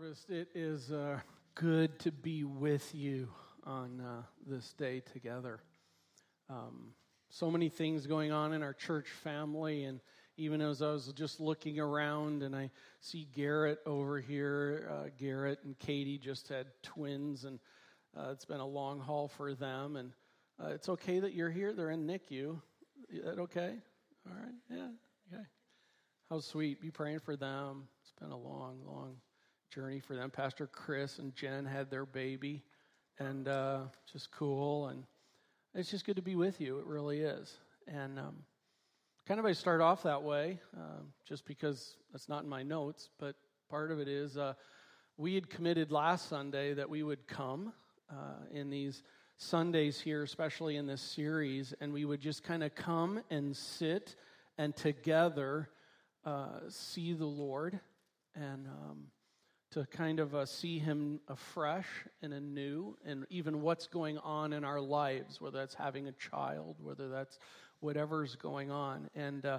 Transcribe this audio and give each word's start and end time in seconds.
Harvest, 0.00 0.30
it 0.30 0.48
is 0.54 0.90
uh, 0.90 1.18
good 1.54 1.98
to 1.98 2.10
be 2.10 2.42
with 2.42 2.94
you 2.94 3.28
on 3.64 4.00
uh, 4.00 4.22
this 4.46 4.72
day 4.72 5.02
together. 5.12 5.60
Um, 6.48 6.94
so 7.28 7.50
many 7.50 7.68
things 7.68 8.06
going 8.06 8.32
on 8.32 8.54
in 8.54 8.62
our 8.62 8.72
church 8.72 9.08
family, 9.22 9.84
and 9.84 10.00
even 10.38 10.62
as 10.62 10.80
I 10.80 10.92
was 10.92 11.12
just 11.12 11.38
looking 11.38 11.78
around 11.78 12.42
and 12.42 12.56
I 12.56 12.70
see 13.00 13.28
Garrett 13.34 13.80
over 13.84 14.20
here, 14.20 14.90
uh, 14.90 15.08
Garrett 15.18 15.58
and 15.64 15.78
Katie 15.78 16.18
just 16.18 16.48
had 16.48 16.68
twins, 16.82 17.44
and 17.44 17.58
uh, 18.16 18.30
it's 18.30 18.46
been 18.46 18.60
a 18.60 18.66
long 18.66 19.00
haul 19.00 19.28
for 19.28 19.54
them. 19.54 19.96
And 19.96 20.12
uh, 20.62 20.68
it's 20.68 20.88
okay 20.88 21.20
that 21.20 21.34
you're 21.34 21.50
here. 21.50 21.74
They're 21.74 21.90
in 21.90 22.06
NICU. 22.06 22.58
Is 23.10 23.24
that 23.24 23.38
okay? 23.38 23.74
All 24.26 24.34
right. 24.34 24.54
Yeah. 24.70 24.88
Okay. 25.30 25.44
How 26.30 26.40
sweet. 26.40 26.80
Be 26.80 26.90
praying 26.90 27.20
for 27.20 27.36
them. 27.36 27.86
It's 28.00 28.12
been 28.18 28.30
a 28.30 28.38
long, 28.38 28.78
long 28.86 29.16
journey 29.70 30.00
for 30.00 30.16
them. 30.16 30.30
Pastor 30.30 30.66
Chris 30.66 31.20
and 31.20 31.34
Jen 31.34 31.64
had 31.64 31.90
their 31.90 32.04
baby, 32.04 32.64
and 33.20 33.46
uh, 33.46 33.82
just 34.12 34.32
cool. 34.32 34.88
And 34.88 35.04
it's 35.74 35.90
just 35.90 36.04
good 36.04 36.16
to 36.16 36.22
be 36.22 36.34
with 36.34 36.60
you. 36.60 36.78
It 36.80 36.86
really 36.86 37.20
is. 37.20 37.56
And 37.86 38.18
um, 38.18 38.34
kind 39.28 39.38
of 39.38 39.46
I 39.46 39.52
start 39.52 39.80
off 39.80 40.02
that 40.02 40.24
way, 40.24 40.58
uh, 40.76 41.02
just 41.24 41.46
because 41.46 41.94
that's 42.10 42.28
not 42.28 42.42
in 42.42 42.48
my 42.48 42.64
notes, 42.64 43.10
but 43.20 43.36
part 43.68 43.92
of 43.92 44.00
it 44.00 44.08
is 44.08 44.36
uh, 44.36 44.54
we 45.16 45.36
had 45.36 45.48
committed 45.48 45.92
last 45.92 46.28
Sunday 46.28 46.74
that 46.74 46.90
we 46.90 47.04
would 47.04 47.28
come 47.28 47.72
uh, 48.10 48.44
in 48.52 48.70
these 48.70 49.04
Sundays 49.36 50.00
here, 50.00 50.24
especially 50.24 50.76
in 50.76 50.86
this 50.86 51.00
series, 51.00 51.72
and 51.80 51.92
we 51.92 52.04
would 52.04 52.20
just 52.20 52.42
kind 52.42 52.64
of 52.64 52.74
come 52.74 53.22
and 53.30 53.56
sit 53.56 54.16
and 54.58 54.74
together 54.74 55.68
uh, 56.24 56.58
see 56.68 57.12
the 57.12 57.24
Lord 57.24 57.78
and. 58.34 58.66
Um, 58.66 59.04
to 59.72 59.86
kind 59.86 60.20
of 60.20 60.34
uh, 60.34 60.46
see 60.46 60.78
him 60.78 61.20
afresh 61.28 61.86
and 62.22 62.32
anew, 62.32 62.96
and 63.04 63.26
even 63.30 63.62
what's 63.62 63.86
going 63.86 64.18
on 64.18 64.52
in 64.52 64.64
our 64.64 64.80
lives, 64.80 65.40
whether 65.40 65.58
that's 65.58 65.74
having 65.74 66.08
a 66.08 66.12
child, 66.12 66.76
whether 66.82 67.08
that's 67.08 67.38
whatever's 67.80 68.34
going 68.36 68.70
on. 68.70 69.08
And 69.14 69.46
uh, 69.46 69.58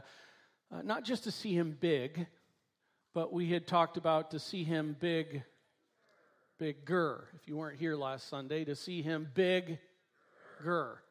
uh, 0.72 0.82
not 0.82 1.04
just 1.04 1.24
to 1.24 1.32
see 1.32 1.54
him 1.56 1.78
big, 1.80 2.28
but 3.14 3.32
we 3.32 3.50
had 3.50 3.68
talked 3.68 3.98
about 3.98 4.32
to 4.32 4.40
see 4.40 4.64
him 4.64 4.96
big, 5.00 5.44
bigger. 6.60 7.28
If 7.36 7.48
you 7.48 7.58
weren't 7.58 7.80
here 7.80 7.96
last 7.96 8.30
Sunday, 8.30 8.66
to 8.66 8.76
see 8.76 9.02
him 9.02 9.30
big 9.34 9.80
bigger. 10.62 11.02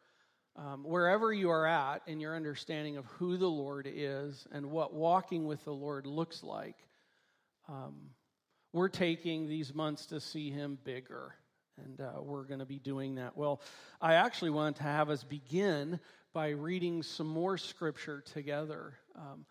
Um, 0.56 0.84
wherever 0.84 1.32
you 1.32 1.50
are 1.50 1.66
at 1.66 2.02
in 2.06 2.20
your 2.20 2.36
understanding 2.36 2.96
of 2.96 3.06
who 3.06 3.36
the 3.36 3.48
Lord 3.48 3.88
is 3.90 4.46
and 4.52 4.70
what 4.70 4.92
walking 4.92 5.46
with 5.46 5.64
the 5.64 5.72
Lord 5.72 6.06
looks 6.06 6.42
like. 6.42 6.76
Um, 7.68 8.10
we're 8.72 8.88
taking 8.88 9.48
these 9.48 9.74
months 9.74 10.06
to 10.06 10.20
see 10.20 10.50
him 10.50 10.78
bigger. 10.84 11.34
And 11.84 12.00
uh, 12.00 12.20
we're 12.22 12.44
going 12.44 12.60
to 12.60 12.66
be 12.66 12.78
doing 12.78 13.14
that. 13.16 13.36
Well, 13.36 13.60
I 14.00 14.14
actually 14.14 14.50
want 14.50 14.76
to 14.76 14.82
have 14.82 15.08
us 15.08 15.24
begin 15.24 15.98
by 16.32 16.50
reading 16.50 17.02
some 17.02 17.26
more 17.26 17.56
scripture 17.56 18.22
together. 18.32 18.94
Um, 19.16 19.46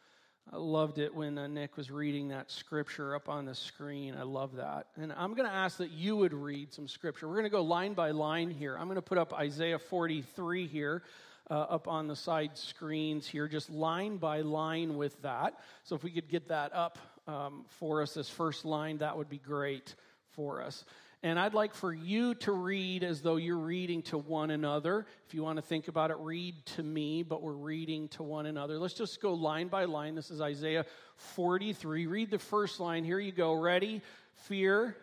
I 0.52 0.58
loved 0.58 0.98
it 0.98 1.14
when 1.14 1.38
uh, 1.38 1.48
Nick 1.48 1.78
was 1.78 1.92
reading 1.92 2.30
that 2.30 2.50
scripture 2.50 3.16
up 3.16 3.30
on 3.30 3.46
the 3.46 3.54
screen. 3.54 4.16
I 4.16 4.24
love 4.24 4.56
that. 4.56 4.88
And 4.96 5.14
I'm 5.14 5.34
going 5.36 5.48
to 5.48 5.56
ask 5.56 5.78
that 5.78 5.92
you 5.92 6.16
would 6.18 6.34
read 6.34 6.74
some 6.74 6.88
scripture. 6.88 7.28
We're 7.28 7.36
going 7.36 7.44
to 7.44 7.52
go 7.52 7.62
line 7.62 7.94
by 7.94 8.12
line 8.12 8.50
here. 8.50 8.76
I'm 8.76 8.86
going 8.86 8.96
to 8.96 9.02
put 9.02 9.18
up 9.18 9.34
Isaiah 9.34 9.78
43 9.78 10.66
here. 10.68 11.04
Uh, 11.52 11.62
up 11.62 11.88
on 11.88 12.06
the 12.06 12.16
side 12.16 12.56
screens 12.56 13.28
here, 13.28 13.48
just 13.48 13.72
line 13.72 14.18
by 14.18 14.42
line 14.42 14.98
with 14.98 15.20
that. 15.24 15.60
So, 15.84 15.96
if 15.96 16.04
we 16.04 16.12
could 16.12 16.30
get 16.30 16.50
that 16.50 16.76
up 16.76 17.00
um, 17.26 17.66
for 17.80 18.04
us, 18.04 18.14
this 18.14 18.30
first 18.30 18.66
line, 18.66 19.00
that 19.00 19.18
would 19.18 19.30
be 19.30 19.40
great 19.40 19.96
for 20.36 20.62
us. 20.62 20.86
And 21.22 21.38
I'd 21.38 21.54
like 21.54 21.74
for 21.74 21.92
you 21.92 22.34
to 22.36 22.54
read 22.54 23.04
as 23.04 23.22
though 23.22 23.36
you're 23.36 23.58
reading 23.58 24.04
to 24.04 24.18
one 24.18 24.52
another. 24.52 25.06
If 25.28 25.34
you 25.34 25.44
want 25.44 25.58
to 25.58 25.62
think 25.62 25.90
about 25.90 26.12
it, 26.12 26.18
read 26.20 26.66
to 26.78 26.84
me, 26.84 27.24
but 27.24 27.42
we're 27.42 27.52
reading 27.52 28.08
to 28.10 28.24
one 28.24 28.46
another. 28.46 28.80
Let's 28.80 28.94
just 28.94 29.22
go 29.22 29.34
line 29.34 29.68
by 29.68 29.84
line. 29.84 30.16
This 30.16 30.32
is 30.32 30.40
Isaiah 30.40 30.86
43. 31.18 32.08
Read 32.08 32.32
the 32.32 32.40
first 32.40 32.80
line. 32.80 33.04
Here 33.04 33.20
you 33.20 33.34
go. 33.34 33.54
Ready? 33.54 34.02
Fear. 34.48 34.96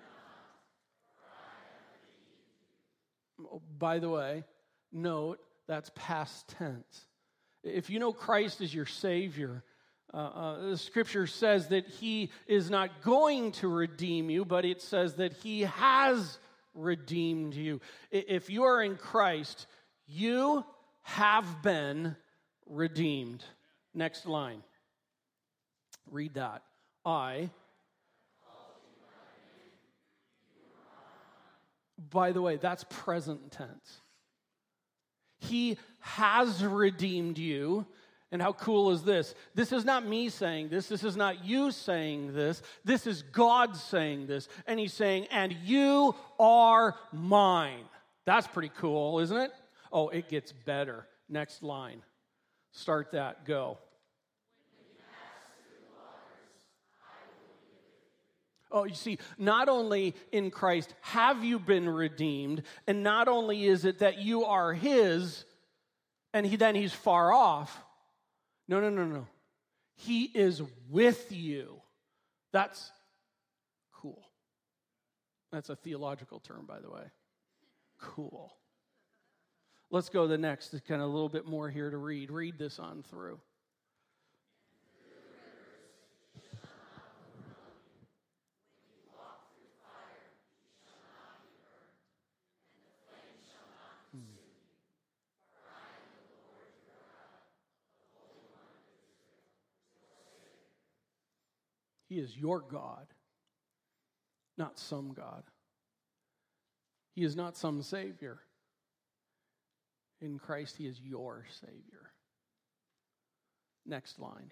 Oh, 3.53 3.61
by 3.79 3.99
the 3.99 4.09
way, 4.09 4.45
note 4.91 5.39
that's 5.69 5.91
past 5.94 6.49
tense. 6.59 7.06
If 7.62 7.91
you 7.91 7.99
know 7.99 8.12
Christ 8.12 8.60
as 8.60 8.72
your 8.72 8.87
Savior, 8.87 9.65
uh, 10.15 10.16
uh, 10.16 10.71
the 10.71 10.78
scripture 10.78 11.27
says 11.27 11.69
that 11.69 11.87
he 11.87 12.31
is 12.47 12.71
not 12.71 13.03
going 13.03 13.53
to 13.53 13.69
redeem 13.69 14.31
you, 14.31 14.44
but 14.44 14.65
it 14.65 14.81
says 14.81 15.15
that 15.16 15.32
he 15.32 15.62
has 15.62 16.38
redeemed 16.75 17.55
you. 17.55 17.81
If 18.10 18.49
you 18.49 18.65
are 18.65 18.82
in 18.82 18.97
Christ, 18.97 19.66
you 20.06 20.65
have 21.03 21.62
been 21.62 22.16
redeemed. 22.66 23.44
Next 23.94 24.26
line. 24.26 24.62
Read 26.10 26.34
that. 26.34 26.62
I. 27.05 27.50
By 32.10 32.32
the 32.32 32.43
way, 32.43 32.56
that's 32.56 32.84
present 32.88 33.50
tense. 33.50 34.00
He 35.47 35.79
has 36.01 36.65
redeemed 36.65 37.39
you. 37.39 37.87
And 38.33 38.43
how 38.43 38.53
cool 38.53 38.91
is 38.91 39.05
this? 39.05 39.34
This 39.55 39.73
is 39.73 39.84
not 39.84 40.05
me 40.05 40.29
saying 40.29 40.69
this. 40.69 40.89
This 40.89 41.05
is 41.05 41.17
not 41.17 41.45
you 41.45 41.71
saying 41.71 42.34
this. 42.34 42.61
This 42.84 43.07
is 43.07 43.23
God 43.23 43.77
saying 43.77 44.27
this. 44.27 44.49
And 44.67 44.81
He's 44.81 44.93
saying, 44.93 45.29
and 45.31 45.53
you 45.65 46.15
are 46.39 46.97
mine. 47.12 47.85
That's 48.25 48.49
pretty 48.49 48.73
cool, 48.77 49.21
isn't 49.21 49.37
it? 49.37 49.53
Oh, 49.93 50.09
it 50.09 50.29
gets 50.29 50.53
better. 50.53 51.06
Next 51.29 51.62
line. 51.62 52.03
Start 52.73 53.12
that. 53.12 53.47
Go. 53.47 53.79
Oh, 58.76 58.84
you 58.84 58.94
see, 58.94 59.19
not 59.38 59.70
only 59.70 60.14
in 60.32 60.50
Christ 60.50 60.92
have 61.00 61.42
you 61.42 61.59
been 61.59 61.88
redeemed, 61.88 62.62
and 62.87 63.03
not 63.03 63.26
only 63.26 63.64
is 63.64 63.87
it 63.87 64.00
that 64.00 64.19
you 64.19 64.44
are 64.44 64.75
His, 64.75 65.47
and 66.34 66.44
he, 66.44 66.56
then 66.56 66.75
He's 66.75 66.92
far 66.92 67.32
off, 67.32 67.82
no, 68.69 68.78
no, 68.81 68.91
no, 68.91 69.06
no. 69.06 69.26
He 69.94 70.25
is 70.25 70.60
with 70.91 71.32
you. 71.32 71.81
That's 72.53 72.91
cool. 73.94 74.28
That's 75.53 75.70
a 75.70 75.76
theological 75.76 76.41
term, 76.41 76.66
by 76.66 76.81
the 76.81 76.91
way. 76.91 77.04
Cool. 77.98 78.53
Let's 79.91 80.10
go 80.10 80.22
to 80.25 80.28
the 80.28 80.37
next. 80.37 80.75
Kind 80.87 81.00
of 81.00 81.08
a 81.08 81.12
little 81.12 81.31
bit 81.31 81.47
more 81.47 81.70
here 81.70 81.88
to 81.88 81.97
read. 81.97 82.31
Read 82.31 82.58
this 82.58 82.78
on 82.78 83.04
through. 83.04 83.41
He 102.16 102.22
is 102.22 102.34
your 102.34 102.60
God, 102.60 103.06
not 104.56 104.78
some 104.78 105.12
God. 105.12 105.43
He 107.15 107.25
is 107.25 107.37
not 107.37 107.59
some 107.59 107.82
Savior. 107.82 108.38
In 110.22 110.38
Christ, 110.38 110.78
He 110.78 110.87
is 110.87 110.99
your 110.99 111.44
Savior. 111.60 112.10
Next 113.84 114.19
line. 114.19 114.50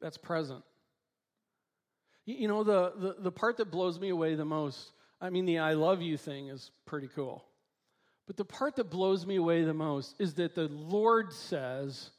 That's 0.00 0.16
present. 0.16 0.64
You 2.24 2.48
know, 2.48 2.64
the, 2.64 2.94
the, 2.96 3.16
the 3.18 3.30
part 3.30 3.58
that 3.58 3.70
blows 3.70 4.00
me 4.00 4.08
away 4.08 4.34
the 4.34 4.46
most, 4.46 4.92
I 5.20 5.28
mean, 5.28 5.44
the 5.44 5.58
I 5.58 5.74
love 5.74 6.00
you 6.00 6.16
thing 6.16 6.48
is 6.48 6.70
pretty 6.86 7.10
cool. 7.14 7.44
But 8.26 8.36
the 8.36 8.44
part 8.44 8.76
that 8.76 8.90
blows 8.90 9.26
me 9.26 9.36
away 9.36 9.64
the 9.64 9.74
most 9.74 10.14
is 10.18 10.34
that 10.34 10.54
the 10.54 10.68
Lord 10.68 11.32
says, 11.32 12.10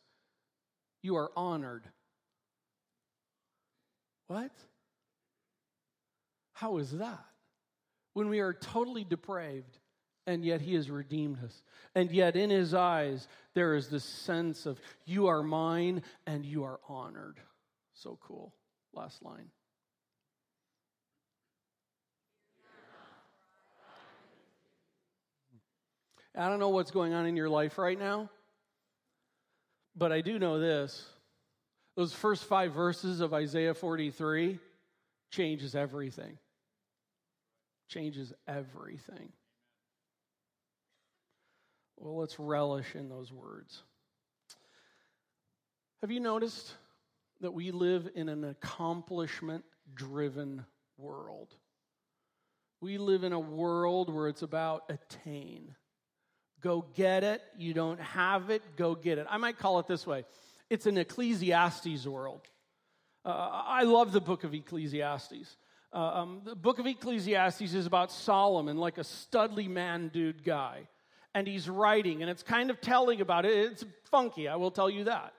You 1.01 1.15
are 1.15 1.31
honored. 1.35 1.83
What? 4.27 4.51
How 6.53 6.77
is 6.77 6.91
that? 6.91 7.25
When 8.13 8.29
we 8.29 8.39
are 8.39 8.53
totally 8.53 9.03
depraved, 9.03 9.77
and 10.27 10.43
yet 10.43 10.61
He 10.61 10.75
has 10.75 10.89
redeemed 10.89 11.43
us. 11.43 11.63
And 11.95 12.11
yet, 12.11 12.35
in 12.35 12.49
His 12.49 12.73
eyes, 12.73 13.27
there 13.53 13.75
is 13.75 13.89
this 13.89 14.03
sense 14.03 14.65
of, 14.65 14.79
You 15.05 15.27
are 15.27 15.43
mine 15.43 16.03
and 16.25 16.45
you 16.45 16.63
are 16.63 16.79
honored. 16.87 17.39
So 17.93 18.17
cool. 18.21 18.53
Last 18.93 19.23
line. 19.23 19.49
I 26.37 26.49
don't 26.49 26.59
know 26.59 26.69
what's 26.69 26.91
going 26.91 27.13
on 27.13 27.25
in 27.25 27.37
your 27.37 27.49
life 27.49 27.77
right 27.77 27.97
now, 27.97 28.29
But 29.95 30.11
I 30.11 30.21
do 30.21 30.37
know 30.37 30.59
this 30.59 31.05
those 31.95 32.13
first 32.13 32.43
five 32.43 32.73
verses 32.73 33.21
of 33.21 33.33
Isaiah 33.33 33.73
43 33.73 34.59
changes 35.31 35.75
everything. 35.75 36.37
Changes 37.87 38.33
everything. 38.47 39.31
Well, 41.95 42.17
let's 42.17 42.37
relish 42.37 42.95
in 42.95 43.07
those 43.07 43.31
words. 43.31 43.81
Have 46.01 46.11
you 46.11 46.19
noticed 46.19 46.73
that 47.39 47.53
we 47.53 47.71
live 47.71 48.09
in 48.13 48.27
an 48.27 48.43
accomplishment 48.43 49.63
driven 49.93 50.65
world? 50.97 51.55
We 52.81 52.97
live 52.97 53.23
in 53.23 53.31
a 53.31 53.39
world 53.39 54.13
where 54.13 54.27
it's 54.27 54.41
about 54.41 54.83
attain. 54.89 55.75
Go 56.65 56.83
get 56.95 57.23
it. 57.23 57.43
You 57.59 57.75
don't 57.75 57.99
have 57.99 58.49
it, 58.49 58.63
go 58.75 58.95
get 58.95 59.19
it. 59.19 59.27
I 59.29 59.37
might 59.37 59.59
call 59.59 59.77
it 59.77 59.85
this 59.85 60.07
way 60.07 60.25
it's 60.67 60.87
an 60.87 60.97
Ecclesiastes 60.97 62.07
world. 62.07 62.41
Uh, 63.23 63.29
I 63.67 63.83
love 63.83 64.11
the 64.11 64.19
book 64.19 64.43
of 64.43 64.55
Ecclesiastes. 64.55 65.57
Uh, 65.93 65.97
um, 65.97 66.41
the 66.43 66.55
book 66.55 66.79
of 66.79 66.87
Ecclesiastes 66.87 67.61
is 67.61 67.85
about 67.85 68.11
Solomon, 68.11 68.77
like 68.77 68.97
a 68.97 69.01
studly 69.01 69.69
man 69.69 70.07
dude 70.07 70.43
guy. 70.43 70.87
And 71.35 71.47
he's 71.47 71.69
writing, 71.69 72.23
and 72.23 72.31
it's 72.31 72.41
kind 72.41 72.71
of 72.71 72.81
telling 72.81 73.21
about 73.21 73.45
it. 73.45 73.55
It's 73.71 73.85
funky, 74.09 74.47
I 74.47 74.55
will 74.55 74.71
tell 74.71 74.89
you 74.89 75.03
that. 75.03 75.33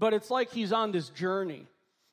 But 0.00 0.14
it's 0.14 0.32
like 0.32 0.50
he's 0.50 0.72
on 0.72 0.90
this 0.90 1.10
journey. 1.10 1.68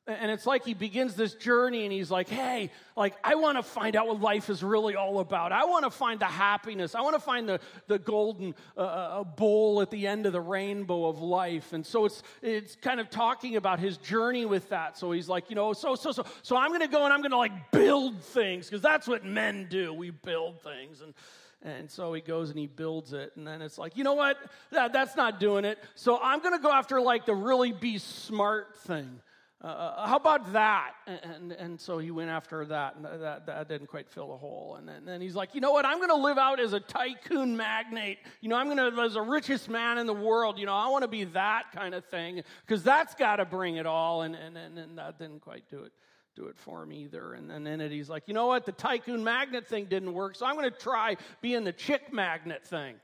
And 0.06 0.30
it's 0.30 0.46
like 0.46 0.66
he 0.66 0.74
begins 0.74 1.16
this 1.16 1.34
journey 1.34 1.86
and 1.86 1.94
he's 1.94 2.12
like, 2.12 2.28
hey, 2.28 2.72
like, 2.98 3.16
I 3.24 3.36
want 3.36 3.58
to 3.58 3.64
find 3.64 3.96
out 3.96 4.08
what 4.08 4.20
life 4.20 4.50
is 4.50 4.62
really 4.62 4.98
all 4.98 5.20
about. 5.20 5.54
I 5.54 5.64
want 5.64 5.86
to 5.86 5.92
find 5.92 6.20
the 6.20 6.26
happiness. 6.26 6.94
I 6.94 7.00
want 7.00 7.16
to 7.16 7.22
find 7.22 7.48
the, 7.48 7.62
the 7.88 8.00
golden 8.00 8.54
uh, 8.76 8.82
uh, 8.82 9.24
bowl 9.24 9.82
at 9.82 9.92
the 9.92 10.06
end 10.06 10.26
of 10.26 10.34
the 10.34 10.42
rainbow 10.42 11.06
of 11.06 11.22
life. 11.22 11.72
And 11.72 11.86
so 11.86 12.04
it's, 12.04 12.22
it's 12.42 12.76
kind 12.76 13.00
of 13.00 13.10
talking 13.10 13.56
about 13.56 13.80
his 13.80 13.96
journey 13.96 14.46
with 14.46 14.68
that. 14.70 14.98
So 14.98 15.14
he's 15.14 15.30
like, 15.30 15.50
you 15.50 15.56
know, 15.56 15.72
so, 15.72 15.96
so, 15.96 16.12
so, 16.12 16.26
so 16.42 16.58
I'm 16.58 16.72
going 16.72 16.82
to 16.82 16.88
go 16.88 17.06
and 17.06 17.14
I'm 17.14 17.22
going 17.22 17.32
to 17.32 17.38
like 17.38 17.72
build 17.72 18.22
things 18.22 18.70
because 18.70 18.82
that's 18.82 19.08
what 19.08 19.24
men 19.24 19.68
do. 19.70 19.94
We 19.94 20.10
build 20.10 20.62
things. 20.62 21.00
And, 21.00 21.14
and 21.62 21.90
so 21.90 22.12
he 22.12 22.20
goes 22.20 22.50
and 22.50 22.60
he 22.60 22.68
builds 22.68 23.14
it. 23.14 23.32
And 23.38 23.48
then 23.48 23.62
it's 23.62 23.78
like, 23.78 23.96
you 23.96 24.04
know 24.04 24.16
what? 24.16 24.38
That, 24.72 24.92
that's 24.92 25.16
not 25.16 25.40
doing 25.40 25.64
it. 25.64 25.80
So 25.96 26.20
I'm 26.22 26.42
going 26.42 26.58
to 26.58 26.62
go 26.62 26.74
after 26.74 27.00
like 27.00 27.26
the 27.26 27.36
really 27.36 27.72
be 27.72 28.00
smart 28.00 28.76
thing. 28.80 29.22
Uh, 29.64 29.68
uh, 29.68 30.08
how 30.08 30.18
about 30.18 30.52
that? 30.52 30.92
And, 31.08 31.20
and, 31.24 31.52
and, 31.54 31.80
so 31.80 31.98
he 31.98 32.12
went 32.12 32.30
after 32.30 32.66
that, 32.66 32.98
and 32.98 33.06
that, 33.06 33.46
that 33.46 33.70
didn't 33.70 33.88
quite 33.88 34.10
fill 34.10 34.28
the 34.28 34.38
hole. 34.38 34.76
And 34.78 34.86
then, 34.86 34.98
and 34.98 35.08
then 35.08 35.22
he's 35.22 35.36
like, 35.36 35.56
you 35.56 35.62
know 35.62 35.72
what? 35.72 35.86
I'm 35.86 36.00
going 36.00 36.10
to 36.10 36.16
live 36.16 36.38
out 36.38 36.60
as 36.60 36.74
a 36.74 36.82
tycoon 36.82 37.56
magnate. 37.56 38.18
You 38.42 38.50
know, 38.50 38.58
I'm 38.58 38.66
going 38.66 38.78
to, 38.78 39.02
as 39.02 39.14
the 39.14 39.22
richest 39.22 39.70
man 39.70 39.98
in 40.00 40.06
the 40.06 40.14
world, 40.14 40.60
you 40.60 40.66
know, 40.66 40.74
I 40.74 40.90
want 40.90 41.04
to 41.04 41.08
be 41.08 41.24
that 41.26 41.72
kind 41.74 41.96
of 41.96 42.04
thing 42.06 42.42
because 42.66 42.84
that's 42.84 43.16
got 43.16 43.38
to 43.38 43.46
bring 43.46 43.78
it 43.78 43.86
all. 43.86 44.24
And, 44.24 44.36
and, 44.36 44.58
and, 44.58 44.78
and 44.78 44.98
that 44.98 45.18
didn't 45.18 45.40
quite 45.40 45.70
do 45.70 45.84
it 45.84 45.94
do 46.36 46.48
it 46.48 46.58
for 46.58 46.82
him 46.82 46.92
either. 46.92 47.34
And 47.36 47.64
then 47.64 47.80
he's 47.92 48.10
like, 48.10 48.24
you 48.26 48.34
know 48.34 48.48
what? 48.48 48.66
The 48.66 48.72
tycoon 48.72 49.24
magnet 49.24 49.68
thing 49.68 49.86
didn't 49.86 50.14
work, 50.14 50.36
so 50.36 50.48
I'm 50.48 50.56
going 50.56 50.68
to 50.68 50.76
try 50.76 51.16
being 51.42 51.64
the 51.64 51.72
chick 51.72 52.12
magnet 52.12 52.66
thing. 52.66 52.96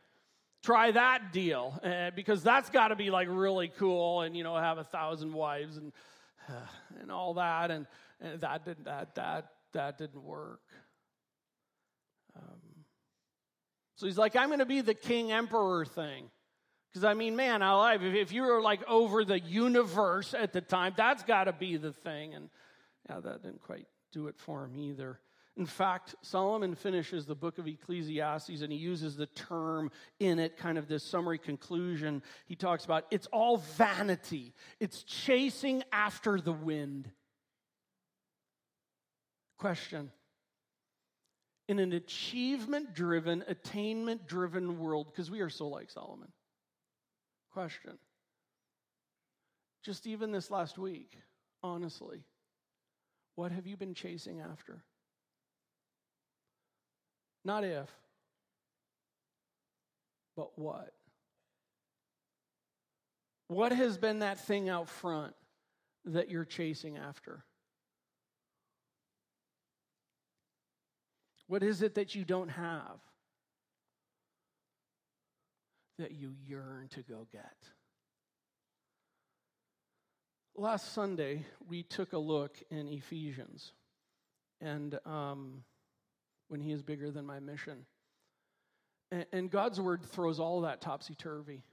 Try 0.63 0.91
that 0.91 1.31
deal 1.31 1.79
uh, 1.83 2.09
because 2.15 2.41
that's 2.41 2.71
got 2.71 2.87
to 2.87 2.95
be 2.95 3.11
like 3.11 3.27
really 3.29 3.71
cool, 3.77 4.21
and 4.21 4.35
you 4.35 4.43
know, 4.43 4.57
have 4.57 4.79
a 4.79 4.83
thousand 4.83 5.31
wives 5.31 5.77
and 5.77 5.93
and 7.01 7.11
all 7.11 7.35
that, 7.35 7.71
and, 7.71 7.87
and 8.21 8.41
that 8.41 8.65
didn't 8.65 8.85
that 8.85 9.15
that 9.15 9.51
that 9.73 9.97
didn't 9.97 10.23
work. 10.23 10.61
Um, 12.35 12.85
so 13.95 14.05
he's 14.05 14.17
like, 14.17 14.35
I'm 14.35 14.47
going 14.47 14.59
to 14.59 14.65
be 14.65 14.81
the 14.81 14.93
king 14.93 15.31
emperor 15.31 15.85
thing. 15.85 16.29
Because 16.89 17.03
I 17.03 17.13
mean, 17.13 17.35
man, 17.35 17.61
I 17.61 17.95
if, 17.95 18.01
if 18.01 18.31
you 18.31 18.43
were 18.43 18.61
like 18.61 18.87
over 18.87 19.23
the 19.23 19.39
universe 19.39 20.33
at 20.33 20.53
the 20.53 20.61
time, 20.61 20.93
that's 20.95 21.23
got 21.23 21.45
to 21.45 21.53
be 21.53 21.77
the 21.77 21.93
thing. 21.93 22.33
And 22.33 22.49
yeah, 23.09 23.19
that 23.19 23.43
didn't 23.43 23.61
quite 23.61 23.85
do 24.11 24.27
it 24.27 24.35
for 24.37 24.65
him 24.65 24.75
either. 24.75 25.19
In 25.59 25.65
fact, 25.65 26.15
Solomon 26.21 26.73
finishes 26.73 27.25
the 27.25 27.35
book 27.35 27.57
of 27.57 27.67
Ecclesiastes 27.67 28.61
and 28.61 28.71
he 28.71 28.77
uses 28.77 29.17
the 29.17 29.25
term 29.25 29.91
in 30.17 30.39
it, 30.39 30.55
kind 30.55 30.77
of 30.77 30.87
this 30.87 31.03
summary 31.03 31.37
conclusion. 31.37 32.23
He 32.45 32.55
talks 32.55 32.85
about 32.85 33.05
it's 33.11 33.27
all 33.27 33.57
vanity, 33.57 34.53
it's 34.79 35.03
chasing 35.03 35.83
after 35.91 36.39
the 36.39 36.53
wind. 36.53 37.11
Question 39.57 40.11
In 41.67 41.79
an 41.79 41.91
achievement 41.91 42.93
driven, 42.93 43.43
attainment 43.49 44.27
driven 44.27 44.79
world, 44.79 45.07
because 45.11 45.29
we 45.29 45.41
are 45.41 45.49
so 45.49 45.67
like 45.67 45.89
Solomon. 45.89 46.31
Question 47.51 47.97
Just 49.83 50.07
even 50.07 50.31
this 50.31 50.49
last 50.49 50.77
week, 50.77 51.17
honestly, 51.61 52.23
what 53.35 53.51
have 53.51 53.67
you 53.67 53.75
been 53.75 53.93
chasing 53.93 54.39
after? 54.39 54.85
Not 57.45 57.63
if, 57.63 57.89
but 60.35 60.57
what? 60.57 60.93
What 63.47 63.71
has 63.71 63.97
been 63.97 64.19
that 64.19 64.39
thing 64.39 64.69
out 64.69 64.87
front 64.87 65.33
that 66.05 66.29
you're 66.29 66.45
chasing 66.45 66.97
after? 66.97 67.43
What 71.47 71.63
is 71.63 71.81
it 71.81 71.95
that 71.95 72.13
you 72.13 72.23
don't 72.23 72.49
have 72.49 72.99
that 75.97 76.11
you 76.11 76.35
yearn 76.45 76.89
to 76.89 77.01
go 77.01 77.27
get? 77.31 77.55
Last 80.55 80.93
Sunday, 80.93 81.45
we 81.67 81.83
took 81.83 82.13
a 82.13 82.17
look 82.19 82.57
in 82.69 82.87
Ephesians. 82.87 83.71
And 84.61 84.99
um, 85.05 85.63
when 86.49 86.59
He 86.59 86.71
is 86.71 86.81
bigger 86.81 87.09
than 87.09 87.25
my 87.25 87.39
mission. 87.39 87.85
And, 89.11 89.25
and 89.31 89.49
God's 89.49 89.79
word 89.79 90.03
throws 90.03 90.39
all 90.39 90.61
that 90.61 90.81
topsy 90.81 91.15
turvy. 91.15 91.63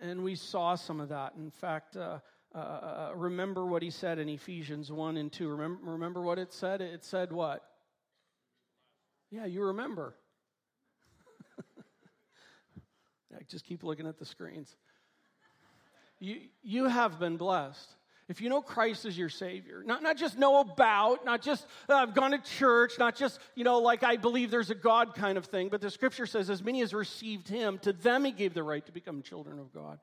And 0.00 0.24
we 0.24 0.34
saw 0.34 0.74
some 0.74 1.00
of 1.00 1.08
that. 1.10 1.34
In 1.36 1.50
fact, 1.50 1.96
uh, 1.96 2.18
uh, 2.54 2.58
uh, 2.58 3.12
remember 3.16 3.66
what 3.66 3.82
he 3.82 3.90
said 3.90 4.18
in 4.18 4.28
Ephesians 4.28 4.92
1 4.92 5.16
and 5.16 5.32
2. 5.32 5.48
Remember, 5.48 5.90
remember 5.90 6.22
what 6.22 6.38
it 6.38 6.52
said? 6.52 6.80
It 6.80 7.04
said 7.04 7.32
what? 7.32 7.64
Yeah, 9.30 9.46
you 9.46 9.64
remember. 9.64 10.14
just 13.48 13.64
keep 13.64 13.82
looking 13.82 14.06
at 14.06 14.18
the 14.18 14.24
screens. 14.24 14.76
You, 16.20 16.36
you 16.62 16.84
have 16.84 17.18
been 17.18 17.36
blessed. 17.36 17.90
If 18.28 18.40
you 18.40 18.48
know 18.48 18.62
Christ 18.62 19.04
as 19.04 19.18
your 19.18 19.28
Savior, 19.28 19.82
not, 19.84 20.02
not 20.02 20.16
just 20.16 20.38
know 20.38 20.60
about, 20.60 21.26
not 21.26 21.42
just 21.42 21.66
uh, 21.90 21.94
I've 21.94 22.14
gone 22.14 22.30
to 22.30 22.38
church, 22.38 22.92
not 22.98 23.16
just, 23.16 23.38
you 23.54 23.64
know, 23.64 23.78
like 23.80 24.02
I 24.02 24.16
believe 24.16 24.50
there's 24.50 24.70
a 24.70 24.74
God 24.74 25.14
kind 25.14 25.36
of 25.36 25.44
thing, 25.46 25.68
but 25.68 25.82
the 25.82 25.90
scripture 25.90 26.24
says, 26.24 26.48
as 26.48 26.62
many 26.62 26.80
as 26.80 26.94
received 26.94 27.48
Him, 27.48 27.78
to 27.80 27.92
them 27.92 28.24
He 28.24 28.32
gave 28.32 28.54
the 28.54 28.62
right 28.62 28.84
to 28.86 28.92
become 28.92 29.20
children 29.20 29.58
of 29.58 29.74
God. 29.74 29.98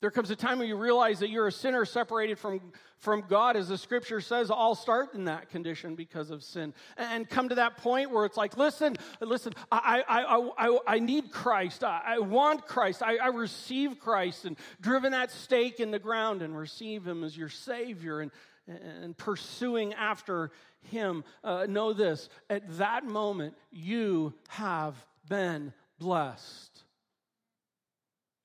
There 0.00 0.10
comes 0.10 0.30
a 0.30 0.36
time 0.36 0.58
when 0.58 0.68
you 0.68 0.76
realize 0.76 1.18
that 1.18 1.28
you're 1.28 1.46
a 1.46 1.52
sinner 1.52 1.84
separated 1.84 2.38
from, 2.38 2.72
from 2.96 3.22
God, 3.28 3.54
as 3.54 3.68
the 3.68 3.76
scripture 3.76 4.22
says, 4.22 4.50
all 4.50 4.74
start 4.74 5.14
in 5.14 5.26
that 5.26 5.50
condition 5.50 5.94
because 5.94 6.30
of 6.30 6.42
sin. 6.42 6.72
And 6.96 7.28
come 7.28 7.50
to 7.50 7.56
that 7.56 7.76
point 7.76 8.10
where 8.10 8.24
it's 8.24 8.38
like, 8.38 8.56
listen, 8.56 8.96
listen, 9.20 9.52
I, 9.70 10.02
I, 10.08 10.68
I, 10.68 10.78
I 10.86 10.98
need 11.00 11.30
Christ. 11.30 11.84
I, 11.84 12.00
I 12.06 12.18
want 12.18 12.66
Christ. 12.66 13.02
I, 13.02 13.16
I 13.16 13.26
receive 13.26 13.98
Christ 13.98 14.46
and 14.46 14.56
driven 14.80 15.12
that 15.12 15.30
stake 15.30 15.80
in 15.80 15.90
the 15.90 15.98
ground 15.98 16.40
and 16.40 16.56
receive 16.56 17.06
Him 17.06 17.22
as 17.22 17.36
your 17.36 17.50
Savior 17.50 18.20
and, 18.20 18.30
and 18.66 19.14
pursuing 19.18 19.92
after 19.92 20.50
Him. 20.90 21.24
Uh, 21.44 21.66
know 21.68 21.92
this 21.92 22.30
at 22.48 22.62
that 22.78 23.04
moment, 23.04 23.54
you 23.70 24.32
have 24.48 24.94
been 25.28 25.74
blessed. 25.98 26.84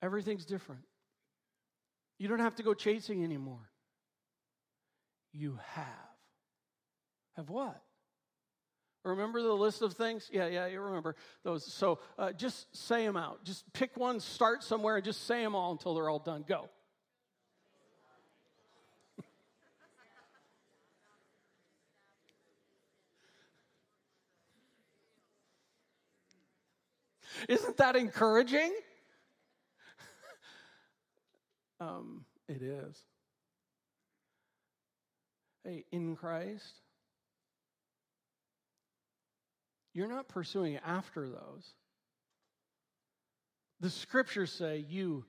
Everything's 0.02 0.46
different. 0.46 0.82
You 2.18 2.28
don't 2.28 2.40
have 2.40 2.56
to 2.56 2.64
go 2.64 2.74
chasing 2.74 3.24
anymore. 3.24 3.70
You 5.32 5.60
have. 5.74 5.86
Have 7.36 7.50
what? 7.50 7.82
Remember 9.04 9.42
the 9.42 9.54
list 9.54 9.82
of 9.84 9.94
things? 9.94 10.30
Yeah, 10.34 10.48
yeah, 10.48 10.66
you 10.66 10.80
remember 10.82 11.16
those. 11.44 11.64
So 11.72 12.00
uh, 12.18 12.32
just 12.32 12.76
say 12.76 13.06
them 13.06 13.16
out. 13.18 13.44
Just 13.44 13.72
pick 13.72 13.96
one, 13.98 14.20
start 14.20 14.64
somewhere, 14.64 14.96
and 14.96 15.06
just 15.06 15.28
say 15.28 15.44
them 15.44 15.54
all 15.54 15.72
until 15.72 15.94
they're 15.94 16.10
all 16.10 16.18
done. 16.18 16.44
Go. 16.48 16.70
Isn't 27.50 27.78
that 27.78 27.96
encouraging? 27.96 28.74
Um, 31.80 32.26
it 32.48 32.62
is. 32.62 33.04
Hey, 35.64 35.84
in 35.92 36.16
Christ, 36.16 36.82
you're 39.94 40.08
not 40.08 40.28
pursuing 40.28 40.78
after 40.86 41.28
those. 41.28 41.74
The 43.80 43.90
scriptures 43.90 44.52
say 44.52 44.86
you 44.88 45.26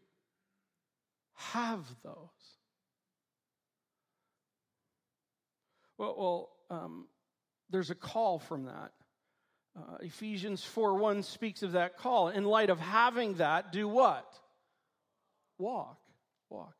have 1.34 1.84
those. 2.04 2.14
Well, 5.98 6.14
well 6.18 6.50
um, 6.70 7.06
there's 7.70 7.90
a 7.90 7.94
call 7.94 8.38
from 8.38 8.66
that. 8.66 8.92
Uh, 9.76 9.98
Ephesians 10.00 10.64
4 10.64 10.94
1 10.96 11.22
speaks 11.22 11.62
of 11.62 11.72
that 11.72 11.98
call. 11.98 12.28
In 12.28 12.44
light 12.44 12.70
of 12.70 12.80
having 12.80 13.34
that, 13.34 13.72
do 13.72 13.88
what? 13.88 14.26
Walk. 15.58 15.98
Walk. 16.48 16.74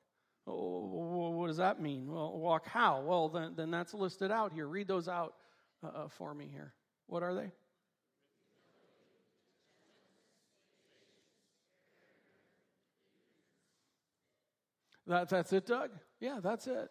What 0.45 1.49
does 1.49 1.57
that 1.57 1.81
mean? 1.81 2.07
Well, 2.07 2.39
walk 2.39 2.67
how? 2.69 3.03
Well, 3.03 3.29
then, 3.29 3.55
then 3.57 3.71
that's 3.71 3.93
listed 3.95 4.31
out 4.31 4.53
here. 4.53 4.67
Read 4.67 4.87
those 4.87 5.09
out 5.09 5.35
uh, 5.83 5.89
uh 5.89 6.09
for 6.09 6.35
me 6.35 6.49
here. 6.53 6.73
What 7.09 7.23
are 7.23 7.35
they? 7.35 7.51
That, 15.09 15.29
that's 15.29 15.53
it, 15.53 15.67
Doug? 15.67 15.91
Yeah, 16.21 16.41
that's 16.43 16.67
it. 16.67 16.91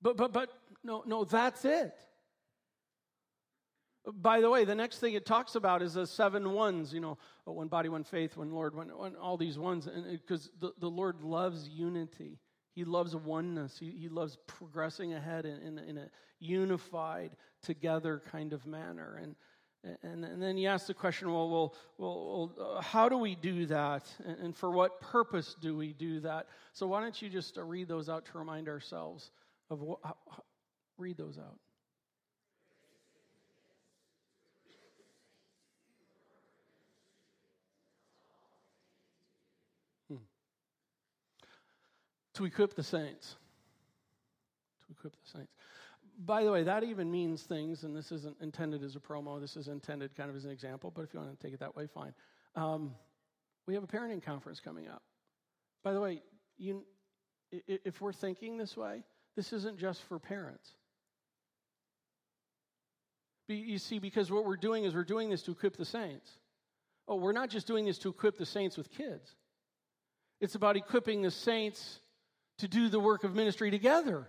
But, 0.00 0.16
but, 0.16 0.32
but, 0.32 0.50
no, 0.82 1.02
no, 1.06 1.24
that's 1.24 1.64
it. 1.64 1.94
By 4.12 4.40
the 4.40 4.48
way, 4.48 4.64
the 4.64 4.74
next 4.74 4.98
thing 4.98 5.14
it 5.14 5.26
talks 5.26 5.56
about 5.56 5.82
is 5.82 5.94
the 5.94 6.06
seven 6.06 6.52
ones, 6.52 6.94
you 6.94 7.00
know, 7.00 7.18
one 7.44 7.68
body, 7.68 7.88
one 7.88 8.04
faith, 8.04 8.36
one 8.36 8.52
Lord, 8.52 8.74
one, 8.74 8.88
one 8.88 9.16
all 9.16 9.36
these 9.36 9.58
ones. 9.58 9.88
And 9.88 10.04
because 10.20 10.50
the, 10.60 10.72
the 10.78 10.88
Lord 10.88 11.22
loves 11.22 11.68
unity, 11.68 12.38
He 12.72 12.84
loves 12.84 13.16
oneness, 13.16 13.78
He, 13.78 13.90
he 13.90 14.08
loves 14.08 14.38
progressing 14.46 15.14
ahead 15.14 15.44
in, 15.44 15.60
in, 15.60 15.78
in 15.78 15.98
a 15.98 16.10
unified, 16.38 17.32
together 17.62 18.22
kind 18.30 18.52
of 18.52 18.66
manner. 18.66 19.20
And, 19.20 19.34
and, 20.02 20.24
and 20.24 20.42
then 20.42 20.56
you 20.56 20.68
ask 20.68 20.86
the 20.86 20.94
question 20.94 21.32
well, 21.32 21.48
well, 21.48 21.74
well, 21.98 22.76
uh, 22.76 22.80
how 22.80 23.08
do 23.08 23.16
we 23.16 23.34
do 23.34 23.66
that? 23.66 24.04
And, 24.24 24.56
for 24.56 24.70
what 24.70 25.00
purpose 25.00 25.56
do 25.60 25.76
we 25.76 25.92
do 25.92 26.20
that? 26.20 26.46
So 26.72 26.86
why 26.86 27.00
don't 27.00 27.20
you 27.20 27.28
just 27.28 27.58
uh, 27.58 27.62
read 27.62 27.88
those 27.88 28.08
out 28.08 28.24
to 28.26 28.38
remind 28.38 28.68
ourselves 28.68 29.30
of 29.70 29.82
what, 29.82 29.98
read 30.98 31.16
those 31.16 31.38
out. 31.38 31.58
To 42.36 42.44
equip 42.44 42.74
the 42.74 42.82
saints. 42.82 43.36
To 44.86 44.92
equip 44.92 45.12
the 45.12 45.38
saints. 45.38 45.52
By 46.18 46.44
the 46.44 46.52
way, 46.52 46.62
that 46.62 46.84
even 46.84 47.10
means 47.10 47.42
things, 47.42 47.82
and 47.82 47.94
this 47.94 48.12
isn't 48.12 48.36
intended 48.40 48.82
as 48.82 48.96
a 48.96 49.00
promo, 49.00 49.40
this 49.40 49.56
is 49.56 49.68
intended 49.68 50.14
kind 50.16 50.30
of 50.30 50.36
as 50.36 50.44
an 50.44 50.50
example, 50.50 50.90
but 50.94 51.02
if 51.02 51.12
you 51.12 51.20
want 51.20 51.38
to 51.38 51.46
take 51.46 51.52
it 51.52 51.60
that 51.60 51.76
way, 51.76 51.86
fine. 51.86 52.14
Um, 52.54 52.94
we 53.66 53.74
have 53.74 53.82
a 53.82 53.86
parenting 53.86 54.22
conference 54.22 54.60
coming 54.60 54.88
up. 54.88 55.02
By 55.82 55.92
the 55.92 56.00
way, 56.00 56.22
you, 56.56 56.84
if 57.50 58.00
we're 58.00 58.12
thinking 58.12 58.56
this 58.56 58.76
way, 58.76 59.02
this 59.34 59.52
isn't 59.52 59.78
just 59.78 60.02
for 60.02 60.18
parents. 60.18 60.74
You 63.48 63.78
see, 63.78 63.98
because 63.98 64.30
what 64.30 64.44
we're 64.44 64.56
doing 64.56 64.84
is 64.84 64.94
we're 64.94 65.04
doing 65.04 65.30
this 65.30 65.42
to 65.42 65.52
equip 65.52 65.76
the 65.76 65.84
saints. 65.84 66.30
Oh, 67.06 67.16
we're 67.16 67.32
not 67.32 67.50
just 67.50 67.66
doing 67.66 67.84
this 67.84 67.98
to 67.98 68.08
equip 68.08 68.36
the 68.36 68.46
saints 68.46 68.76
with 68.76 68.90
kids, 68.90 69.36
it's 70.40 70.54
about 70.54 70.76
equipping 70.76 71.22
the 71.22 71.30
saints 71.30 72.00
to 72.58 72.68
do 72.68 72.88
the 72.88 73.00
work 73.00 73.24
of 73.24 73.34
ministry 73.34 73.70
together. 73.70 74.28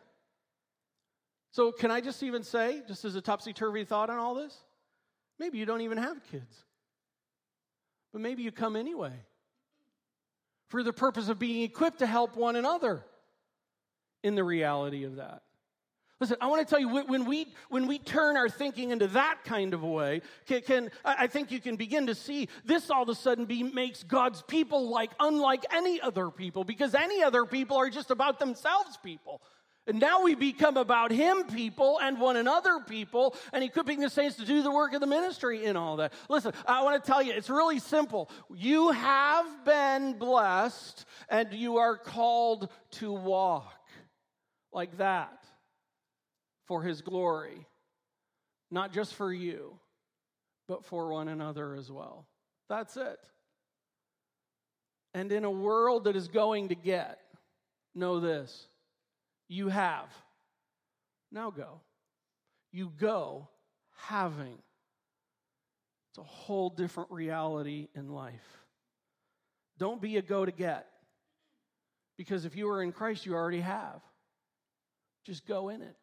So, 1.51 1.71
can 1.71 1.91
I 1.91 2.01
just 2.01 2.21
even 2.23 2.43
say, 2.43 2.81
just 2.87 3.05
as 3.05 3.15
a 3.15 3.21
topsy 3.21 3.53
turvy 3.53 3.83
thought 3.83 4.09
on 4.09 4.17
all 4.17 4.35
this, 4.35 4.55
maybe 5.39 5.57
you 5.57 5.65
don't 5.65 5.81
even 5.81 5.97
have 5.97 6.17
kids, 6.29 6.65
but 8.11 8.21
maybe 8.21 8.43
you 8.43 8.51
come 8.51 8.75
anyway 8.75 9.13
for 10.67 10.83
the 10.83 10.93
purpose 10.93 11.29
of 11.29 11.39
being 11.39 11.63
equipped 11.63 11.99
to 11.99 12.05
help 12.05 12.35
one 12.35 12.55
another 12.55 13.03
in 14.23 14.35
the 14.35 14.43
reality 14.43 15.05
of 15.05 15.15
that. 15.15 15.41
Listen, 16.19 16.37
I 16.41 16.47
want 16.47 16.67
to 16.67 16.69
tell 16.69 16.79
you 16.79 16.89
when 16.89 17.25
we 17.25 17.53
when 17.69 17.85
we 17.85 17.99
turn 17.99 18.37
our 18.37 18.49
thinking 18.49 18.89
into 18.89 19.05
that 19.09 19.43
kind 19.45 19.75
of 19.75 19.83
a 19.83 19.87
way, 19.87 20.21
can, 20.47 20.61
can 20.61 20.91
I 21.05 21.27
think 21.27 21.51
you 21.51 21.59
can 21.59 21.75
begin 21.75 22.07
to 22.07 22.15
see 22.15 22.49
this 22.65 22.89
all 22.89 23.03
of 23.03 23.09
a 23.09 23.15
sudden 23.15 23.45
be, 23.45 23.61
makes 23.61 24.01
God's 24.01 24.41
people 24.41 24.89
like 24.89 25.11
unlike 25.19 25.65
any 25.71 26.01
other 26.01 26.31
people 26.31 26.63
because 26.63 26.95
any 26.95 27.21
other 27.21 27.45
people 27.45 27.77
are 27.77 27.91
just 27.91 28.09
about 28.09 28.39
themselves 28.39 28.97
people. 29.03 29.43
And 29.85 29.99
now 29.99 30.23
we 30.23 30.33
become 30.33 30.75
about 30.75 31.11
Him 31.11 31.43
people 31.43 31.99
and 32.01 32.19
one 32.19 32.35
another 32.35 32.79
people 32.79 33.35
and 33.53 33.63
equipping 33.63 33.99
the 33.99 34.09
saints 34.09 34.37
to 34.37 34.45
do 34.45 34.63
the 34.63 34.71
work 34.71 34.93
of 34.93 35.01
the 35.01 35.07
ministry 35.07 35.65
in 35.65 35.77
all 35.77 35.97
that. 35.97 36.13
Listen, 36.29 36.51
I 36.65 36.83
want 36.83 37.01
to 37.01 37.07
tell 37.09 37.21
you, 37.21 37.31
it's 37.31 37.49
really 37.49 37.79
simple. 37.79 38.29
You 38.53 38.89
have 38.89 39.45
been 39.65 40.17
blessed 40.17 41.05
and 41.29 41.53
you 41.53 41.77
are 41.77 41.95
called 41.95 42.69
to 42.93 43.13
walk 43.13 43.71
like 44.73 44.97
that 44.97 45.46
for 46.67 46.83
his 46.83 47.01
glory, 47.01 47.65
not 48.69 48.93
just 48.93 49.13
for 49.15 49.31
you, 49.31 49.79
but 50.67 50.85
for 50.85 51.11
one 51.11 51.27
another 51.27 51.75
as 51.75 51.91
well. 51.91 52.27
That's 52.69 52.97
it. 52.97 53.19
And 55.13 55.31
in 55.31 55.45
a 55.45 55.51
world 55.51 56.03
that 56.03 56.15
is 56.15 56.27
going 56.27 56.69
to 56.69 56.75
get, 56.75 57.19
know 57.95 58.19
this 58.19 58.67
you 59.47 59.69
have. 59.69 60.09
Now 61.31 61.51
go. 61.51 61.79
You 62.71 62.91
go 62.99 63.47
having. 64.07 64.57
It's 66.09 66.17
a 66.17 66.23
whole 66.23 66.69
different 66.69 67.11
reality 67.11 67.87
in 67.95 68.09
life. 68.09 68.33
Don't 69.77 70.01
be 70.01 70.17
a 70.17 70.21
go 70.21 70.45
to 70.45 70.51
get. 70.51 70.87
Because 72.17 72.45
if 72.45 72.55
you 72.55 72.69
are 72.69 72.81
in 72.81 72.91
Christ, 72.91 73.25
you 73.25 73.35
already 73.35 73.61
have. 73.61 74.01
Just 75.25 75.45
go 75.45 75.69
in 75.69 75.81
it. 75.81 75.95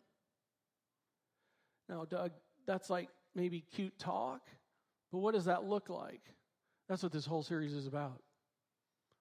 Now, 1.89 2.05
Doug, 2.09 2.33
that's 2.67 2.91
like 2.91 3.09
maybe 3.35 3.61
cute 3.61 3.99
talk, 3.99 4.41
but 5.13 5.19
what 5.19 5.35
does 5.35 5.47
that 5.47 5.65
look 5.65 5.89
like? 5.89 6.23
That's 6.89 7.03
what 7.03 7.13
this 7.13 7.27
whole 7.27 7.43
series 7.43 7.73
is 7.73 7.87
about. 7.87 8.21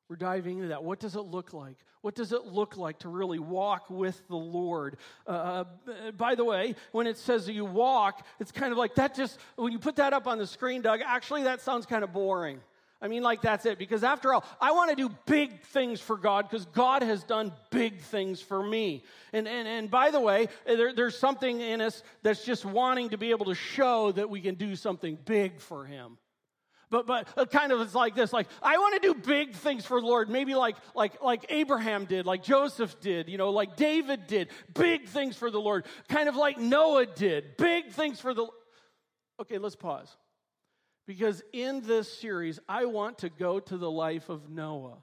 We're 0.09 0.17
diving 0.17 0.57
into 0.57 0.67
that. 0.67 0.83
What 0.83 0.99
does 0.99 1.15
it 1.15 1.21
look 1.21 1.53
like? 1.53 1.77
What 2.01 2.13
does 2.13 2.33
it 2.33 2.45
look 2.45 2.77
like 2.77 2.99
to 2.99 3.09
really 3.09 3.39
walk 3.39 3.89
with 3.89 4.21
the 4.27 4.35
Lord? 4.35 4.97
Uh, 5.25 5.63
by 6.17 6.35
the 6.35 6.43
way, 6.43 6.75
when 6.91 7.07
it 7.07 7.17
says 7.17 7.47
you 7.47 7.65
walk, 7.65 8.25
it's 8.39 8.51
kind 8.51 8.71
of 8.71 8.77
like 8.77 8.95
that 8.95 9.15
just, 9.15 9.39
when 9.55 9.71
you 9.71 9.79
put 9.79 9.95
that 9.95 10.13
up 10.13 10.27
on 10.27 10.37
the 10.37 10.45
screen, 10.45 10.81
Doug, 10.81 10.99
actually 11.05 11.43
that 11.43 11.61
sounds 11.61 11.85
kind 11.85 12.03
of 12.03 12.11
boring. 12.11 12.59
I 13.03 13.09
mean, 13.09 13.21
like 13.21 13.41
that's 13.41 13.65
it. 13.65 13.77
Because 13.77 14.01
after 14.05 14.33
all, 14.33 14.45
I 14.61 14.71
want 14.71 14.89
to 14.91 14.95
do 14.95 15.13
big 15.25 15.61
things 15.63 15.99
for 15.99 16.15
God 16.15 16.49
because 16.49 16.65
God 16.67 17.03
has 17.03 17.25
done 17.25 17.51
big 17.69 17.99
things 17.99 18.41
for 18.41 18.63
me. 18.63 19.03
And, 19.33 19.45
and, 19.45 19.67
and 19.67 19.91
by 19.91 20.09
the 20.09 20.21
way, 20.21 20.47
there, 20.65 20.93
there's 20.93 21.19
something 21.19 21.59
in 21.59 21.81
us 21.81 22.01
that's 22.21 22.45
just 22.45 22.63
wanting 22.63 23.09
to 23.09 23.17
be 23.17 23.31
able 23.31 23.47
to 23.47 23.55
show 23.55 24.13
that 24.13 24.29
we 24.29 24.39
can 24.39 24.55
do 24.55 24.77
something 24.77 25.17
big 25.25 25.59
for 25.59 25.83
Him. 25.83 26.17
But, 26.89 27.05
but 27.05 27.27
uh, 27.35 27.45
kind 27.45 27.73
of 27.73 27.81
it's 27.81 27.95
like 27.95 28.13
this 28.13 28.31
like 28.31 28.45
i 28.61 28.77
want 28.77 29.01
to 29.01 29.13
do 29.13 29.19
big 29.19 29.53
things 29.53 29.83
for 29.83 29.99
the 29.99 30.05
lord 30.05 30.29
maybe 30.29 30.53
like 30.53 30.75
like 30.93 31.23
like 31.23 31.47
abraham 31.49 32.05
did 32.05 32.27
like 32.27 32.43
joseph 32.43 32.99
did 33.01 33.29
you 33.29 33.39
know 33.39 33.49
like 33.49 33.75
david 33.75 34.27
did 34.27 34.49
big 34.75 35.07
things 35.07 35.35
for 35.35 35.49
the 35.49 35.59
lord 35.59 35.87
kind 36.07 36.29
of 36.29 36.35
like 36.35 36.59
noah 36.59 37.07
did 37.07 37.57
big 37.57 37.89
things 37.89 38.19
for 38.19 38.35
the 38.35 38.45
okay 39.39 39.57
let's 39.57 39.75
pause 39.75 40.15
because 41.05 41.43
in 41.51 41.81
this 41.81 42.11
series, 42.11 42.59
I 42.67 42.85
want 42.85 43.19
to 43.19 43.29
go 43.29 43.59
to 43.59 43.77
the 43.77 43.91
life 43.91 44.29
of 44.29 44.49
Noah. 44.49 44.97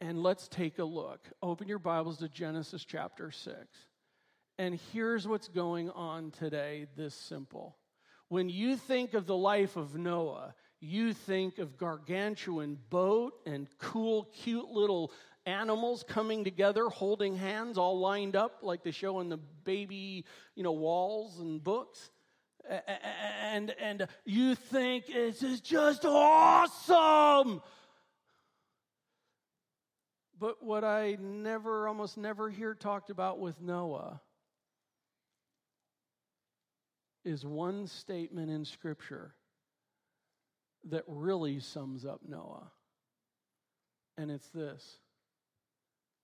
And 0.00 0.22
let's 0.22 0.48
take 0.48 0.78
a 0.78 0.84
look. 0.84 1.20
Open 1.42 1.68
your 1.68 1.78
Bibles 1.78 2.18
to 2.18 2.28
Genesis 2.28 2.84
chapter 2.84 3.30
6. 3.30 3.56
And 4.58 4.78
here's 4.92 5.26
what's 5.26 5.48
going 5.48 5.90
on 5.90 6.30
today 6.30 6.86
this 6.96 7.14
simple. 7.14 7.76
When 8.28 8.48
you 8.48 8.76
think 8.76 9.14
of 9.14 9.26
the 9.26 9.36
life 9.36 9.76
of 9.76 9.96
Noah, 9.96 10.54
you 10.80 11.12
think 11.12 11.58
of 11.58 11.76
gargantuan 11.76 12.78
boat 12.90 13.34
and 13.46 13.68
cool, 13.78 14.28
cute 14.34 14.70
little 14.70 15.12
animals 15.46 16.04
coming 16.06 16.44
together, 16.44 16.88
holding 16.88 17.36
hands, 17.36 17.76
all 17.78 17.98
lined 17.98 18.36
up 18.36 18.58
like 18.62 18.82
they 18.82 18.90
show 18.90 19.20
in 19.20 19.28
the 19.28 19.38
baby, 19.64 20.24
you 20.54 20.62
know, 20.62 20.72
walls 20.72 21.38
and 21.38 21.62
books 21.62 22.10
and 22.68 23.70
and 23.80 24.06
you 24.24 24.54
think 24.54 25.06
this 25.06 25.42
is 25.42 25.60
just 25.60 26.04
awesome. 26.04 27.62
But 30.38 30.62
what 30.62 30.84
I 30.84 31.16
never, 31.20 31.88
almost 31.88 32.18
never 32.18 32.50
hear 32.50 32.74
talked 32.74 33.08
about 33.08 33.38
with 33.38 33.60
Noah 33.60 34.20
is 37.24 37.46
one 37.46 37.86
statement 37.86 38.50
in 38.50 38.64
Scripture 38.64 39.34
that 40.90 41.04
really 41.06 41.60
sums 41.60 42.04
up 42.04 42.20
Noah. 42.28 42.70
And 44.18 44.30
it's 44.30 44.48
this. 44.50 44.98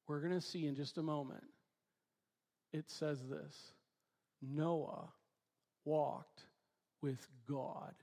We're 0.06 0.20
going 0.20 0.34
to 0.34 0.40
see 0.40 0.66
in 0.66 0.74
just 0.74 0.98
a 0.98 1.02
moment. 1.02 1.44
It 2.72 2.90
says 2.90 3.26
this 3.28 3.72
Noah 4.42 5.08
walked 5.84 6.44
with 7.02 7.26
God. 7.48 7.94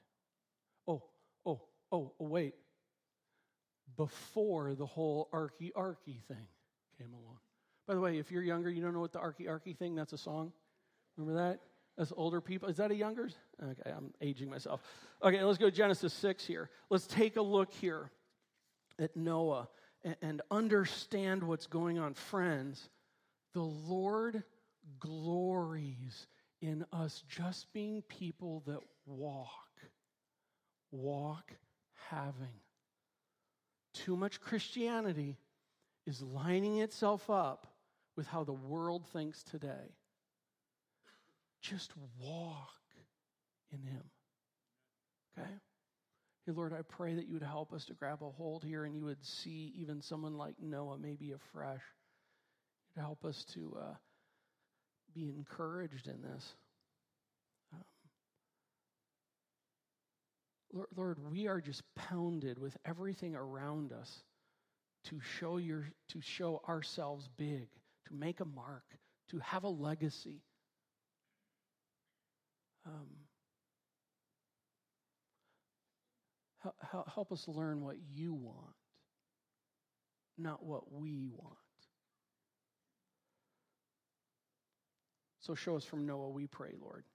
Oh, 0.87 1.03
oh, 1.45 1.61
oh, 1.91 2.11
oh, 2.19 2.27
wait. 2.27 2.55
before 3.97 4.75
the 4.75 4.85
whole 4.85 5.27
arky 5.33 5.71
arky 5.75 6.21
thing 6.27 6.47
came 6.97 7.11
along. 7.13 7.37
By 7.87 7.95
the 7.95 8.01
way, 8.01 8.17
if 8.19 8.31
you're 8.31 8.43
younger, 8.43 8.69
you 8.69 8.81
don't 8.81 8.93
know 8.93 8.99
what 8.99 9.11
the 9.11 9.19
arky 9.19 9.47
arky 9.47 9.75
thing, 9.75 9.95
that's 9.95 10.13
a 10.13 10.17
song. 10.17 10.51
Remember 11.17 11.41
that? 11.41 11.59
As 11.97 12.13
older 12.15 12.41
people. 12.41 12.69
Is 12.69 12.77
that 12.77 12.91
a 12.91 12.95
youngers? 12.95 13.35
Okay, 13.61 13.91
I'm 13.91 14.13
aging 14.21 14.49
myself. 14.49 14.81
Okay, 15.23 15.43
let's 15.43 15.57
go 15.57 15.69
to 15.69 15.75
Genesis 15.75 16.13
6 16.13 16.45
here. 16.45 16.69
Let's 16.89 17.07
take 17.07 17.37
a 17.37 17.41
look 17.41 17.73
here 17.73 18.11
at 18.99 19.15
Noah 19.17 19.67
and 20.21 20.41
understand 20.51 21.43
what's 21.43 21.65
going 21.65 21.97
on. 21.97 22.13
Friends, 22.13 22.89
the 23.53 23.63
Lord 23.63 24.43
glories 24.99 26.27
in 26.61 26.85
us 26.91 27.23
just 27.27 27.71
being 27.73 28.01
people 28.03 28.63
that 28.65 28.79
walk, 29.05 29.51
walk 30.91 31.51
having. 32.09 32.61
Too 33.93 34.15
much 34.15 34.41
Christianity 34.41 35.37
is 36.05 36.21
lining 36.21 36.79
itself 36.79 37.29
up 37.29 37.67
with 38.15 38.27
how 38.27 38.43
the 38.43 38.53
world 38.53 39.05
thinks 39.13 39.43
today. 39.43 39.95
Just 41.61 41.91
walk 42.19 42.69
in 43.71 43.81
Him. 43.81 44.03
Okay? 45.37 45.49
Hey, 46.45 46.51
Lord, 46.53 46.73
I 46.73 46.81
pray 46.81 47.13
that 47.13 47.27
you 47.27 47.33
would 47.33 47.43
help 47.43 47.73
us 47.73 47.85
to 47.85 47.93
grab 47.93 48.19
a 48.21 48.29
hold 48.29 48.63
here 48.63 48.85
and 48.85 48.95
you 48.95 49.03
would 49.03 49.23
see 49.23 49.73
even 49.75 50.01
someone 50.01 50.37
like 50.37 50.55
Noah 50.61 50.97
maybe 50.97 51.33
afresh. 51.33 51.81
You'd 52.95 53.01
help 53.01 53.25
us 53.25 53.43
to 53.53 53.77
uh, 53.79 53.93
be 55.13 55.29
encouraged 55.29 56.07
in 56.07 56.21
this. 56.21 56.55
Um, 57.73 57.83
Lord, 60.73 60.87
Lord, 60.95 61.31
we 61.31 61.47
are 61.47 61.61
just 61.61 61.81
pounded 61.95 62.59
with 62.59 62.75
everything 62.85 63.35
around 63.35 63.91
us 63.93 64.23
to 65.05 65.19
show 65.39 65.57
your 65.57 65.87
to 66.09 66.21
show 66.21 66.61
ourselves 66.67 67.29
big, 67.37 67.67
to 68.07 68.13
make 68.13 68.39
a 68.39 68.45
mark, 68.45 68.83
to 69.31 69.39
have 69.39 69.63
a 69.63 69.69
legacy. 69.69 70.41
Um, 72.85 73.07
help 77.13 77.31
us 77.31 77.47
learn 77.47 77.81
what 77.81 77.97
you 78.13 78.33
want, 78.33 78.75
not 80.37 80.63
what 80.63 80.91
we 80.91 81.27
want. 81.31 81.57
So 85.47 85.55
show 85.55 85.77
us 85.77 85.85
from 85.85 86.05
Noah, 86.05 86.27
we 86.27 86.45
pray, 86.45 86.73
Lord. 86.81 87.05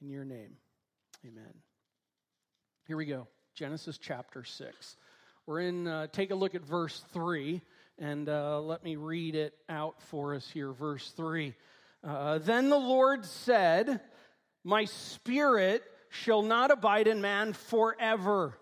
In 0.00 0.08
your 0.08 0.24
name, 0.24 0.56
amen. 1.26 1.52
Here 2.86 2.96
we 2.96 3.04
go 3.04 3.28
Genesis 3.54 3.98
chapter 3.98 4.44
6. 4.44 4.96
We're 5.44 5.60
in, 5.60 5.86
uh, 5.86 6.06
take 6.06 6.30
a 6.30 6.34
look 6.34 6.54
at 6.54 6.64
verse 6.64 7.04
3, 7.12 7.60
and 7.98 8.30
uh, 8.30 8.62
let 8.62 8.82
me 8.82 8.96
read 8.96 9.34
it 9.34 9.52
out 9.68 10.00
for 10.04 10.34
us 10.34 10.48
here. 10.48 10.72
Verse 10.72 11.12
3. 11.14 11.54
Uh, 12.02 12.38
then 12.38 12.70
the 12.70 12.78
Lord 12.78 13.26
said, 13.26 14.00
My 14.64 14.86
spirit 14.86 15.82
shall 16.08 16.40
not 16.40 16.70
abide 16.70 17.08
in 17.08 17.20
man 17.20 17.52
forever, 17.52 18.54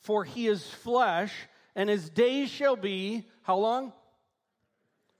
for 0.00 0.22
he 0.22 0.48
is 0.48 0.68
flesh, 0.68 1.32
and 1.74 1.88
his 1.88 2.10
days 2.10 2.50
shall 2.50 2.76
be, 2.76 3.26
how 3.40 3.56
long? 3.56 3.94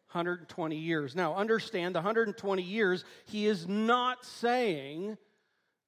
120 0.09 0.77
years. 0.77 1.15
Now, 1.15 1.35
understand 1.35 1.95
the 1.95 1.99
120 1.99 2.63
years, 2.63 3.05
he 3.27 3.47
is 3.47 3.67
not 3.67 4.25
saying 4.25 5.19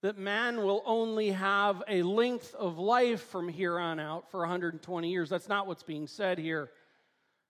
that 0.03 0.19
man 0.19 0.59
will 0.59 0.83
only 0.87 1.31
have 1.31 1.83
a 1.89 2.03
length 2.03 2.55
of 2.55 2.79
life 2.79 3.23
from 3.23 3.49
here 3.49 3.79
on 3.79 3.99
out 3.99 4.31
for 4.31 4.41
120 4.41 5.11
years. 5.11 5.29
That's 5.29 5.49
not 5.49 5.67
what's 5.67 5.83
being 5.83 6.07
said 6.07 6.39
here. 6.39 6.71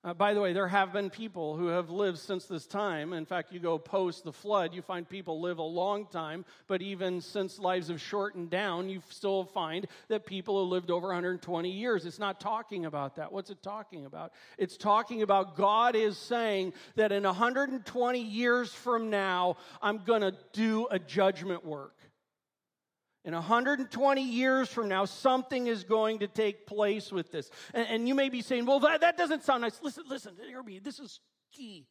Uh, 0.05 0.15
by 0.15 0.33
the 0.33 0.41
way, 0.41 0.53
there 0.53 0.69
have 0.69 0.93
been 0.93 1.11
people 1.11 1.57
who 1.57 1.67
have 1.67 1.91
lived 1.91 2.19
since 2.19 2.45
this 2.45 2.69
time. 2.69 3.13
In 3.13 3.27
fact, 3.27 3.53
you 3.53 3.59
go 3.59 3.79
post 3.79 4.23
the 4.23 4.33
flood, 4.33 4.73
you 4.73 4.81
find 4.81 5.09
people 5.09 5.41
live 5.41 5.59
a 5.59 5.63
long 5.63 6.07
time, 6.07 6.45
but 6.69 6.81
even 6.81 7.21
since 7.21 7.59
lives 7.59 7.89
have 7.89 8.01
shortened 8.01 8.49
down, 8.49 8.89
you 8.89 9.03
still 9.09 9.45
find 9.45 9.89
that 10.07 10.25
people 10.25 10.63
have 10.63 10.71
lived 10.71 10.93
over 10.93 11.09
120 11.09 11.69
years. 11.69 12.07
It's 12.07 12.21
not 12.21 12.39
talking 12.39 12.87
about 12.87 13.17
that. 13.17 13.33
What's 13.33 13.51
it 13.51 13.61
talking 13.61 14.07
about? 14.07 14.33
It's 14.57 14.77
talking 14.77 15.23
about 15.23 15.57
God 15.57 15.97
is 15.97 16.17
saying 16.17 16.75
that 16.95 17.11
in 17.11 17.25
120 17.25 18.21
years 18.21 18.73
from 18.73 19.11
now, 19.11 19.57
I'm 19.83 20.05
going 20.05 20.21
to 20.23 20.35
do 20.53 20.87
a 20.93 21.01
judgment 21.01 21.65
work. 21.65 21.98
In 23.25 23.35
120 23.35 24.23
years 24.23 24.69
from 24.69 24.89
now, 24.89 25.05
something 25.05 25.67
is 25.67 25.85
going 25.85 26.21
to 26.21 26.29
take 26.29 26.67
place 26.67 27.13
with 27.13 27.31
this. 27.31 27.51
And, 27.75 27.87
and 27.89 28.09
you 28.09 28.15
may 28.15 28.29
be 28.29 28.43
saying, 28.43 28.65
well, 28.65 28.81
that, 28.81 29.01
that 29.01 29.17
doesn't 29.17 29.45
sound 29.45 29.63
nice. 29.63 29.79
Listen, 29.83 30.05
listen, 30.09 30.35
hear 30.47 30.63
me. 30.63 30.79
This 30.79 30.99
is 30.99 31.21
key. 31.53 31.87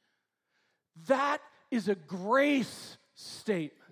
That 1.08 1.40
is 1.70 1.90
a 1.90 1.96
grace 1.96 2.98
statement. 3.14 3.84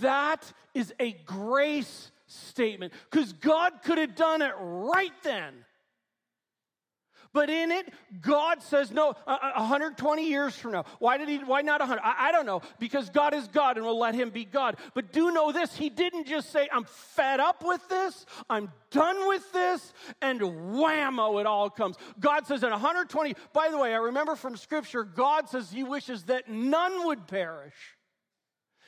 That 0.00 0.50
is 0.74 0.94
a 0.98 1.12
grace 1.12 2.10
statement 2.26 2.92
because 3.10 3.32
God 3.34 3.82
could 3.84 3.98
have 3.98 4.14
done 4.14 4.42
it 4.42 4.54
right 4.58 5.12
then. 5.22 5.65
But 7.36 7.50
in 7.50 7.70
it, 7.70 7.92
God 8.22 8.62
says, 8.62 8.90
no, 8.90 9.14
uh, 9.26 9.52
120 9.56 10.26
years 10.26 10.56
from 10.56 10.72
now. 10.72 10.86
Why 11.00 11.18
did 11.18 11.28
he, 11.28 11.36
why 11.36 11.60
not 11.60 11.80
100? 11.80 12.00
I, 12.02 12.28
I 12.28 12.32
don't 12.32 12.46
know, 12.46 12.62
because 12.78 13.10
God 13.10 13.34
is 13.34 13.46
God 13.48 13.76
and 13.76 13.84
we'll 13.84 13.98
let 13.98 14.14
him 14.14 14.30
be 14.30 14.46
God. 14.46 14.78
But 14.94 15.12
do 15.12 15.30
know 15.30 15.52
this, 15.52 15.76
he 15.76 15.90
didn't 15.90 16.26
just 16.26 16.50
say, 16.50 16.66
I'm 16.72 16.84
fed 16.84 17.38
up 17.38 17.62
with 17.62 17.86
this, 17.90 18.24
I'm 18.48 18.72
done 18.90 19.28
with 19.28 19.52
this, 19.52 19.92
and 20.22 20.40
whammo, 20.40 21.38
it 21.38 21.46
all 21.46 21.68
comes. 21.68 21.96
God 22.18 22.46
says 22.46 22.62
in 22.62 22.70
120, 22.70 23.34
by 23.52 23.68
the 23.68 23.76
way, 23.76 23.92
I 23.92 23.98
remember 23.98 24.34
from 24.34 24.56
scripture, 24.56 25.04
God 25.04 25.50
says 25.50 25.70
he 25.70 25.84
wishes 25.84 26.22
that 26.24 26.48
none 26.48 27.04
would 27.04 27.26
perish. 27.26 27.98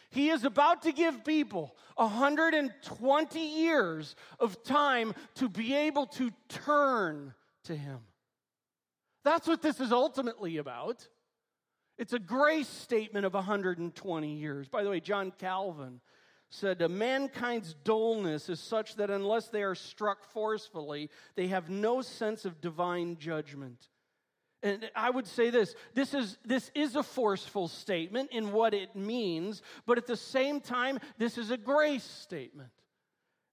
He 0.09 0.31
is 0.31 0.45
about 0.45 0.85
to 0.85 0.93
give 0.93 1.23
people 1.23 1.77
120 1.97 3.41
years 3.61 4.17
of 4.41 4.63
time 4.63 5.13
to 5.35 5.51
be 5.51 5.75
able 5.75 6.07
to 6.07 6.31
turn 6.49 7.35
to 7.65 7.77
Him. 7.77 7.99
That's 9.25 9.47
what 9.47 9.63
this 9.63 9.81
is 9.81 9.93
ultimately 9.93 10.57
about. 10.59 11.07
It's 11.99 12.13
a 12.13 12.19
grace 12.19 12.69
statement 12.69 13.27
of 13.27 13.35
120 13.35 14.35
years. 14.35 14.69
By 14.69 14.85
the 14.85 14.91
way, 14.91 15.01
John 15.01 15.33
Calvin 15.37 16.01
said, 16.51 16.81
Mankind's 16.89 17.75
dullness 17.75 18.49
is 18.49 18.61
such 18.61 18.95
that 18.97 19.11
unless 19.11 19.49
they 19.49 19.63
are 19.63 19.75
struck 19.75 20.25
forcefully, 20.25 21.11
they 21.35 21.49
have 21.49 21.69
no 21.69 22.01
sense 22.01 22.45
of 22.45 22.61
divine 22.61 23.17
judgment. 23.19 23.89
And 24.63 24.91
I 24.97 25.11
would 25.11 25.27
say 25.27 25.51
this 25.51 25.75
this 25.95 26.15
is, 26.15 26.37
this 26.45 26.71
is 26.75 26.97
a 26.97 27.03
forceful 27.03 27.69
statement 27.69 28.31
in 28.33 28.53
what 28.53 28.75
it 28.75 28.97
means, 28.97 29.63
but 29.87 29.99
at 29.99 30.07
the 30.07 30.17
same 30.17 30.61
time, 30.61 30.99
this 31.17 31.39
is 31.39 31.51
a 31.51 31.57
grace 31.57 32.05
statement. 32.05 32.71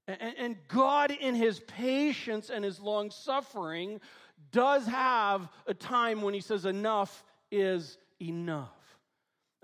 And, 0.07 0.35
and 0.37 0.57
God, 0.67 1.11
in 1.11 1.35
his 1.35 1.59
patience 1.59 2.49
and 2.49 2.63
his 2.63 2.79
long 2.79 3.11
suffering, 3.11 3.99
does 4.51 4.85
have 4.87 5.49
a 5.67 5.73
time 5.73 6.21
when 6.21 6.33
he 6.33 6.41
says 6.41 6.65
enough 6.65 7.23
is 7.51 7.97
enough. 8.21 8.69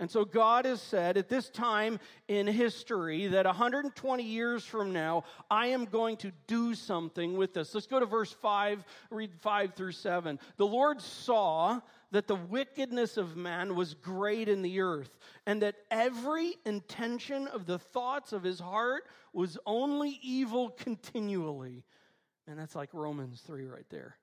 And 0.01 0.09
so 0.09 0.25
God 0.25 0.65
has 0.65 0.81
said 0.81 1.15
at 1.15 1.29
this 1.29 1.47
time 1.51 1.99
in 2.27 2.47
history 2.47 3.27
that 3.27 3.45
120 3.45 4.23
years 4.23 4.65
from 4.65 4.91
now, 4.91 5.25
I 5.49 5.67
am 5.67 5.85
going 5.85 6.17
to 6.17 6.31
do 6.47 6.73
something 6.73 7.37
with 7.37 7.53
this. 7.53 7.75
Let's 7.75 7.85
go 7.85 7.99
to 7.99 8.07
verse 8.07 8.31
5, 8.31 8.83
read 9.11 9.31
5 9.41 9.75
through 9.75 9.91
7. 9.91 10.39
The 10.57 10.65
Lord 10.65 11.01
saw 11.01 11.81
that 12.09 12.27
the 12.27 12.35
wickedness 12.35 13.15
of 13.15 13.37
man 13.37 13.75
was 13.75 13.93
great 13.93 14.49
in 14.49 14.63
the 14.63 14.81
earth, 14.81 15.19
and 15.45 15.61
that 15.61 15.75
every 15.91 16.55
intention 16.65 17.47
of 17.47 17.67
the 17.67 17.77
thoughts 17.77 18.33
of 18.33 18.41
his 18.41 18.59
heart 18.59 19.03
was 19.33 19.59
only 19.67 20.19
evil 20.23 20.71
continually. 20.71 21.83
And 22.47 22.57
that's 22.57 22.75
like 22.75 22.89
Romans 22.91 23.41
3 23.45 23.67
right 23.67 23.85
there. 23.91 24.17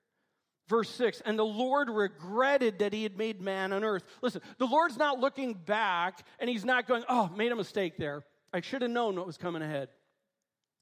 Verse 0.69 0.89
6, 0.91 1.21
and 1.25 1.37
the 1.37 1.43
Lord 1.43 1.89
regretted 1.89 2.79
that 2.79 2.93
he 2.93 3.01
had 3.01 3.17
made 3.17 3.41
man 3.41 3.73
on 3.73 3.83
earth. 3.83 4.03
Listen, 4.21 4.41
the 4.59 4.67
Lord's 4.67 4.97
not 4.97 5.19
looking 5.19 5.55
back 5.55 6.23
and 6.37 6.47
he's 6.47 6.63
not 6.63 6.87
going, 6.87 7.03
oh, 7.09 7.27
made 7.35 7.51
a 7.51 7.55
mistake 7.55 7.97
there. 7.97 8.23
I 8.53 8.61
should 8.61 8.83
have 8.83 8.91
known 8.91 9.15
what 9.15 9.25
was 9.25 9.35
coming 9.35 9.63
ahead. 9.63 9.89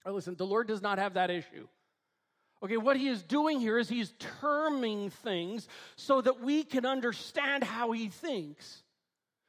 Oh, 0.06 0.12
listen, 0.12 0.36
the 0.36 0.46
Lord 0.46 0.68
does 0.68 0.82
not 0.82 1.00
have 1.00 1.14
that 1.14 1.30
issue. 1.30 1.68
Okay, 2.62 2.76
what 2.76 2.98
he 2.98 3.08
is 3.08 3.24
doing 3.24 3.62
here 3.62 3.78
is 3.78 3.88
he's 3.88 4.14
terming 4.42 5.10
things 5.10 5.70
so 5.96 6.20
that 6.20 6.42
we 6.42 6.66
can 6.66 6.86
understand 6.86 7.64
how 7.64 7.92
he 7.94 8.10
thinks. 8.10 8.84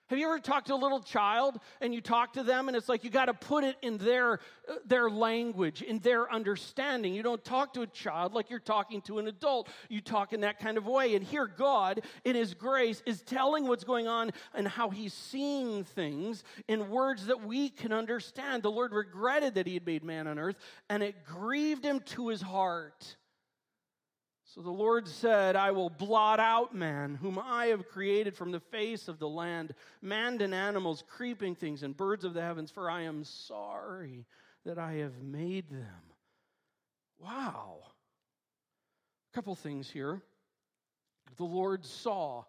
Have 0.08 0.18
you 0.18 0.26
ever 0.26 0.38
talked 0.38 0.68
to 0.68 0.74
a 0.74 0.76
little 0.76 1.00
child 1.00 1.60
and 1.82 1.94
you 1.94 2.00
talk 2.00 2.32
to 2.32 2.42
them 2.42 2.68
and 2.68 2.76
it's 2.76 2.88
like 2.88 3.04
you 3.04 3.10
got 3.10 3.26
to 3.26 3.34
put 3.34 3.62
it 3.62 3.76
in 3.82 3.98
their 3.98 4.40
uh, 4.66 4.74
their 4.86 5.10
language, 5.10 5.82
in 5.82 5.98
their 5.98 6.32
understanding. 6.32 7.14
You 7.14 7.22
don't 7.22 7.44
talk 7.44 7.74
to 7.74 7.82
a 7.82 7.86
child 7.86 8.32
like 8.32 8.48
you're 8.48 8.58
talking 8.58 9.02
to 9.02 9.18
an 9.18 9.28
adult. 9.28 9.68
You 9.90 10.00
talk 10.00 10.32
in 10.32 10.40
that 10.40 10.60
kind 10.60 10.78
of 10.78 10.86
way. 10.86 11.14
And 11.14 11.22
here 11.22 11.46
God 11.46 12.00
in 12.24 12.36
his 12.36 12.54
grace 12.54 13.02
is 13.04 13.20
telling 13.20 13.68
what's 13.68 13.84
going 13.84 14.08
on 14.08 14.30
and 14.54 14.66
how 14.66 14.88
he's 14.88 15.12
seeing 15.12 15.84
things 15.84 16.42
in 16.68 16.88
words 16.88 17.26
that 17.26 17.44
we 17.44 17.68
can 17.68 17.92
understand. 17.92 18.62
The 18.62 18.70
Lord 18.70 18.92
regretted 18.92 19.56
that 19.56 19.66
he 19.66 19.74
had 19.74 19.84
made 19.84 20.04
man 20.04 20.26
on 20.26 20.38
earth 20.38 20.56
and 20.88 21.02
it 21.02 21.26
grieved 21.26 21.84
him 21.84 22.00
to 22.00 22.28
his 22.28 22.40
heart. 22.40 23.17
So 24.58 24.62
the 24.62 24.70
Lord 24.72 25.06
said, 25.06 25.54
I 25.54 25.70
will 25.70 25.88
blot 25.88 26.40
out 26.40 26.74
man, 26.74 27.14
whom 27.14 27.38
I 27.38 27.66
have 27.66 27.88
created 27.88 28.34
from 28.34 28.50
the 28.50 28.58
face 28.58 29.06
of 29.06 29.20
the 29.20 29.28
land, 29.28 29.72
man 30.02 30.40
and 30.42 30.52
animals, 30.52 31.04
creeping 31.06 31.54
things, 31.54 31.84
and 31.84 31.96
birds 31.96 32.24
of 32.24 32.34
the 32.34 32.42
heavens, 32.42 32.72
for 32.72 32.90
I 32.90 33.02
am 33.02 33.22
sorry 33.22 34.26
that 34.66 34.76
I 34.76 34.94
have 34.94 35.22
made 35.22 35.70
them. 35.70 36.02
Wow. 37.20 37.82
A 39.30 39.36
couple 39.36 39.54
things 39.54 39.88
here. 39.88 40.22
The 41.36 41.44
Lord 41.44 41.86
saw. 41.86 42.42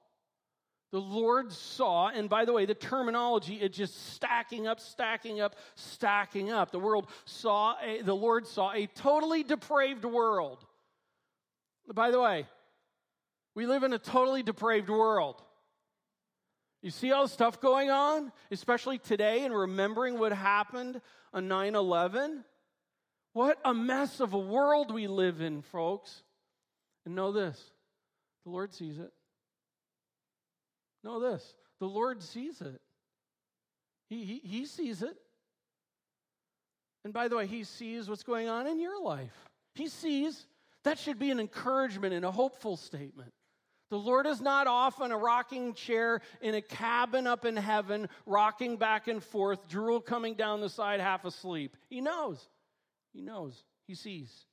The 0.91 0.99
Lord 0.99 1.53
saw, 1.53 2.07
and 2.07 2.27
by 2.27 2.45
the 2.45 2.53
way, 2.53 2.65
the 2.65 2.73
terminology 2.73 3.57
is 3.57 3.77
just 3.77 4.13
stacking 4.15 4.65
up, 4.65 4.79
stacking 4.79 5.41
up, 5.41 5.55
stacking 5.75 6.49
up. 6.49 6.71
The 6.71 6.79
world 6.79 7.07
saw 7.25 7.75
a, 7.83 8.01
the 8.01 8.15
Lord 8.15 8.47
saw 8.47 8.71
a 8.71 8.87
totally 8.87 9.43
depraved 9.43 10.05
world. 10.05 10.65
By 11.93 12.11
the 12.11 12.21
way, 12.21 12.45
we 13.55 13.65
live 13.65 13.83
in 13.83 13.93
a 13.93 13.99
totally 13.99 14.43
depraved 14.43 14.89
world. 14.89 15.41
You 16.81 16.91
see 16.91 17.11
all 17.11 17.23
the 17.23 17.29
stuff 17.29 17.59
going 17.59 17.89
on, 17.89 18.31
especially 18.51 18.99
today, 18.99 19.43
and 19.43 19.53
remembering 19.53 20.17
what 20.17 20.31
happened 20.31 21.01
on 21.33 21.47
9 21.47 21.75
11? 21.75 22.45
What 23.33 23.59
a 23.65 23.73
mess 23.73 24.19
of 24.19 24.33
a 24.33 24.39
world 24.39 24.93
we 24.93 25.07
live 25.07 25.41
in, 25.41 25.61
folks. 25.61 26.23
And 27.05 27.15
know 27.15 27.31
this 27.31 27.59
the 28.45 28.51
Lord 28.51 28.73
sees 28.73 28.97
it. 28.97 29.11
Know 31.03 31.19
this 31.19 31.53
the 31.79 31.87
Lord 31.87 32.21
sees 32.23 32.61
it. 32.61 32.81
He, 34.09 34.25
he, 34.25 34.41
he 34.43 34.65
sees 34.65 35.01
it. 35.01 35.15
And 37.03 37.13
by 37.13 37.27
the 37.27 37.37
way, 37.37 37.47
He 37.47 37.63
sees 37.63 38.09
what's 38.09 38.23
going 38.23 38.49
on 38.49 38.67
in 38.67 38.79
your 38.79 39.01
life. 39.01 39.49
He 39.75 39.87
sees 39.87 40.45
that 40.83 40.99
should 40.99 41.19
be 41.19 41.31
an 41.31 41.39
encouragement 41.39 42.13
and 42.13 42.25
a 42.25 42.31
hopeful 42.31 42.77
statement. 42.77 43.31
The 43.89 43.97
Lord 43.97 44.27
is 44.27 44.39
not 44.39 44.67
off 44.67 45.01
on 45.01 45.11
a 45.11 45.17
rocking 45.17 45.73
chair 45.73 46.21
in 46.41 46.53
a 46.53 46.61
cabin 46.61 47.25
up 47.25 47.43
in 47.43 47.55
heaven, 47.55 48.07
rocking 48.25 48.77
back 48.77 49.07
and 49.07 49.23
forth, 49.23 49.67
drool 49.67 49.99
coming 49.99 50.35
down 50.35 50.61
the 50.61 50.69
side, 50.69 50.99
half 50.99 51.25
asleep. 51.25 51.75
He 51.89 51.99
knows. 51.99 52.47
He 53.13 53.21
knows. 53.21 53.63
He 53.87 53.95
sees. 53.95 54.45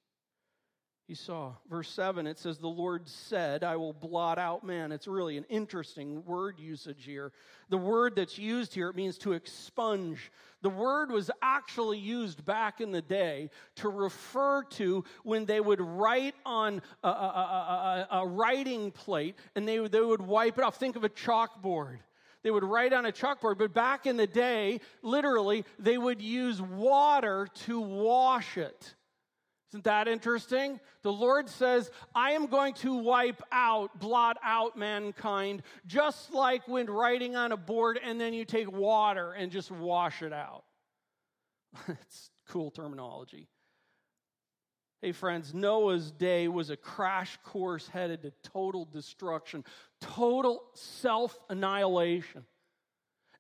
He 1.07 1.15
saw. 1.15 1.53
Verse 1.71 1.89
7, 1.91 2.27
it 2.27 2.37
says, 2.37 2.59
The 2.59 2.67
Lord 2.67 3.09
said, 3.09 3.63
I 3.63 3.77
will 3.77 3.93
blot 3.93 4.39
out 4.39 4.65
man. 4.65 4.91
It's 4.91 5.07
really 5.07 5.37
an 5.37 5.45
interesting 5.49 6.25
word 6.25 6.59
usage 6.59 7.05
here. 7.05 7.31
The 7.69 7.77
word 7.77 8.17
that's 8.17 8.39
used 8.39 8.75
here, 8.75 8.89
it 8.89 8.97
means 8.97 9.17
to 9.19 9.33
expunge. 9.33 10.33
The 10.63 10.69
word 10.69 11.13
was 11.13 11.31
actually 11.43 11.99
used 11.99 12.45
back 12.45 12.81
in 12.81 12.91
the 12.91 13.03
day 13.03 13.51
to 13.77 13.89
refer 13.89 14.65
to 14.65 15.05
when 15.23 15.47
they 15.47 15.61
would 15.61 15.81
write 15.81 16.35
on 16.45 16.83
a, 17.05 17.09
a, 17.09 18.07
a, 18.11 18.19
a 18.23 18.27
writing 18.27 18.91
plate 18.91 19.37
and 19.55 19.67
they, 19.67 19.87
they 19.87 20.01
would 20.01 20.23
wipe 20.23 20.59
it 20.59 20.65
off. 20.65 20.77
Think 20.77 20.97
of 20.97 21.05
a 21.05 21.09
chalkboard 21.09 21.99
they 22.43 22.53
would 22.53 22.63
write 22.63 22.93
on 22.93 23.07
a 23.07 23.11
chalkboard, 23.11 23.59
but 23.59 23.75
back 23.75 24.07
in 24.07 24.17
the 24.17 24.27
day, 24.29 24.81
literally, 25.03 25.65
they 25.81 25.99
would 25.99 26.23
use 26.23 26.63
water 26.63 27.49
to 27.65 27.81
wash 27.81 28.57
it. 28.57 28.95
Isn't 29.71 29.85
that 29.85 30.07
interesting? 30.07 30.79
The 31.03 31.13
Lord 31.13 31.49
says, 31.49 31.91
I 32.15 32.33
am 32.33 32.47
going 32.47 32.75
to 32.75 32.95
wipe 32.95 33.43
out, 33.51 33.99
blot 33.99 34.37
out 34.43 34.77
mankind, 34.79 35.63
just 35.87 36.33
like 36.33 36.69
when 36.69 36.87
writing 36.87 37.35
on 37.35 37.53
a 37.53 37.57
board 37.57 37.99
and 38.03 38.21
then 38.21 38.33
you 38.33 38.45
take 38.45 38.71
water 38.71 39.33
and 39.33 39.51
just 39.51 39.71
wash 39.71 40.23
it 40.23 40.33
out. 40.33 40.65
it's 41.89 42.31
cool 42.49 42.71
terminology. 42.71 43.49
Hey, 45.03 45.13
friends, 45.13 45.53
Noah's 45.53 46.11
day 46.11 46.49
was 46.49 46.71
a 46.71 46.77
crash 46.77 47.37
course 47.45 47.87
headed 47.87 48.23
to 48.23 48.33
total 48.43 48.85
destruction, 48.85 49.65
total 50.01 50.63
self 50.75 51.39
annihilation. 51.51 52.45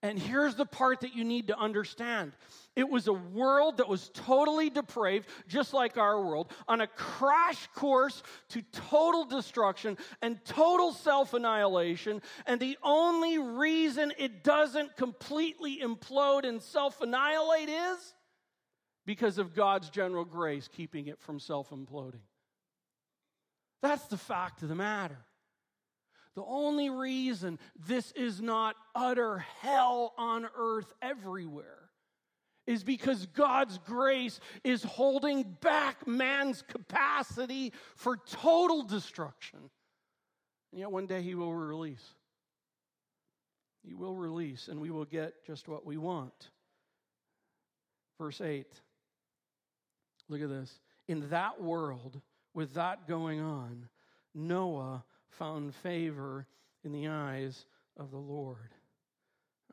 And 0.02 0.18
here's 0.18 0.54
the 0.54 0.66
part 0.66 1.00
that 1.00 1.14
you 1.14 1.24
need 1.24 1.48
to 1.48 1.58
understand 1.58 2.32
it 2.76 2.88
was 2.90 3.06
a 3.08 3.12
world 3.12 3.78
that 3.78 3.88
was 3.88 4.10
totally 4.12 4.68
depraved, 4.68 5.26
just 5.48 5.72
like 5.72 5.96
our 5.96 6.20
world, 6.20 6.52
on 6.68 6.82
a 6.82 6.86
crash 6.86 7.66
course 7.74 8.22
to 8.50 8.60
total 8.70 9.24
destruction 9.24 9.96
and 10.20 10.44
total 10.44 10.92
self 10.92 11.32
annihilation. 11.32 12.20
And 12.44 12.60
the 12.60 12.76
only 12.82 13.38
reason 13.38 14.12
it 14.18 14.44
doesn't 14.44 14.96
completely 14.96 15.78
implode 15.82 16.44
and 16.44 16.60
self 16.60 17.00
annihilate 17.00 17.70
is 17.70 18.14
because 19.06 19.38
of 19.38 19.54
God's 19.54 19.88
general 19.88 20.26
grace 20.26 20.68
keeping 20.68 21.06
it 21.06 21.18
from 21.18 21.40
self 21.40 21.70
imploding. 21.70 22.20
That's 23.80 24.06
the 24.06 24.18
fact 24.18 24.62
of 24.62 24.68
the 24.68 24.74
matter. 24.74 25.18
The 26.36 26.44
only 26.44 26.90
reason 26.90 27.58
this 27.88 28.12
is 28.12 28.42
not 28.42 28.76
utter 28.94 29.38
hell 29.60 30.12
on 30.18 30.46
earth 30.56 30.92
everywhere 31.00 31.90
is 32.66 32.84
because 32.84 33.26
God's 33.26 33.78
grace 33.78 34.38
is 34.62 34.82
holding 34.82 35.44
back 35.62 36.06
man's 36.06 36.62
capacity 36.62 37.72
for 37.94 38.18
total 38.18 38.82
destruction. 38.82 39.58
And 40.72 40.80
yet 40.80 40.90
one 40.90 41.06
day 41.06 41.22
he 41.22 41.34
will 41.34 41.54
release. 41.54 42.04
He 43.82 43.94
will 43.94 44.14
release, 44.14 44.68
and 44.68 44.80
we 44.80 44.90
will 44.90 45.04
get 45.04 45.44
just 45.46 45.68
what 45.68 45.86
we 45.86 45.96
want. 45.96 46.50
Verse 48.18 48.40
8. 48.40 48.66
Look 50.28 50.42
at 50.42 50.48
this. 50.48 50.80
In 51.08 51.30
that 51.30 51.62
world, 51.62 52.20
with 52.52 52.74
that 52.74 53.06
going 53.06 53.40
on, 53.40 53.88
Noah 54.34 55.04
found 55.30 55.74
favor 55.74 56.46
in 56.84 56.92
the 56.92 57.08
eyes 57.08 57.66
of 57.96 58.10
the 58.10 58.18
Lord. 58.18 58.70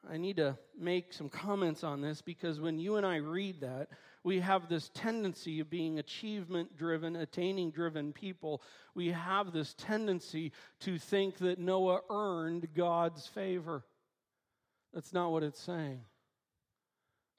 I 0.10 0.18
need 0.18 0.38
to 0.38 0.58
make 0.78 1.14
some 1.14 1.30
comments 1.30 1.84
on 1.84 2.02
this 2.02 2.22
because 2.22 2.60
when 2.60 2.78
you 2.78 2.98
and 2.98 3.06
I 3.06 3.18
read 3.18 3.62
that, 3.62 3.88
we 4.24 4.40
have 4.42 4.68
this 4.68 4.90
tendency 4.94 5.60
of 5.60 5.70
being 5.70 6.00
achievement 6.00 6.78
driven, 6.78 7.16
attaining 7.16 7.72
driven 7.72 8.12
people. 8.12 8.62
We 8.96 9.12
have 9.12 9.54
this 9.54 9.74
tendency 9.78 10.52
to 10.82 10.98
think 10.98 11.38
that 11.38 11.60
Noah 11.60 12.02
earned 12.10 12.74
God's 12.74 13.28
favor. 13.28 13.86
That's 14.94 15.14
not 15.14 15.32
what 15.32 15.44
it's 15.44 15.60
saying. 15.60 16.02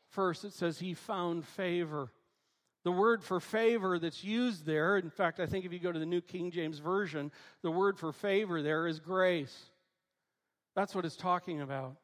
First, 0.08 0.44
it 0.44 0.52
says 0.52 0.78
he 0.78 0.94
found 0.94 1.46
favor. 1.46 2.12
The 2.84 2.92
word 2.92 3.24
for 3.24 3.40
favor 3.40 3.98
that's 3.98 4.22
used 4.22 4.66
there, 4.66 4.98
in 4.98 5.10
fact, 5.10 5.40
I 5.40 5.46
think 5.46 5.64
if 5.64 5.72
you 5.72 5.78
go 5.78 5.90
to 5.90 5.98
the 5.98 6.06
New 6.06 6.20
King 6.20 6.50
James 6.50 6.78
Version, 6.78 7.32
the 7.62 7.70
word 7.70 7.98
for 7.98 8.12
favor 8.12 8.62
there 8.62 8.86
is 8.86 9.00
grace. 9.00 9.70
That's 10.76 10.94
what 10.94 11.06
it's 11.06 11.16
talking 11.16 11.62
about. 11.62 11.96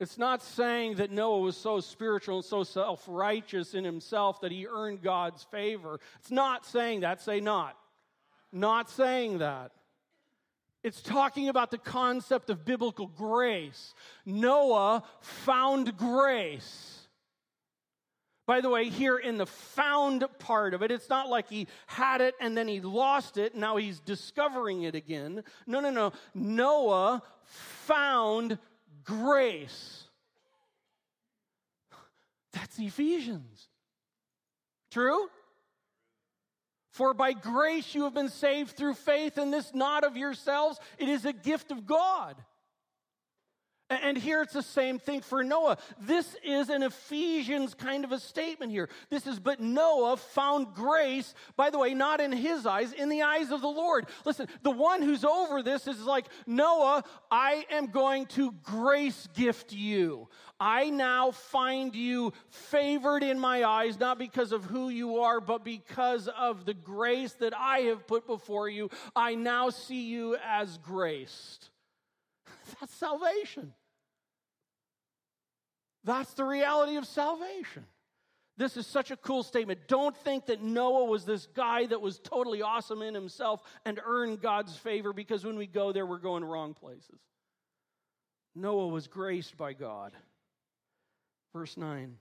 It's 0.00 0.16
not 0.16 0.42
saying 0.42 0.96
that 0.96 1.10
Noah 1.10 1.40
was 1.40 1.56
so 1.56 1.80
spiritual 1.80 2.36
and 2.36 2.44
so 2.44 2.62
self 2.62 3.04
righteous 3.08 3.74
in 3.74 3.82
himself 3.82 4.40
that 4.42 4.52
he 4.52 4.68
earned 4.68 5.02
God's 5.02 5.42
favor. 5.44 5.98
It's 6.20 6.30
not 6.30 6.64
saying 6.64 7.00
that. 7.00 7.20
Say 7.20 7.40
not. 7.40 7.76
Not 8.52 8.88
saying 8.90 9.38
that. 9.38 9.72
It's 10.84 11.02
talking 11.02 11.48
about 11.48 11.72
the 11.72 11.78
concept 11.78 12.48
of 12.48 12.64
biblical 12.64 13.08
grace. 13.08 13.94
Noah 14.24 15.02
found 15.20 15.96
grace. 15.96 16.97
By 18.48 18.62
the 18.62 18.70
way, 18.70 18.88
here 18.88 19.18
in 19.18 19.36
the 19.36 19.44
found 19.44 20.24
part 20.38 20.72
of 20.72 20.82
it, 20.82 20.90
it's 20.90 21.10
not 21.10 21.28
like 21.28 21.50
he 21.50 21.68
had 21.86 22.22
it 22.22 22.34
and 22.40 22.56
then 22.56 22.66
he 22.66 22.80
lost 22.80 23.36
it, 23.36 23.54
now 23.54 23.76
he's 23.76 24.00
discovering 24.00 24.84
it 24.84 24.94
again. 24.94 25.44
No, 25.66 25.80
no, 25.80 25.90
no. 25.90 26.14
Noah 26.32 27.22
found 27.44 28.56
grace. 29.04 30.04
That's 32.54 32.78
Ephesians. 32.78 33.68
True? 34.90 35.28
For 36.92 37.12
by 37.12 37.34
grace 37.34 37.94
you 37.94 38.04
have 38.04 38.14
been 38.14 38.30
saved 38.30 38.70
through 38.70 38.94
faith, 38.94 39.36
and 39.36 39.52
this 39.52 39.74
not 39.74 40.04
of 40.04 40.16
yourselves, 40.16 40.80
it 40.96 41.10
is 41.10 41.26
a 41.26 41.34
gift 41.34 41.70
of 41.70 41.86
God. 41.86 42.34
And 43.90 44.18
here 44.18 44.42
it's 44.42 44.52
the 44.52 44.62
same 44.62 44.98
thing 44.98 45.22
for 45.22 45.42
Noah. 45.42 45.78
This 45.98 46.36
is 46.44 46.68
an 46.68 46.82
Ephesians 46.82 47.72
kind 47.72 48.04
of 48.04 48.12
a 48.12 48.20
statement 48.20 48.70
here. 48.70 48.90
This 49.08 49.26
is, 49.26 49.38
but 49.40 49.60
Noah 49.60 50.18
found 50.18 50.74
grace, 50.74 51.32
by 51.56 51.70
the 51.70 51.78
way, 51.78 51.94
not 51.94 52.20
in 52.20 52.30
his 52.30 52.66
eyes, 52.66 52.92
in 52.92 53.08
the 53.08 53.22
eyes 53.22 53.50
of 53.50 53.62
the 53.62 53.68
Lord. 53.68 54.06
Listen, 54.26 54.46
the 54.62 54.70
one 54.70 55.00
who's 55.00 55.24
over 55.24 55.62
this 55.62 55.86
is 55.86 56.04
like, 56.04 56.26
Noah, 56.46 57.02
I 57.30 57.64
am 57.70 57.86
going 57.86 58.26
to 58.26 58.52
grace 58.62 59.26
gift 59.34 59.72
you. 59.72 60.28
I 60.60 60.90
now 60.90 61.30
find 61.30 61.94
you 61.94 62.34
favored 62.50 63.22
in 63.22 63.38
my 63.38 63.64
eyes, 63.64 63.98
not 63.98 64.18
because 64.18 64.52
of 64.52 64.66
who 64.66 64.90
you 64.90 65.20
are, 65.20 65.40
but 65.40 65.64
because 65.64 66.28
of 66.28 66.66
the 66.66 66.74
grace 66.74 67.32
that 67.34 67.56
I 67.56 67.78
have 67.80 68.06
put 68.06 68.26
before 68.26 68.68
you. 68.68 68.90
I 69.16 69.34
now 69.34 69.70
see 69.70 70.08
you 70.08 70.36
as 70.44 70.76
graced. 70.76 71.70
That's 72.80 72.94
salvation. 72.94 73.72
That's 76.04 76.32
the 76.34 76.44
reality 76.44 76.96
of 76.96 77.06
salvation. 77.06 77.84
This 78.56 78.76
is 78.76 78.88
such 78.88 79.12
a 79.12 79.16
cool 79.16 79.44
statement. 79.44 79.86
Don't 79.86 80.16
think 80.16 80.46
that 80.46 80.60
Noah 80.60 81.04
was 81.04 81.24
this 81.24 81.46
guy 81.46 81.86
that 81.86 82.00
was 82.00 82.18
totally 82.18 82.60
awesome 82.60 83.02
in 83.02 83.14
himself 83.14 83.62
and 83.84 84.00
earned 84.04 84.40
God's 84.40 84.76
favor 84.76 85.12
because 85.12 85.44
when 85.44 85.56
we 85.56 85.68
go 85.68 85.92
there, 85.92 86.04
we're 86.04 86.18
going 86.18 86.44
wrong 86.44 86.74
places. 86.74 87.20
Noah 88.56 88.88
was 88.88 89.06
graced 89.06 89.56
by 89.56 89.74
God. 89.74 90.12
Verse 91.52 91.76
9 91.76 92.16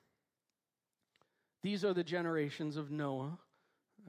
These 1.64 1.84
are 1.84 1.94
the 1.94 2.04
generations 2.04 2.78
of 2.78 2.92
Noah, 2.92 3.40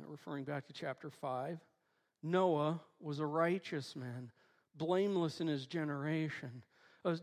referring 0.06 0.44
back 0.44 0.66
to 0.66 0.74
chapter 0.74 1.08
5. 1.08 1.58
Noah 2.22 2.80
was 3.00 3.20
a 3.20 3.26
righteous 3.26 3.96
man, 3.96 4.30
blameless 4.76 5.40
in 5.40 5.46
his 5.46 5.66
generation. 5.66 6.62
Uh, 7.04 7.14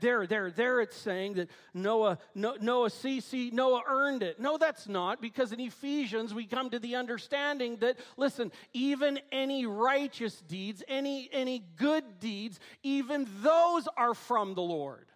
there, 0.00 0.26
there, 0.26 0.50
there 0.50 0.80
it's 0.80 0.96
saying 0.96 1.34
that 1.34 1.50
Noah, 1.74 2.18
Noah, 2.34 2.88
see, 2.88 3.20
see, 3.20 3.50
Noah 3.50 3.82
earned 3.86 4.22
it. 4.22 4.40
No, 4.40 4.56
that's 4.56 4.88
not, 4.88 5.20
because 5.20 5.52
in 5.52 5.60
Ephesians 5.60 6.32
we 6.32 6.46
come 6.46 6.70
to 6.70 6.78
the 6.78 6.96
understanding 6.96 7.76
that, 7.76 7.98
listen, 8.16 8.50
even 8.72 9.20
any 9.30 9.66
righteous 9.66 10.40
deeds, 10.40 10.82
any, 10.88 11.28
any 11.32 11.62
good 11.76 12.18
deeds, 12.18 12.58
even 12.82 13.28
those 13.42 13.86
are 13.96 14.14
from 14.14 14.54
the 14.54 14.62
Lord. 14.62 15.09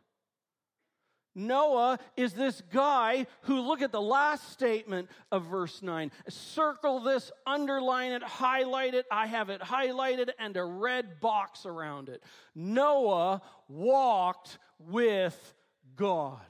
Noah 1.35 1.99
is 2.17 2.33
this 2.33 2.63
guy 2.73 3.27
who, 3.43 3.61
look 3.61 3.83
at 3.83 3.93
the 3.93 4.01
last 4.01 4.53
statement 4.53 5.09
of 5.33 5.47
verse 5.47 5.83
9. 5.83 6.11
Circle 6.29 7.01
this, 7.01 7.33
underline 7.47 8.13
it, 8.13 8.23
highlight 8.23 8.95
it. 8.95 9.07
I 9.11 9.27
have 9.27 9.51
it 9.51 9.61
highlighted 9.61 10.31
and 10.39 10.57
a 10.57 10.65
red 10.65 11.21
box 11.21 11.67
around 11.67 12.09
it. 12.09 12.23
Noah 12.55 13.43
walked 13.69 14.59
with 14.79 15.55
God. 15.97 16.41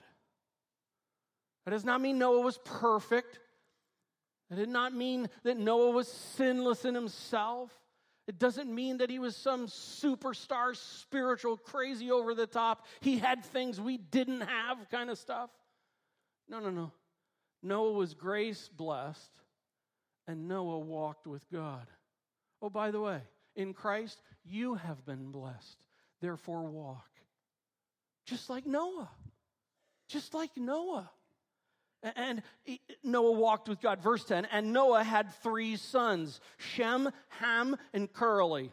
That 1.65 1.71
does 1.71 1.85
not 1.85 2.01
mean 2.01 2.19
Noah 2.19 2.41
was 2.41 2.59
perfect. 2.65 3.39
That 4.51 4.57
did 4.57 4.69
not 4.69 4.95
mean 4.95 5.29
that 5.45 5.59
Noah 5.59 5.91
was 5.91 6.09
sinless 6.09 6.85
in 6.85 6.95
himself. 6.95 7.73
It 8.27 8.39
doesn't 8.39 8.75
mean 8.75 8.99
that 8.99 9.11
he 9.11 9.19
was 9.19 9.37
some 9.37 9.67
superstar, 9.67 10.75
spiritual, 10.75 11.59
crazy 11.59 12.11
over 12.11 12.35
the 12.35 12.47
top. 12.47 12.87
He 13.01 13.19
had 13.19 13.45
things 13.45 13.81
we 13.81 13.99
didn't 13.99 14.41
have 14.41 14.89
kind 14.91 15.11
of 15.11 15.19
stuff. 15.19 15.51
No, 16.49 16.61
no, 16.61 16.71
no. 16.71 16.93
Noah 17.63 17.93
was 17.93 18.15
grace 18.15 18.69
blessed, 18.69 19.31
and 20.27 20.49
Noah 20.49 20.79
walked 20.79 21.27
with 21.27 21.43
God. 21.51 21.87
Oh, 22.63 22.71
by 22.71 22.91
the 22.91 23.01
way, 23.01 23.21
in 23.57 23.75
Christ, 23.75 24.23
you 24.45 24.75
have 24.75 25.05
been 25.05 25.31
blessed. 25.31 25.85
Therefore, 26.21 26.63
walk. 26.65 27.09
Just 28.27 28.49
like 28.49 28.67
Noah. 28.67 29.11
Just 30.09 30.33
like 30.33 30.57
Noah. 30.57 31.11
And 32.17 32.43
Noah 33.03 33.33
walked 33.33 33.69
with 33.69 33.81
God. 33.81 34.03
Verse 34.03 34.25
10 34.25 34.47
And 34.47 34.73
Noah 34.73 35.03
had 35.03 35.33
three 35.43 35.77
sons 35.77 36.41
Shem, 36.59 37.11
Ham, 37.41 37.77
and 37.93 38.13
Curly. 38.13 38.73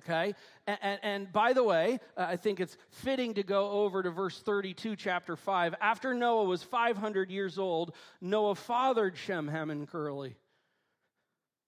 Okay? 0.00 0.34
And, 0.66 0.78
and, 0.80 1.00
and, 1.02 1.32
by 1.32 1.52
the 1.52 1.64
way, 1.64 1.98
uh, 2.16 2.26
I 2.28 2.36
think 2.36 2.60
it's 2.60 2.76
fitting 2.90 3.34
to 3.34 3.42
go 3.42 3.70
over 3.70 4.02
to 4.02 4.10
verse 4.10 4.38
32, 4.40 4.96
chapter 4.96 5.36
5. 5.36 5.74
After 5.80 6.14
Noah 6.14 6.44
was 6.44 6.62
500 6.62 7.30
years 7.30 7.58
old, 7.58 7.94
Noah 8.20 8.54
fathered 8.54 9.16
Shem, 9.16 9.48
Ham, 9.48 9.70
and 9.70 9.88
Curly. 9.88 10.36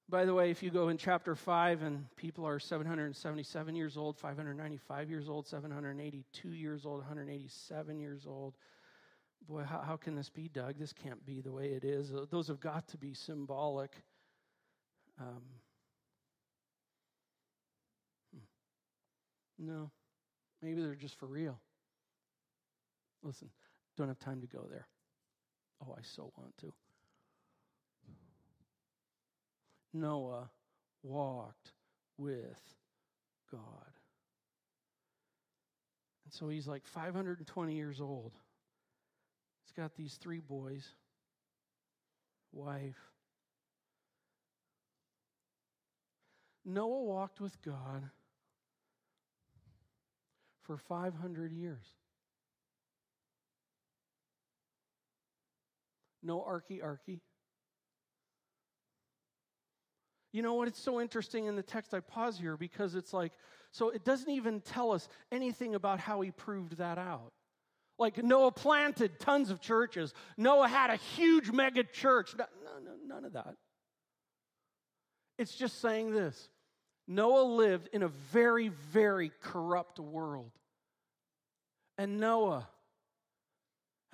By 0.08 0.24
the 0.24 0.34
way, 0.34 0.50
if 0.50 0.62
you 0.62 0.70
go 0.70 0.88
in 0.88 0.96
chapter 0.96 1.36
5 1.36 1.82
and 1.82 2.04
people 2.16 2.44
are 2.44 2.58
777 2.58 3.76
years 3.76 3.96
old, 3.96 4.18
595 4.18 5.08
years 5.08 5.28
old, 5.28 5.46
782 5.46 6.48
years 6.48 6.84
old, 6.84 6.98
187 6.98 8.00
years 8.00 8.26
old, 8.26 8.54
boy, 9.48 9.62
how, 9.62 9.80
how 9.80 9.96
can 9.96 10.14
this 10.14 10.28
be, 10.28 10.48
Doug? 10.48 10.78
This 10.78 10.92
can't 10.92 11.24
be 11.24 11.40
the 11.40 11.52
way 11.52 11.66
it 11.66 11.84
is. 11.84 12.12
Those 12.30 12.48
have 12.48 12.60
got 12.60 12.88
to 12.88 12.98
be 12.98 13.14
symbolic. 13.14 13.92
Um, 15.20 15.42
hmm. 18.32 19.66
no, 19.66 19.90
maybe 20.62 20.80
they're 20.82 20.94
just 20.94 21.18
for 21.18 21.26
real. 21.26 21.58
Listen, 23.22 23.50
don't 23.96 24.08
have 24.08 24.18
time 24.18 24.40
to 24.40 24.46
go 24.46 24.66
there. 24.70 24.86
Oh, 25.86 25.94
I 25.96 26.02
so 26.02 26.32
want 26.36 26.56
to. 26.58 26.72
Noah 29.92 30.50
walked 31.02 31.72
with 32.16 32.60
God. 33.50 33.60
And 36.24 36.32
so 36.32 36.48
he's 36.48 36.66
like 36.66 36.86
520 36.86 37.74
years 37.74 38.00
old. 38.00 38.32
He's 39.70 39.82
got 39.82 39.94
these 39.94 40.14
three 40.14 40.40
boys, 40.40 40.84
wife. 42.50 42.96
Noah 46.64 47.02
walked 47.04 47.40
with 47.40 47.60
God 47.62 48.10
for 50.62 50.76
500 50.76 51.52
years. 51.52 51.86
No 56.20 56.38
arky 56.40 56.82
arky. 56.82 57.20
You 60.32 60.42
know 60.42 60.54
what? 60.54 60.66
It's 60.66 60.82
so 60.82 61.00
interesting 61.00 61.46
in 61.46 61.54
the 61.54 61.62
text. 61.62 61.94
I 61.94 62.00
pause 62.00 62.38
here 62.38 62.56
because 62.56 62.96
it's 62.96 63.12
like, 63.12 63.32
so 63.70 63.90
it 63.90 64.04
doesn't 64.04 64.30
even 64.30 64.62
tell 64.62 64.90
us 64.90 65.08
anything 65.30 65.76
about 65.76 66.00
how 66.00 66.22
he 66.22 66.32
proved 66.32 66.78
that 66.78 66.98
out. 66.98 67.32
Like 68.00 68.24
Noah 68.24 68.50
planted 68.50 69.20
tons 69.20 69.50
of 69.50 69.60
churches. 69.60 70.14
Noah 70.38 70.68
had 70.68 70.88
a 70.88 70.96
huge 70.96 71.50
mega 71.52 71.84
church. 71.84 72.34
No, 72.36 72.46
no, 72.82 72.92
none 73.06 73.26
of 73.26 73.34
that. 73.34 73.56
It's 75.38 75.54
just 75.54 75.82
saying 75.82 76.12
this 76.12 76.48
Noah 77.06 77.42
lived 77.42 77.90
in 77.92 78.02
a 78.02 78.08
very, 78.08 78.68
very 78.68 79.30
corrupt 79.42 80.00
world. 80.00 80.50
And 81.98 82.18
Noah, 82.18 82.66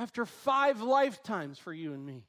after 0.01 0.27
five 0.27 0.83
lifetimes 0.83 1.57
for 1.57 1.73
you 1.73 1.93
and 1.93 2.05
me, 2.05 2.25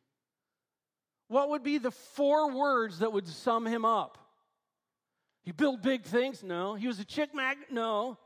what 1.27 1.49
would 1.49 1.63
be 1.63 1.79
the 1.79 1.89
four 1.89 2.51
words 2.51 2.99
that 2.99 3.11
would 3.11 3.27
sum 3.27 3.65
him 3.65 3.83
up? 3.83 4.19
He 5.43 5.53
built 5.53 5.81
big 5.81 6.03
things? 6.03 6.43
No. 6.43 6.75
He 6.75 6.85
was 6.85 6.99
a 6.99 7.05
chick 7.05 7.33
magnet? 7.33 7.71
No. 7.71 8.19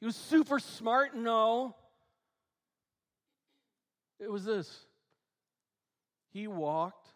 He 0.00 0.06
was 0.06 0.16
super 0.16 0.58
smart? 0.58 1.14
No. 1.14 1.76
It 4.20 4.30
was 4.30 4.44
this 4.44 4.86
He 6.32 6.46
walked 6.46 7.08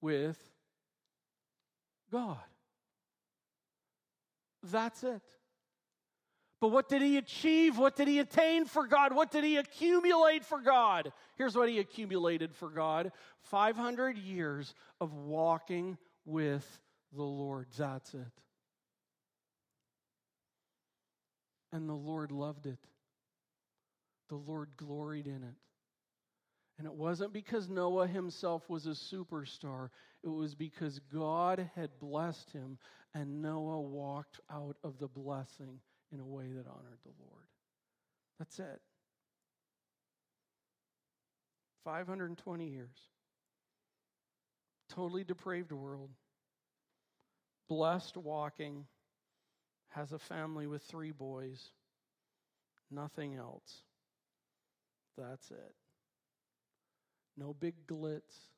with 0.00 0.38
God. 2.10 2.38
That's 4.62 5.02
it. 5.02 5.22
But 6.60 6.68
what 6.68 6.88
did 6.88 7.02
he 7.02 7.18
achieve? 7.18 7.78
What 7.78 7.94
did 7.94 8.08
he 8.08 8.18
attain 8.18 8.64
for 8.64 8.86
God? 8.86 9.14
What 9.14 9.30
did 9.30 9.44
he 9.44 9.58
accumulate 9.58 10.44
for 10.44 10.60
God? 10.60 11.12
Here's 11.36 11.54
what 11.54 11.68
he 11.68 11.78
accumulated 11.78 12.52
for 12.54 12.68
God 12.68 13.12
500 13.42 14.18
years 14.18 14.74
of 15.00 15.14
walking 15.14 15.96
with 16.24 16.66
the 17.12 17.22
Lord. 17.22 17.68
That's 17.76 18.12
it. 18.14 18.20
And 21.72 21.88
the 21.88 21.94
Lord 21.94 22.32
loved 22.32 22.66
it, 22.66 22.78
the 24.28 24.36
Lord 24.36 24.70
gloried 24.76 25.26
in 25.26 25.44
it. 25.44 25.67
And 26.78 26.86
it 26.86 26.94
wasn't 26.94 27.32
because 27.32 27.68
Noah 27.68 28.06
himself 28.06 28.68
was 28.68 28.86
a 28.86 28.90
superstar, 28.90 29.90
it 30.22 30.28
was 30.28 30.54
because 30.54 31.00
God 31.12 31.70
had 31.74 31.90
blessed 32.00 32.50
him, 32.52 32.78
and 33.14 33.42
Noah 33.42 33.80
walked 33.80 34.40
out 34.50 34.76
of 34.84 34.98
the 34.98 35.08
blessing 35.08 35.80
in 36.12 36.20
a 36.20 36.26
way 36.26 36.46
that 36.46 36.66
honored 36.66 36.98
the 37.04 37.12
Lord. 37.20 37.44
That's 38.38 38.58
it. 38.60 38.80
520 41.84 42.66
years. 42.66 42.96
Totally 44.90 45.24
depraved 45.24 45.72
world. 45.72 46.10
Blessed 47.68 48.16
walking. 48.16 48.86
Has 49.88 50.12
a 50.12 50.18
family 50.18 50.66
with 50.66 50.82
three 50.82 51.12
boys. 51.12 51.70
Nothing 52.90 53.36
else. 53.36 53.82
That's 55.16 55.50
it. 55.50 55.74
No 57.38 57.54
big 57.54 57.86
glitz, 57.86 58.48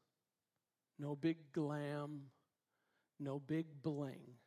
no 0.99 1.15
big 1.15 1.37
glam, 1.53 2.23
no 3.19 3.39
big 3.39 3.67
bling. 3.83 4.39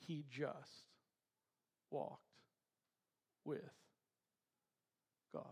He 0.00 0.24
just 0.28 0.88
walked 1.90 2.22
with 3.44 3.60
God. 5.32 5.44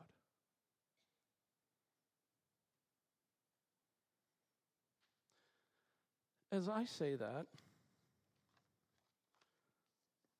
As 6.50 6.68
I 6.68 6.84
say 6.84 7.14
that, 7.14 7.46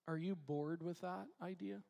are 0.09 0.19
you 0.19 0.35
bored 0.35 0.83
with 0.83 1.01
that 1.03 1.27
idea? 1.41 1.83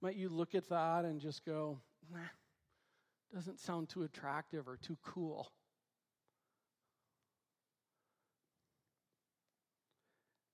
Might 0.00 0.16
you 0.16 0.28
look 0.28 0.54
at 0.54 0.68
that 0.68 1.04
and 1.04 1.20
just 1.20 1.44
go, 1.44 1.78
nah, 2.12 2.20
doesn't 3.34 3.58
sound 3.58 3.88
too 3.88 4.04
attractive 4.04 4.68
or 4.68 4.76
too 4.76 4.96
cool. 5.04 5.50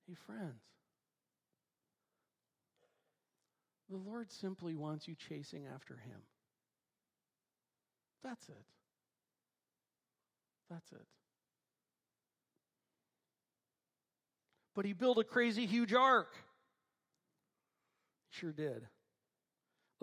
Hey, 0.09 0.14
friends, 0.26 0.62
the 3.90 3.96
Lord 3.96 4.30
simply 4.33 4.74
wants 4.74 5.07
you 5.09 5.14
chasing 5.14 5.66
after 5.72 5.96
Him. 5.96 6.20
That's 8.22 8.48
it. 8.48 8.64
That's 10.70 10.92
it. 10.92 11.07
But 14.74 14.87
He 14.87 14.94
built 14.94 15.18
a 15.18 15.24
crazy 15.24 15.66
huge 15.66 15.92
ark. 15.92 16.35
Sure 18.30 18.52
did. 18.52 18.88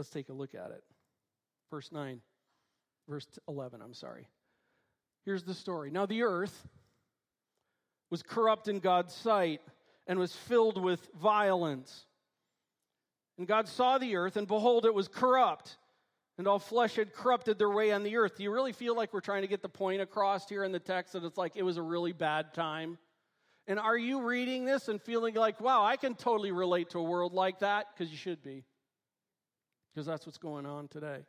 Let's 0.01 0.09
take 0.09 0.29
a 0.29 0.33
look 0.33 0.55
at 0.55 0.71
it. 0.71 0.83
Verse 1.69 1.91
9, 1.91 2.21
verse 3.07 3.27
11, 3.47 3.83
I'm 3.83 3.93
sorry. 3.93 4.25
Here's 5.25 5.43
the 5.43 5.53
story. 5.53 5.91
Now, 5.91 6.07
the 6.07 6.23
earth 6.23 6.67
was 8.09 8.23
corrupt 8.23 8.67
in 8.67 8.79
God's 8.79 9.13
sight 9.13 9.61
and 10.07 10.17
was 10.17 10.35
filled 10.35 10.81
with 10.81 11.07
violence. 11.21 12.07
And 13.37 13.47
God 13.47 13.67
saw 13.67 13.99
the 13.99 14.15
earth, 14.15 14.37
and 14.37 14.47
behold, 14.47 14.87
it 14.87 14.93
was 14.95 15.07
corrupt, 15.07 15.77
and 16.39 16.47
all 16.47 16.57
flesh 16.57 16.95
had 16.95 17.13
corrupted 17.13 17.59
their 17.59 17.69
way 17.69 17.91
on 17.91 18.01
the 18.01 18.17
earth. 18.17 18.37
Do 18.37 18.41
you 18.41 18.51
really 18.51 18.73
feel 18.73 18.95
like 18.95 19.13
we're 19.13 19.19
trying 19.19 19.43
to 19.43 19.47
get 19.47 19.61
the 19.61 19.69
point 19.69 20.01
across 20.01 20.49
here 20.49 20.63
in 20.63 20.71
the 20.71 20.79
text 20.79 21.13
that 21.13 21.23
it's 21.23 21.37
like 21.37 21.55
it 21.55 21.61
was 21.61 21.77
a 21.77 21.83
really 21.83 22.11
bad 22.11 22.55
time? 22.55 22.97
And 23.67 23.77
are 23.77 23.99
you 23.99 24.23
reading 24.23 24.65
this 24.65 24.87
and 24.87 24.99
feeling 24.99 25.35
like, 25.35 25.61
wow, 25.61 25.85
I 25.85 25.95
can 25.95 26.15
totally 26.15 26.51
relate 26.51 26.89
to 26.89 26.97
a 26.97 27.03
world 27.03 27.33
like 27.33 27.59
that? 27.59 27.85
Because 27.93 28.11
you 28.11 28.17
should 28.17 28.41
be. 28.41 28.63
Because 29.93 30.05
that's 30.05 30.25
what's 30.25 30.37
going 30.37 30.65
on 30.65 30.87
today. 30.87 31.19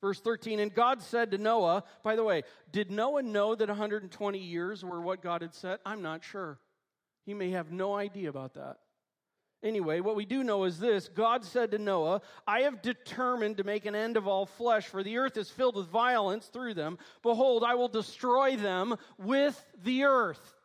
Verse 0.00 0.20
13, 0.20 0.58
and 0.58 0.74
God 0.74 1.00
said 1.00 1.30
to 1.30 1.38
Noah, 1.38 1.84
by 2.02 2.16
the 2.16 2.24
way, 2.24 2.42
did 2.72 2.90
Noah 2.90 3.22
know 3.22 3.54
that 3.54 3.68
120 3.68 4.38
years 4.38 4.84
were 4.84 5.00
what 5.00 5.22
God 5.22 5.42
had 5.42 5.54
said? 5.54 5.78
I'm 5.86 6.02
not 6.02 6.24
sure. 6.24 6.58
He 7.24 7.34
may 7.34 7.50
have 7.50 7.70
no 7.70 7.94
idea 7.94 8.28
about 8.28 8.54
that. 8.54 8.78
Anyway, 9.62 10.00
what 10.00 10.16
we 10.16 10.24
do 10.24 10.42
know 10.42 10.64
is 10.64 10.80
this 10.80 11.08
God 11.08 11.44
said 11.44 11.70
to 11.70 11.78
Noah, 11.78 12.20
I 12.48 12.62
have 12.62 12.82
determined 12.82 13.58
to 13.58 13.64
make 13.64 13.86
an 13.86 13.94
end 13.94 14.16
of 14.16 14.26
all 14.26 14.44
flesh, 14.44 14.86
for 14.86 15.04
the 15.04 15.18
earth 15.18 15.36
is 15.36 15.50
filled 15.50 15.76
with 15.76 15.86
violence 15.86 16.46
through 16.46 16.74
them. 16.74 16.98
Behold, 17.22 17.62
I 17.64 17.76
will 17.76 17.88
destroy 17.88 18.56
them 18.56 18.96
with 19.18 19.64
the 19.84 20.02
earth. 20.02 20.56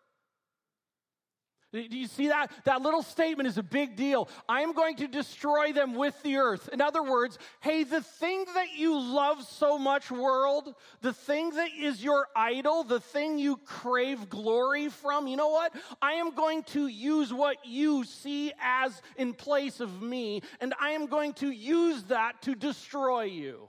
Do 1.74 1.80
you 1.82 2.08
see 2.08 2.30
that? 2.30 2.50
That 2.64 2.82
little 2.82 3.04
statement 3.04 3.48
is 3.48 3.58
a 3.58 3.64
big 3.64 3.98
deal. 3.98 4.30
I 4.48 4.62
am 4.62 4.72
going 4.72 4.96
to 4.98 5.08
destroy 5.08 5.74
them 5.74 5.96
with 5.96 6.22
the 6.24 6.38
earth. 6.38 6.70
In 6.72 6.80
other 6.80 7.04
words, 7.04 7.38
hey, 7.60 7.84
the 7.84 8.02
thing 8.02 8.46
that 8.56 8.78
you 8.78 8.98
love 8.98 9.44
so 9.44 9.78
much, 9.78 10.10
world, 10.10 10.74
the 11.02 11.12
thing 11.12 11.50
that 11.52 11.70
is 11.78 12.02
your 12.02 12.28
idol, 12.36 12.86
the 12.86 13.02
thing 13.02 13.38
you 13.38 13.58
crave 13.58 14.30
glory 14.30 14.88
from, 14.88 15.28
you 15.28 15.36
know 15.36 15.50
what? 15.50 15.76
I 16.02 16.14
am 16.14 16.34
going 16.34 16.64
to 16.64 16.88
use 16.88 17.34
what 17.34 17.58
you 17.66 18.06
see 18.06 18.54
as 18.62 19.02
in 19.18 19.34
place 19.34 19.82
of 19.82 20.02
me, 20.02 20.44
and 20.62 20.74
I 20.80 20.92
am 20.92 21.08
going 21.08 21.34
to 21.36 21.52
use 21.52 22.04
that 22.04 22.42
to 22.44 22.56
destroy 22.56 23.24
you. 23.24 23.68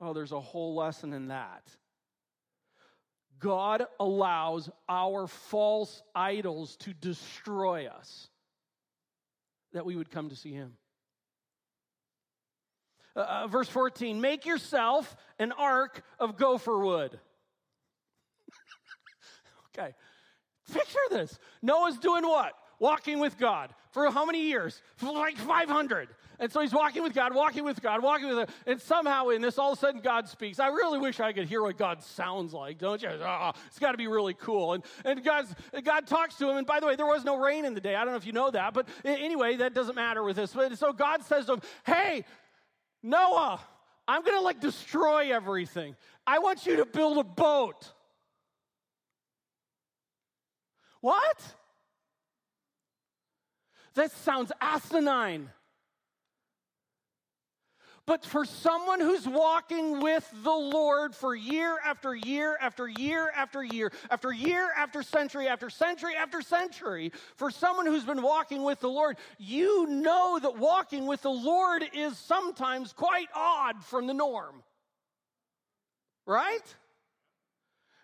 Oh, 0.00 0.14
there's 0.14 0.32
a 0.32 0.40
whole 0.40 0.74
lesson 0.74 1.12
in 1.12 1.28
that. 1.28 1.62
God 3.42 3.86
allows 3.98 4.70
our 4.88 5.26
false 5.26 6.02
idols 6.14 6.76
to 6.76 6.94
destroy 6.94 7.88
us 7.88 8.28
that 9.72 9.84
we 9.84 9.96
would 9.96 10.10
come 10.10 10.28
to 10.28 10.36
see 10.36 10.52
Him. 10.52 10.74
Uh, 13.16 13.20
uh 13.20 13.46
verse 13.48 13.68
14 13.68 14.20
Make 14.20 14.46
yourself 14.46 15.16
an 15.40 15.50
ark 15.52 16.04
of 16.20 16.36
gopher 16.36 16.78
wood. 16.78 17.18
okay, 19.76 19.92
picture 20.72 20.98
this. 21.10 21.36
Noah's 21.62 21.98
doing 21.98 22.22
what? 22.22 22.52
Walking 22.78 23.18
with 23.18 23.38
God. 23.38 23.74
For 23.90 24.08
how 24.10 24.24
many 24.24 24.46
years? 24.46 24.80
For 24.96 25.12
like 25.12 25.36
500. 25.36 26.08
And 26.38 26.50
so 26.50 26.60
he's 26.60 26.72
walking 26.72 27.02
with 27.02 27.14
God, 27.14 27.34
walking 27.34 27.64
with 27.64 27.80
God, 27.80 28.02
walking 28.02 28.28
with 28.28 28.36
God. 28.36 28.50
And 28.66 28.80
somehow 28.80 29.28
in 29.28 29.42
this, 29.42 29.58
all 29.58 29.72
of 29.72 29.78
a 29.78 29.80
sudden, 29.80 30.00
God 30.00 30.28
speaks. 30.28 30.58
I 30.58 30.68
really 30.68 30.98
wish 30.98 31.20
I 31.20 31.32
could 31.32 31.46
hear 31.46 31.62
what 31.62 31.76
God 31.76 32.02
sounds 32.02 32.52
like, 32.52 32.78
don't 32.78 33.00
you? 33.02 33.08
Oh, 33.08 33.52
it's 33.66 33.78
got 33.78 33.92
to 33.92 33.98
be 33.98 34.06
really 34.06 34.34
cool. 34.34 34.72
And, 34.72 34.84
and 35.04 35.22
God's, 35.24 35.54
God 35.84 36.06
talks 36.06 36.36
to 36.36 36.50
him. 36.50 36.56
And 36.56 36.66
by 36.66 36.80
the 36.80 36.86
way, 36.86 36.96
there 36.96 37.06
was 37.06 37.24
no 37.24 37.38
rain 37.38 37.64
in 37.64 37.74
the 37.74 37.80
day. 37.80 37.94
I 37.94 38.04
don't 38.04 38.12
know 38.12 38.18
if 38.18 38.26
you 38.26 38.32
know 38.32 38.50
that. 38.50 38.74
But 38.74 38.88
anyway, 39.04 39.56
that 39.56 39.74
doesn't 39.74 39.94
matter 39.94 40.22
with 40.22 40.36
this. 40.36 40.52
But 40.52 40.76
so 40.78 40.92
God 40.92 41.22
says 41.24 41.46
to 41.46 41.54
him, 41.54 41.60
Hey, 41.84 42.24
Noah, 43.02 43.60
I'm 44.08 44.22
going 44.22 44.36
to 44.36 44.44
like 44.44 44.60
destroy 44.60 45.34
everything. 45.34 45.96
I 46.26 46.38
want 46.38 46.66
you 46.66 46.76
to 46.76 46.86
build 46.86 47.18
a 47.18 47.24
boat. 47.24 47.92
What? 51.00 51.42
That 53.94 54.10
sounds 54.12 54.52
asinine. 54.60 55.50
But 58.04 58.24
for 58.24 58.44
someone 58.44 59.00
who's 59.00 59.28
walking 59.28 60.00
with 60.00 60.28
the 60.42 60.50
Lord 60.50 61.14
for 61.14 61.36
year 61.36 61.78
after 61.84 62.16
year 62.16 62.58
after 62.60 62.88
year 62.88 63.30
after 63.32 63.62
year 63.62 63.92
after 64.10 64.32
year 64.32 64.68
after 64.76 65.04
century 65.04 65.46
after 65.46 65.70
century 65.70 66.14
after 66.16 66.42
century, 66.42 67.12
for 67.36 67.52
someone 67.52 67.86
who's 67.86 68.04
been 68.04 68.22
walking 68.22 68.64
with 68.64 68.80
the 68.80 68.88
Lord, 68.88 69.18
you 69.38 69.86
know 69.86 70.40
that 70.42 70.58
walking 70.58 71.06
with 71.06 71.22
the 71.22 71.30
Lord 71.30 71.84
is 71.94 72.18
sometimes 72.18 72.92
quite 72.92 73.28
odd 73.36 73.84
from 73.84 74.08
the 74.08 74.14
norm. 74.14 74.64
Right? 76.26 76.74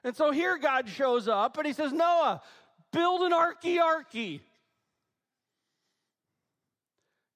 And 0.04 0.14
so 0.14 0.30
here 0.30 0.58
God 0.58 0.88
shows 0.88 1.26
up 1.26 1.58
and 1.58 1.66
he 1.66 1.72
says, 1.72 1.92
Noah, 1.92 2.40
build 2.92 3.22
an 3.22 3.32
arky. 3.32 4.40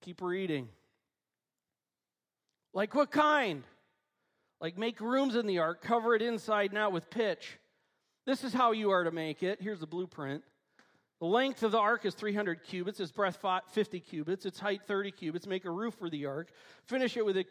Keep 0.03 0.23
reading. 0.23 0.69
Like 2.75 2.95
what 2.95 3.11
kind? 3.11 3.65
Like 4.61 4.79
make 4.79 5.01
rooms 5.01 5.35
in 5.35 5.47
the 5.47 5.59
ark, 5.59 5.83
cover 5.83 6.15
it 6.15 6.23
inside 6.23 6.71
and 6.71 6.79
out 6.79 6.93
with 6.93 7.11
pitch. 7.11 7.59
This 8.25 8.45
is 8.45 8.53
how 8.53 8.73
you 8.73 8.91
are 8.91 9.05
to 9.05 9.11
make 9.11 9.43
it. 9.43 9.61
Here's 9.61 9.81
the 9.81 9.87
blueprint. 9.87 10.45
The 11.21 11.27
length 11.27 11.63
of 11.63 11.73
the 11.73 11.79
ark 11.79 12.05
is 12.05 12.15
300 12.15 12.65
cubits, 12.65 12.99
its 12.99 13.13
breadth 13.13 13.45
50 13.73 14.01
cubits, 14.01 14.45
its 14.45 14.59
height 14.59 14.83
30 14.87 15.13
cubits. 15.13 15.47
Make 15.47 15.65
a 15.65 15.71
roof 15.71 15.95
for 15.95 16.11
the 16.11 16.27
ark. 16.27 16.51
Finish 16.85 17.17
it 17.17 17.25
with 17.25 17.37
a 17.37 17.45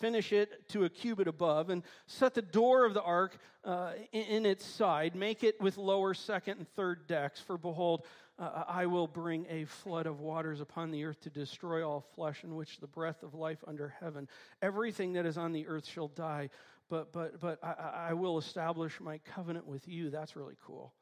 finish 0.00 0.32
it 0.32 0.68
to 0.70 0.84
a 0.84 0.88
cubit 0.88 1.28
above, 1.28 1.68
and 1.68 1.82
set 2.06 2.34
the 2.34 2.42
door 2.42 2.86
of 2.86 2.94
the 2.94 3.02
ark 3.02 3.36
uh, 3.64 3.92
in, 4.12 4.22
in 4.22 4.46
its 4.46 4.64
side. 4.64 5.14
Make 5.14 5.44
it 5.44 5.60
with 5.60 5.76
lower, 5.76 6.14
second, 6.14 6.58
and 6.58 6.68
third 6.70 7.06
decks. 7.06 7.40
For 7.40 7.58
behold, 7.58 8.06
uh, 8.40 8.64
I 8.66 8.86
will 8.86 9.06
bring 9.06 9.46
a 9.50 9.66
flood 9.66 10.06
of 10.06 10.20
waters 10.20 10.60
upon 10.60 10.90
the 10.90 11.04
earth 11.04 11.20
to 11.20 11.30
destroy 11.30 11.86
all 11.86 12.00
flesh, 12.14 12.42
in 12.42 12.56
which 12.56 12.80
the 12.80 12.86
breath 12.86 13.22
of 13.22 13.34
life 13.34 13.62
under 13.68 13.94
heaven. 14.00 14.26
Everything 14.62 15.12
that 15.12 15.26
is 15.26 15.36
on 15.36 15.52
the 15.52 15.66
earth 15.66 15.86
shall 15.86 16.08
die, 16.08 16.48
but, 16.88 17.12
but, 17.12 17.38
but 17.38 17.58
I, 17.62 18.08
I 18.08 18.12
will 18.14 18.38
establish 18.38 18.98
my 19.00 19.18
covenant 19.18 19.66
with 19.66 19.86
you. 19.86 20.10
That's 20.10 20.36
really 20.36 20.56
cool. 20.64 20.94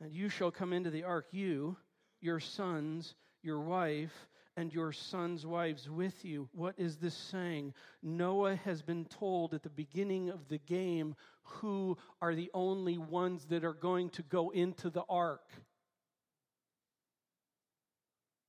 And 0.00 0.12
you 0.12 0.28
shall 0.28 0.50
come 0.50 0.72
into 0.72 0.90
the 0.90 1.04
ark, 1.04 1.26
you, 1.30 1.76
your 2.20 2.40
sons, 2.40 3.14
your 3.42 3.60
wife, 3.60 4.28
and 4.56 4.72
your 4.72 4.92
sons' 4.92 5.46
wives 5.46 5.88
with 5.88 6.24
you. 6.24 6.48
What 6.52 6.74
is 6.76 6.96
this 6.96 7.14
saying? 7.14 7.74
Noah 8.02 8.56
has 8.56 8.82
been 8.82 9.04
told 9.04 9.54
at 9.54 9.62
the 9.62 9.70
beginning 9.70 10.30
of 10.30 10.48
the 10.48 10.58
game 10.58 11.14
who 11.42 11.96
are 12.20 12.34
the 12.34 12.50
only 12.54 12.98
ones 12.98 13.46
that 13.46 13.64
are 13.64 13.74
going 13.74 14.10
to 14.10 14.22
go 14.22 14.50
into 14.50 14.90
the 14.90 15.04
ark. 15.08 15.48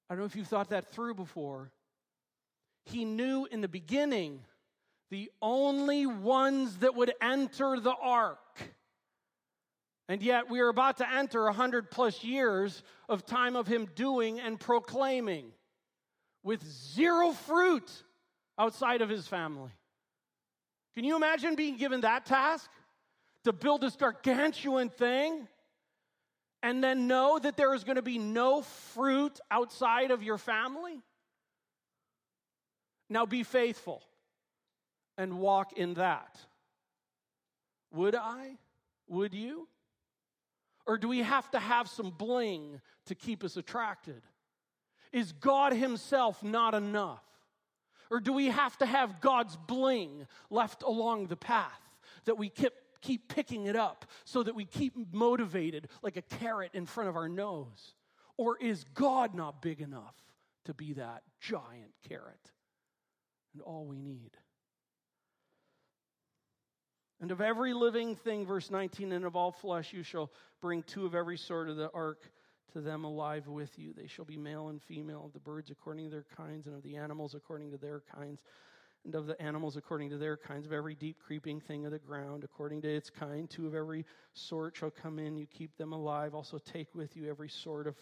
I 0.09 0.13
don't 0.13 0.19
know 0.19 0.25
if 0.25 0.35
you've 0.35 0.47
thought 0.47 0.69
that 0.69 0.91
through 0.91 1.15
before. 1.15 1.71
He 2.85 3.05
knew 3.05 3.47
in 3.51 3.61
the 3.61 3.67
beginning 3.67 4.41
the 5.09 5.31
only 5.41 6.05
ones 6.05 6.77
that 6.77 6.95
would 6.95 7.13
enter 7.21 7.79
the 7.79 7.95
ark. 7.95 8.39
And 10.07 10.21
yet 10.21 10.49
we 10.49 10.59
are 10.59 10.69
about 10.69 10.97
to 10.97 11.11
enter 11.11 11.47
a 11.47 11.53
hundred 11.53 11.89
plus 11.89 12.23
years 12.23 12.83
of 13.09 13.25
time 13.25 13.55
of 13.55 13.67
him 13.67 13.87
doing 13.95 14.39
and 14.39 14.59
proclaiming 14.59 15.51
with 16.43 16.63
zero 16.63 17.31
fruit 17.31 17.89
outside 18.59 19.01
of 19.01 19.09
his 19.09 19.27
family. 19.27 19.71
Can 20.95 21.03
you 21.03 21.15
imagine 21.15 21.55
being 21.55 21.77
given 21.77 22.01
that 22.01 22.25
task? 22.25 22.69
To 23.45 23.53
build 23.53 23.81
this 23.81 23.95
gargantuan 23.95 24.89
thing 24.89 25.47
and 26.65 26.83
then 26.83 27.05
know 27.05 27.37
that 27.37 27.57
there 27.57 27.75
is 27.75 27.83
going 27.83 27.97
to 27.97 28.01
be 28.01 28.17
no 28.17 28.63
fruit 28.63 29.39
outside 29.51 30.09
of 30.09 30.23
your 30.23 30.39
family? 30.39 30.99
Now 33.07 33.27
be 33.27 33.43
faithful 33.43 34.01
and 35.15 35.37
walk 35.37 35.73
in 35.73 35.93
that. 35.93 36.39
Would 37.93 38.15
I? 38.15 38.57
Would 39.07 39.35
you? 39.35 39.67
Or 40.87 40.97
do 40.97 41.07
we 41.07 41.19
have 41.19 41.49
to 41.51 41.59
have 41.59 41.87
some 41.87 42.09
bling 42.09 42.81
to 43.05 43.13
keep 43.13 43.43
us 43.43 43.57
attracted? 43.57 44.23
Is 45.13 45.33
God 45.33 45.71
Himself 45.71 46.41
not 46.41 46.73
enough? 46.73 47.23
Or 48.09 48.19
do 48.19 48.33
we 48.33 48.47
have 48.47 48.75
to 48.79 48.87
have 48.87 49.21
God's 49.21 49.55
bling 49.55 50.25
left 50.49 50.81
along 50.81 51.27
the 51.27 51.37
path 51.37 51.81
that 52.25 52.39
we 52.39 52.49
keep, 52.49 52.73
keep 53.05 53.27
picking 53.27 53.65
it 53.65 53.75
up 53.75 54.05
so 54.23 54.43
that 54.43 54.55
we 54.55 54.65
keep 54.65 54.95
motivated 55.13 55.87
like 56.01 56.17
a 56.17 56.21
carrot 56.21 56.71
in 56.73 56.85
front 56.85 57.09
of 57.09 57.15
our 57.15 57.29
nose? 57.29 57.93
Or 58.37 58.57
is 58.57 58.83
God 58.93 59.33
not 59.33 59.61
big 59.61 59.81
enough 59.81 60.15
to 60.65 60.73
be 60.73 60.93
that 60.93 61.23
giant 61.39 61.93
carrot 62.07 62.51
and 63.53 63.61
all 63.61 63.85
we 63.85 63.99
need? 63.99 64.31
And 67.21 67.31
of 67.31 67.39
every 67.39 67.73
living 67.73 68.15
thing, 68.15 68.45
verse 68.45 68.69
19, 68.69 69.13
and 69.13 69.25
of 69.25 69.35
all 69.35 69.51
flesh 69.51 69.93
you 69.93 70.03
shall 70.03 70.31
bring 70.61 70.83
two 70.83 71.05
of 71.05 71.15
every 71.15 71.37
sort 71.37 71.69
of 71.69 71.77
the 71.77 71.89
ark 71.93 72.29
to 72.73 72.81
them 72.81 73.05
alive 73.05 73.47
with 73.47 73.79
you. 73.79 73.93
They 73.93 74.07
shall 74.07 74.25
be 74.25 74.35
male 74.35 74.67
and 74.67 74.81
female, 74.81 75.23
of 75.25 75.33
the 75.33 75.39
birds 75.39 75.71
according 75.71 76.05
to 76.05 76.11
their 76.11 76.25
kinds, 76.35 76.67
and 76.67 76.75
of 76.75 76.83
the 76.83 76.97
animals 76.97 77.33
according 77.33 77.71
to 77.71 77.77
their 77.77 78.01
kinds, 78.13 78.43
and 79.05 79.15
of 79.15 79.27
the 79.27 79.39
animals 79.41 79.77
according 79.77 80.09
to 80.09 80.17
their 80.17 80.35
kinds, 80.35 80.65
of 80.65 80.73
every 80.73 80.95
deep 80.95 81.17
creeping 81.25 81.61
thing 81.61 81.85
of 81.85 81.91
the 81.91 81.99
ground 81.99 82.43
according 82.43 82.81
to 82.81 82.89
its 82.89 83.09
kind. 83.09 83.49
Two 83.49 83.67
of 83.67 83.75
every 83.75 84.05
sort 84.33 84.75
shall 84.75 84.91
come 84.91 85.19
in. 85.19 85.37
You 85.37 85.45
keep 85.45 85.77
them 85.77 85.93
alive. 85.93 86.33
Also 86.33 86.57
take 86.57 86.93
with 86.93 87.15
you 87.15 87.29
every 87.29 87.49
sort 87.49 87.87
of 87.87 87.95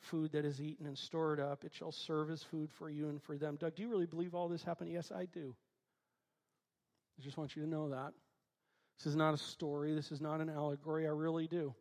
food 0.00 0.32
that 0.32 0.44
is 0.44 0.60
eaten 0.60 0.86
and 0.86 0.96
store 0.96 1.34
it 1.34 1.40
up. 1.40 1.64
It 1.64 1.74
shall 1.74 1.92
serve 1.92 2.30
as 2.30 2.42
food 2.42 2.70
for 2.72 2.90
you 2.90 3.08
and 3.08 3.22
for 3.22 3.36
them. 3.36 3.56
Doug, 3.56 3.76
do 3.76 3.82
you 3.82 3.88
really 3.88 4.06
believe 4.06 4.34
all 4.34 4.48
this 4.48 4.62
happened? 4.62 4.90
Yes, 4.90 5.12
I 5.12 5.26
do. 5.26 5.54
I 7.18 7.22
just 7.22 7.36
want 7.36 7.56
you 7.56 7.62
to 7.62 7.68
know 7.68 7.90
that. 7.90 8.12
This 8.98 9.06
is 9.06 9.16
not 9.16 9.34
a 9.34 9.38
story. 9.38 9.94
This 9.94 10.10
is 10.10 10.20
not 10.20 10.40
an 10.40 10.48
allegory. 10.48 11.06
I 11.06 11.10
really 11.10 11.46
do. 11.46 11.74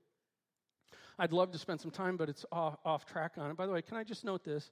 I'd 1.17 1.31
love 1.31 1.51
to 1.51 1.57
spend 1.57 1.79
some 1.79 1.91
time, 1.91 2.17
but 2.17 2.27
it's 2.27 2.45
off, 2.51 2.77
off 2.83 3.05
track 3.05 3.33
on 3.37 3.51
it. 3.51 3.57
By 3.57 3.65
the 3.65 3.71
way, 3.71 3.81
can 3.81 3.95
I 3.95 4.03
just 4.03 4.25
note 4.25 4.43
this? 4.43 4.69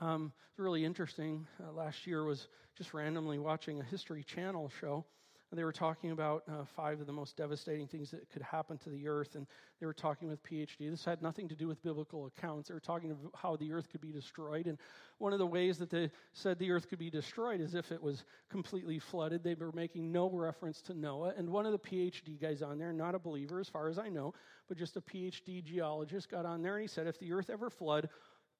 Um, 0.00 0.32
it's 0.50 0.58
really 0.58 0.84
interesting. 0.84 1.46
Uh, 1.60 1.72
last 1.72 2.06
year 2.06 2.24
was 2.24 2.46
just 2.76 2.94
randomly 2.94 3.38
watching 3.38 3.80
a 3.80 3.82
History 3.82 4.22
Channel 4.22 4.70
show. 4.80 5.04
and 5.50 5.58
They 5.58 5.64
were 5.64 5.72
talking 5.72 6.12
about 6.12 6.44
uh, 6.48 6.64
five 6.76 7.00
of 7.00 7.08
the 7.08 7.12
most 7.12 7.36
devastating 7.36 7.88
things 7.88 8.12
that 8.12 8.30
could 8.30 8.42
happen 8.42 8.78
to 8.78 8.90
the 8.90 9.08
earth, 9.08 9.34
and 9.34 9.44
they 9.80 9.86
were 9.86 9.92
talking 9.92 10.28
with 10.28 10.40
PhD. 10.44 10.88
This 10.88 11.04
had 11.04 11.20
nothing 11.20 11.48
to 11.48 11.56
do 11.56 11.66
with 11.66 11.82
biblical 11.82 12.26
accounts. 12.26 12.68
They 12.68 12.74
were 12.74 12.80
talking 12.80 13.10
about 13.10 13.32
how 13.34 13.56
the 13.56 13.72
earth 13.72 13.88
could 13.90 14.00
be 14.00 14.12
destroyed, 14.12 14.68
and 14.68 14.78
one 15.18 15.32
of 15.32 15.40
the 15.40 15.46
ways 15.46 15.78
that 15.78 15.90
they 15.90 16.12
said 16.32 16.60
the 16.60 16.70
earth 16.70 16.88
could 16.88 17.00
be 17.00 17.10
destroyed 17.10 17.60
is 17.60 17.74
if 17.74 17.90
it 17.90 18.00
was 18.00 18.22
completely 18.48 19.00
flooded. 19.00 19.42
They 19.42 19.54
were 19.54 19.72
making 19.72 20.12
no 20.12 20.30
reference 20.30 20.80
to 20.82 20.94
Noah, 20.94 21.34
and 21.36 21.50
one 21.50 21.66
of 21.66 21.72
the 21.72 21.78
PhD 21.78 22.40
guys 22.40 22.62
on 22.62 22.78
there, 22.78 22.92
not 22.92 23.16
a 23.16 23.18
believer 23.18 23.58
as 23.58 23.68
far 23.68 23.88
as 23.88 23.98
I 23.98 24.10
know, 24.10 24.32
but 24.68 24.78
just 24.78 24.96
a 24.96 25.00
PhD 25.00 25.64
geologist, 25.64 26.30
got 26.30 26.46
on 26.46 26.62
there 26.62 26.76
and 26.76 26.82
he 26.82 26.88
said, 26.88 27.08
if 27.08 27.18
the 27.18 27.32
earth 27.32 27.50
ever 27.50 27.68
flood, 27.68 28.08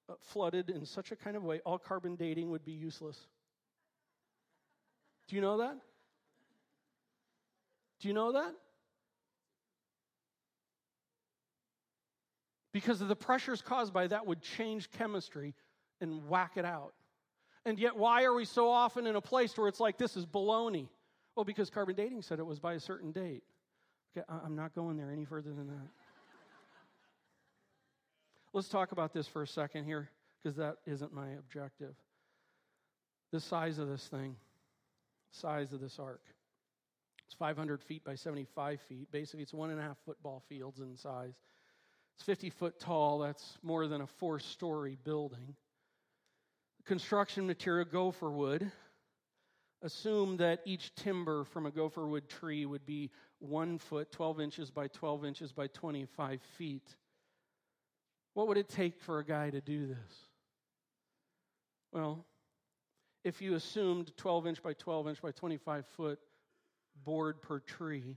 Uh, 0.08 0.14
flooded 0.20 0.70
in 0.70 0.86
such 0.86 1.12
a 1.12 1.16
kind 1.16 1.36
of 1.36 1.44
way, 1.44 1.60
all 1.66 1.78
carbon 1.78 2.16
dating 2.16 2.50
would 2.50 2.64
be 2.64 2.72
useless. 2.72 3.18
Do 5.26 5.36
you 5.36 5.42
know 5.42 5.58
that? 5.58 5.76
Do 8.00 8.08
you 8.08 8.14
know 8.14 8.32
that? 8.32 8.54
Because 12.72 13.02
of 13.02 13.08
the 13.08 13.16
pressures 13.16 13.60
caused 13.60 13.92
by 13.92 14.06
that 14.06 14.26
would 14.26 14.40
change 14.40 14.90
chemistry 14.90 15.54
and 16.00 16.26
whack 16.28 16.52
it 16.56 16.64
out. 16.64 16.94
And 17.66 17.78
yet, 17.78 17.96
why 17.96 18.24
are 18.24 18.32
we 18.32 18.46
so 18.46 18.70
often 18.70 19.06
in 19.06 19.16
a 19.16 19.20
place 19.20 19.58
where 19.58 19.68
it's 19.68 19.80
like 19.80 19.98
this 19.98 20.16
is 20.16 20.24
baloney? 20.24 20.88
Well, 21.36 21.44
because 21.44 21.68
carbon 21.68 21.96
dating 21.96 22.22
said 22.22 22.38
it 22.38 22.46
was 22.46 22.58
by 22.58 22.74
a 22.74 22.80
certain 22.80 23.12
date. 23.12 23.42
Okay, 24.16 24.24
I'm 24.28 24.56
not 24.56 24.74
going 24.74 24.96
there 24.96 25.10
any 25.10 25.26
further 25.26 25.52
than 25.52 25.66
that. 25.66 25.88
Let's 28.52 28.68
talk 28.68 28.92
about 28.92 29.12
this 29.12 29.26
for 29.26 29.42
a 29.42 29.46
second 29.46 29.84
here, 29.84 30.08
because 30.42 30.56
that 30.56 30.76
isn't 30.86 31.12
my 31.12 31.28
objective. 31.38 31.94
The 33.30 33.40
size 33.40 33.78
of 33.78 33.88
this 33.88 34.06
thing, 34.06 34.36
size 35.30 35.72
of 35.72 35.80
this 35.80 35.98
ark. 35.98 36.22
It's 37.26 37.34
500 37.34 37.82
feet 37.82 38.04
by 38.04 38.14
75 38.14 38.80
feet. 38.88 39.12
Basically, 39.12 39.42
it's 39.42 39.52
one 39.52 39.70
and 39.70 39.78
a 39.78 39.82
half 39.82 39.98
football 40.06 40.42
fields 40.48 40.80
in 40.80 40.96
size. 40.96 41.34
It's 42.16 42.24
50 42.24 42.48
foot 42.48 42.80
tall. 42.80 43.18
That's 43.18 43.58
more 43.62 43.86
than 43.86 44.00
a 44.00 44.06
four 44.06 44.40
story 44.40 44.96
building. 45.04 45.54
Construction 46.86 47.46
material, 47.46 47.84
gopher 47.84 48.30
wood. 48.30 48.72
Assume 49.82 50.38
that 50.38 50.60
each 50.64 50.94
timber 50.94 51.44
from 51.44 51.66
a 51.66 51.70
gopher 51.70 52.08
wood 52.08 52.30
tree 52.30 52.64
would 52.64 52.86
be 52.86 53.10
one 53.40 53.76
foot, 53.76 54.10
12 54.10 54.40
inches 54.40 54.70
by 54.70 54.88
12 54.88 55.26
inches 55.26 55.52
by 55.52 55.66
25 55.66 56.40
feet. 56.56 56.96
What 58.38 58.46
would 58.46 58.56
it 58.56 58.68
take 58.68 59.00
for 59.00 59.18
a 59.18 59.24
guy 59.24 59.50
to 59.50 59.60
do 59.60 59.88
this? 59.88 60.14
Well, 61.90 62.24
if 63.24 63.42
you 63.42 63.56
assumed 63.56 64.12
12 64.16 64.46
inch 64.46 64.62
by 64.62 64.74
12 64.74 65.08
inch 65.08 65.20
by 65.20 65.32
25 65.32 65.84
foot 65.96 66.20
board 67.04 67.42
per 67.42 67.58
tree. 67.58 68.16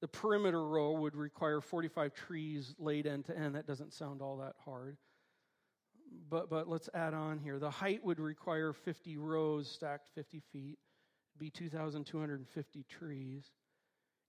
The 0.00 0.08
perimeter 0.08 0.66
row 0.66 0.92
would 0.92 1.14
require 1.14 1.60
45 1.60 2.14
trees 2.14 2.74
laid 2.78 3.06
end 3.06 3.26
to 3.26 3.36
end. 3.36 3.54
That 3.54 3.66
doesn't 3.66 3.92
sound 3.92 4.22
all 4.22 4.38
that 4.38 4.54
hard. 4.64 4.96
But, 6.30 6.48
but 6.48 6.66
let's 6.66 6.88
add 6.94 7.12
on 7.12 7.38
here. 7.38 7.58
The 7.58 7.68
height 7.68 8.02
would 8.02 8.18
require 8.18 8.72
50 8.72 9.18
rows 9.18 9.70
stacked 9.70 10.08
50 10.14 10.40
feet, 10.54 10.78
It'd 11.34 11.38
be 11.38 11.50
2,250 11.50 12.86
trees. 12.88 13.44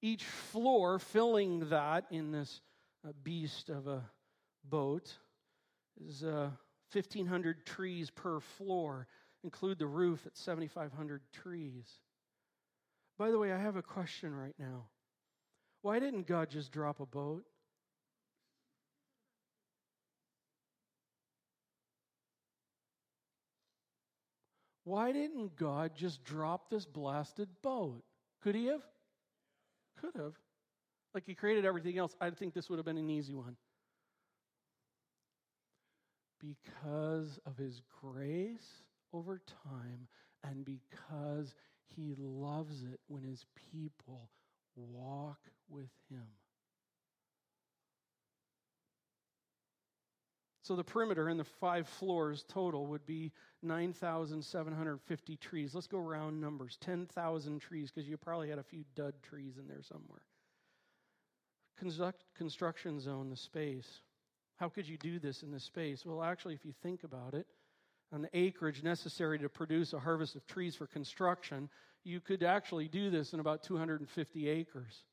Each 0.01 0.25
floor 0.25 0.99
filling 0.99 1.69
that 1.69 2.03
in 2.11 2.33
this 2.33 2.59
uh, 3.07 3.13
beast 3.23 3.69
of 3.69 3.87
a 3.87 4.03
boat 4.63 5.13
is 6.07 6.23
uh, 6.23 6.49
1,500 6.93 7.65
trees 7.65 8.09
per 8.09 8.39
floor. 8.39 9.07
Include 9.43 9.79
the 9.79 9.87
roof 9.87 10.25
at 10.25 10.37
7,500 10.37 11.21
trees. 11.33 11.87
By 13.17 13.31
the 13.31 13.39
way, 13.39 13.51
I 13.51 13.57
have 13.57 13.75
a 13.75 13.81
question 13.81 14.35
right 14.35 14.55
now. 14.59 14.85
Why 15.81 15.99
didn't 15.99 16.27
God 16.27 16.49
just 16.49 16.71
drop 16.71 16.99
a 16.99 17.05
boat? 17.05 17.43
Why 24.83 25.11
didn't 25.11 25.55
God 25.55 25.91
just 25.95 26.23
drop 26.23 26.69
this 26.69 26.85
blasted 26.85 27.49
boat? 27.61 28.03
Could 28.41 28.55
he 28.55 28.65
have? 28.65 28.81
Could 29.99 30.15
have. 30.15 30.33
Like 31.13 31.23
he 31.25 31.35
created 31.35 31.65
everything 31.65 31.97
else. 31.97 32.15
I 32.19 32.29
think 32.31 32.53
this 32.53 32.69
would 32.69 32.77
have 32.77 32.85
been 32.85 32.97
an 32.97 33.09
easy 33.09 33.33
one. 33.33 33.55
Because 36.41 37.39
of 37.45 37.55
his 37.57 37.81
grace 38.01 38.83
over 39.13 39.41
time 39.63 40.07
and 40.43 40.65
because 40.65 41.53
he 41.95 42.15
loves 42.17 42.83
it 42.83 42.99
when 43.07 43.23
his 43.23 43.45
people 43.71 44.29
walk 44.75 45.39
with 45.69 45.91
him. 46.09 46.25
So 50.63 50.75
the 50.75 50.83
perimeter 50.83 51.27
and 51.27 51.39
the 51.39 51.43
five 51.43 51.87
floors 51.87 52.45
total 52.47 52.85
would 52.87 53.05
be 53.05 53.31
9,750 53.61 55.35
trees. 55.37 55.75
Let's 55.75 55.87
go 55.87 55.97
round 55.97 56.39
numbers 56.39 56.77
10,000 56.81 57.59
trees, 57.59 57.91
because 57.91 58.07
you 58.07 58.15
probably 58.15 58.49
had 58.49 58.59
a 58.59 58.63
few 58.63 58.83
dud 58.95 59.15
trees 59.21 59.57
in 59.57 59.67
there 59.67 59.81
somewhere. 59.81 60.21
Construct, 61.77 62.23
construction 62.37 62.99
zone, 62.99 63.29
the 63.29 63.35
space. 63.35 64.01
How 64.61 64.69
could 64.69 64.87
you 64.87 64.97
do 64.97 65.17
this 65.17 65.41
in 65.41 65.51
this 65.51 65.63
space? 65.63 66.05
Well, 66.05 66.21
actually, 66.21 66.53
if 66.53 66.63
you 66.63 66.71
think 66.83 67.03
about 67.03 67.33
it, 67.33 67.47
on 68.13 68.21
the 68.21 68.29
acreage 68.31 68.83
necessary 68.83 69.39
to 69.39 69.49
produce 69.49 69.91
a 69.93 69.99
harvest 69.99 70.35
of 70.35 70.45
trees 70.45 70.75
for 70.75 70.85
construction, 70.85 71.67
you 72.03 72.19
could 72.19 72.43
actually 72.43 72.87
do 72.87 73.09
this 73.09 73.33
in 73.33 73.39
about 73.39 73.63
250 73.63 74.47
acres. 74.47 75.03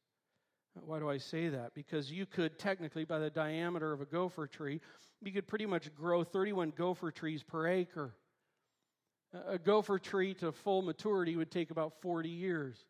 Why 0.74 0.98
do 0.98 1.08
I 1.08 1.16
say 1.16 1.48
that? 1.48 1.72
Because 1.72 2.12
you 2.12 2.26
could 2.26 2.58
technically, 2.58 3.06
by 3.06 3.18
the 3.20 3.30
diameter 3.30 3.90
of 3.90 4.02
a 4.02 4.04
gopher 4.04 4.46
tree, 4.46 4.82
you 5.22 5.32
could 5.32 5.46
pretty 5.46 5.64
much 5.64 5.94
grow 5.94 6.24
31 6.24 6.74
gopher 6.76 7.10
trees 7.10 7.42
per 7.42 7.68
acre. 7.68 8.14
A 9.46 9.58
gopher 9.58 9.98
tree 9.98 10.34
to 10.34 10.52
full 10.52 10.82
maturity 10.82 11.36
would 11.36 11.50
take 11.50 11.70
about 11.70 11.94
40 12.02 12.28
years. 12.28 12.84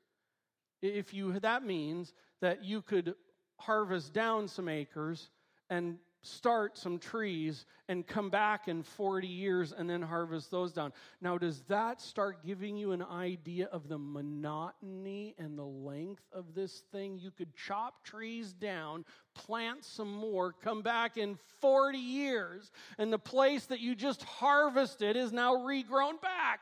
If 0.82 1.14
you, 1.14 1.38
that 1.38 1.62
means 1.62 2.14
that 2.40 2.64
you 2.64 2.82
could 2.82 3.14
harvest 3.61 4.12
down 4.12 4.48
some 4.48 4.68
acres 4.68 5.30
and 5.70 5.98
start 6.22 6.76
some 6.76 6.98
trees 6.98 7.64
and 7.88 8.06
come 8.06 8.30
back 8.30 8.68
in 8.68 8.82
40 8.82 9.26
years 9.26 9.72
and 9.72 9.88
then 9.88 10.02
harvest 10.02 10.50
those 10.50 10.72
down. 10.72 10.92
Now, 11.20 11.38
does 11.38 11.62
that 11.68 12.00
start 12.00 12.44
giving 12.44 12.76
you 12.76 12.92
an 12.92 13.02
idea 13.02 13.66
of 13.66 13.88
the 13.88 13.98
monotony 13.98 15.34
and 15.38 15.58
the 15.58 15.64
length 15.64 16.24
of 16.32 16.54
this 16.54 16.82
thing? 16.92 17.18
You 17.18 17.30
could 17.30 17.54
chop 17.54 18.04
trees 18.04 18.52
down, 18.52 19.04
plant 19.34 19.84
some 19.84 20.12
more, 20.12 20.52
come 20.52 20.82
back 20.82 21.16
in 21.16 21.38
40 21.60 21.98
years, 21.98 22.70
and 22.98 23.12
the 23.12 23.18
place 23.18 23.66
that 23.66 23.80
you 23.80 23.94
just 23.94 24.22
harvested 24.24 25.16
is 25.16 25.32
now 25.32 25.54
regrown 25.54 26.20
back. 26.20 26.60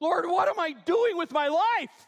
Lord, 0.00 0.26
what 0.26 0.48
am 0.48 0.60
I 0.60 0.72
doing 0.72 1.16
with 1.16 1.32
my 1.32 1.48
life? 1.48 2.06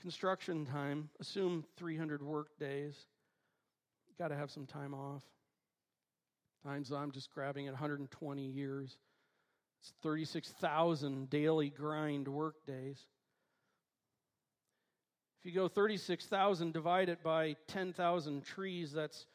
Construction 0.00 0.66
time, 0.66 1.10
assume 1.20 1.64
300 1.76 2.22
work 2.22 2.58
days. 2.58 2.94
Got 4.18 4.28
to 4.28 4.36
have 4.36 4.50
some 4.50 4.66
time 4.66 4.94
off. 4.94 5.22
Times 6.64 6.90
I'm 6.90 7.12
just 7.12 7.32
grabbing 7.32 7.66
at 7.68 7.72
120 7.72 8.42
years. 8.42 8.96
It's 9.80 9.92
36,000 10.02 11.30
daily 11.30 11.70
grind 11.70 12.26
work 12.26 12.56
days. 12.66 12.98
If 15.38 15.46
you 15.46 15.52
go 15.52 15.68
36,000 15.68 16.72
divided 16.72 17.22
by 17.22 17.54
10,000 17.68 18.44
trees, 18.44 18.92
that's 18.92 19.26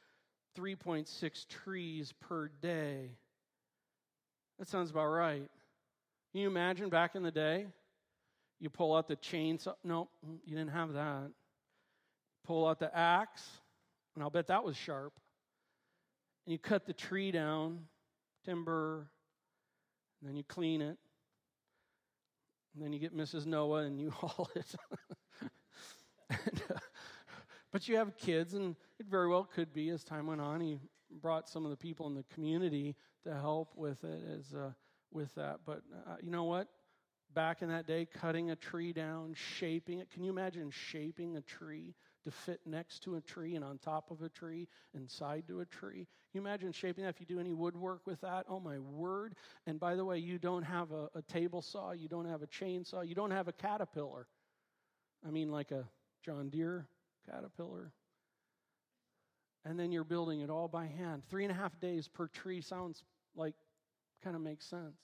3.6 0.57 1.47
trees 1.47 2.14
per 2.20 2.49
day. 2.61 3.11
That 4.59 4.68
sounds 4.68 4.91
about 4.91 5.07
right. 5.07 5.49
Can 6.32 6.41
you 6.41 6.47
imagine 6.47 6.89
back 6.89 7.16
in 7.16 7.24
the 7.24 7.32
day? 7.32 7.68
You 8.64 8.70
pull 8.70 8.95
out 8.95 9.09
the 9.09 9.18
chainsaw. 9.18 9.74
No, 9.84 10.07
you 10.45 10.55
didn't 10.55 10.72
have 10.72 10.93
that. 10.93 11.32
Pull 12.45 12.66
out 12.66 12.80
the 12.80 12.97
axe, 12.97 13.45
and 14.16 14.24
I'll 14.24 14.30
bet 14.30 14.47
that 14.47 14.64
was 14.64 14.78
sharp. 14.78 15.11
And 16.45 16.53
you 16.53 16.57
cut 16.57 16.86
the 16.86 16.93
tree 16.93 17.30
down, 17.30 17.80
timber, 18.45 19.09
and 20.22 20.30
then 20.30 20.38
you 20.38 20.45
clean 20.45 20.82
it. 20.82 20.97
And 22.74 22.82
then 22.82 22.93
you 22.93 22.99
get 22.99 23.14
Mrs. 23.14 23.45
Noah 23.45 23.84
and 23.84 23.99
you 23.99 24.11
haul 24.16 24.49
it. 24.55 24.76
and, 26.30 26.64
uh, 26.74 26.80
but 27.74 27.89
you 27.89 27.97
have 27.97 28.16
kids, 28.16 28.53
and 28.53 28.78
it 28.97 29.07
very 29.07 29.28
well 29.28 29.43
could 29.43 29.74
be 29.74 29.89
as 29.89 30.05
time 30.05 30.26
went 30.26 30.39
on, 30.39 30.61
he 30.61 30.80
brought 31.22 31.49
some 31.49 31.66
of 31.66 31.72
the 31.72 31.76
people 31.76 32.07
in 32.07 32.16
the 32.16 32.24
community 32.34 32.95
to 33.26 33.34
help 33.34 33.74
with 33.76 34.05
it 34.05 34.22
as 34.39 34.53
uh, 34.53 34.72
with 35.11 35.36
that. 35.36 35.59
But 35.66 35.82
uh, 36.07 36.16
you 36.22 36.32
know 36.32 36.45
what? 36.45 36.70
Back 37.34 37.62
in 37.62 37.70
that 37.70 37.88
day, 37.88 38.06
cutting 38.06 38.52
a 38.52 38.56
tree 38.56 38.94
down, 38.94 39.34
shaping 39.34 40.00
it. 40.00 40.12
Can 40.12 40.24
you 40.24 40.30
imagine 40.30 40.70
shaping 40.70 41.36
a 41.36 41.42
tree 41.42 41.96
to 42.26 42.32
fit 42.32 42.62
next 42.66 43.04
to 43.04 43.16
a 43.16 43.22
tree 43.22 43.56
and 43.56 43.66
on 43.66 43.80
top 43.80 44.12
of 44.12 44.22
a 44.22 44.30
tree 44.30 44.68
and 44.94 45.10
side 45.10 45.46
to 45.48 45.62
a 45.62 45.66
tree? 45.66 46.08
Can 46.32 46.42
you 46.42 46.42
imagine 46.42 46.72
shaping 46.72 47.04
that 47.04 47.10
if 47.10 47.20
you 47.20 47.26
do 47.26 47.40
any 47.40 47.54
woodwork 47.54 48.06
with 48.06 48.22
that? 48.22 48.46
Oh 48.48 48.60
my 48.60 48.78
word. 48.78 49.36
And 49.66 49.80
by 49.80 49.96
the 49.96 50.06
way, 50.06 50.20
you 50.20 50.38
don't 50.38 50.64
have 50.64 50.92
a, 50.92 51.10
a 51.16 51.22
table 51.24 51.62
saw, 51.62 51.92
you 51.92 52.08
don't 52.08 52.28
have 52.28 52.44
a 52.44 52.48
chainsaw, 52.48 53.08
you 53.08 53.16
don't 53.16 53.32
have 53.32 53.48
a 53.48 53.54
caterpillar. 53.54 54.28
I 55.26 55.32
mean, 55.32 55.50
like 55.50 55.72
a 55.72 55.86
John 56.24 56.50
Deere 56.50 56.88
caterpillar. 57.30 57.92
And 59.66 59.80
then 59.80 59.92
you're 59.92 60.04
building 60.04 60.42
it 60.42 60.50
all 60.50 60.68
by 60.68 60.86
hand. 60.86 61.24
Three 61.30 61.44
and 61.46 61.52
a 61.52 61.56
half 61.56 61.80
days 61.80 62.08
per 62.08 62.28
tree 62.28 62.62
sounds 62.62 63.04
like 63.36 63.56
kind 64.24 64.36
of 64.36 64.42
makes 64.42 64.66
sense. 64.66 64.98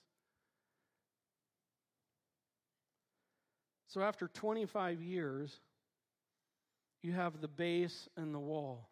So 3.90 4.02
after 4.02 4.28
25 4.28 5.02
years, 5.02 5.60
you 7.02 7.12
have 7.14 7.42
the 7.42 7.48
base 7.48 8.08
and 8.16 8.34
the 8.34 8.40
wall 8.40 8.88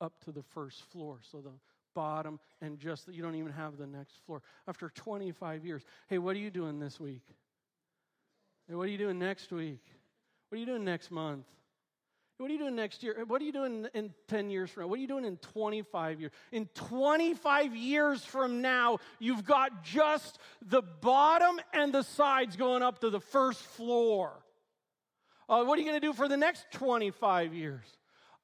up 0.00 0.22
to 0.24 0.32
the 0.32 0.42
first 0.42 0.82
floor. 0.92 1.18
So 1.30 1.40
the 1.40 1.52
bottom 1.94 2.38
and 2.60 2.78
just 2.78 3.08
you 3.08 3.22
don't 3.22 3.36
even 3.36 3.52
have 3.52 3.78
the 3.78 3.86
next 3.86 4.18
floor. 4.26 4.42
After 4.68 4.90
25 4.90 5.64
years, 5.64 5.82
hey, 6.08 6.18
what 6.18 6.36
are 6.36 6.40
you 6.40 6.50
doing 6.50 6.78
this 6.78 7.00
week? 7.00 7.24
Hey, 8.68 8.74
what 8.74 8.86
are 8.86 8.90
you 8.90 8.98
doing 8.98 9.18
next 9.18 9.50
week? 9.50 9.82
What 10.48 10.56
are 10.56 10.60
you 10.60 10.66
doing 10.66 10.84
next 10.84 11.10
month? 11.10 11.46
What 12.38 12.50
are 12.50 12.52
you 12.52 12.58
doing 12.58 12.74
next 12.74 13.04
year? 13.04 13.24
What 13.28 13.40
are 13.40 13.44
you 13.44 13.52
doing 13.52 13.86
in 13.94 14.12
10 14.26 14.50
years 14.50 14.68
from 14.68 14.82
now? 14.82 14.86
What 14.88 14.98
are 14.98 15.02
you 15.02 15.06
doing 15.06 15.24
in 15.24 15.36
25 15.36 16.20
years? 16.20 16.32
In 16.50 16.66
25 16.74 17.76
years 17.76 18.24
from 18.24 18.60
now, 18.60 18.98
you've 19.20 19.44
got 19.44 19.84
just 19.84 20.38
the 20.60 20.82
bottom 20.82 21.60
and 21.72 21.94
the 21.94 22.02
sides 22.02 22.56
going 22.56 22.82
up 22.82 23.00
to 23.00 23.10
the 23.10 23.20
first 23.20 23.60
floor. 23.60 24.32
Uh, 25.48 25.62
what 25.64 25.78
are 25.78 25.82
you 25.82 25.88
going 25.88 26.00
to 26.00 26.06
do 26.06 26.12
for 26.12 26.26
the 26.26 26.36
next 26.36 26.66
25 26.72 27.54
years? 27.54 27.84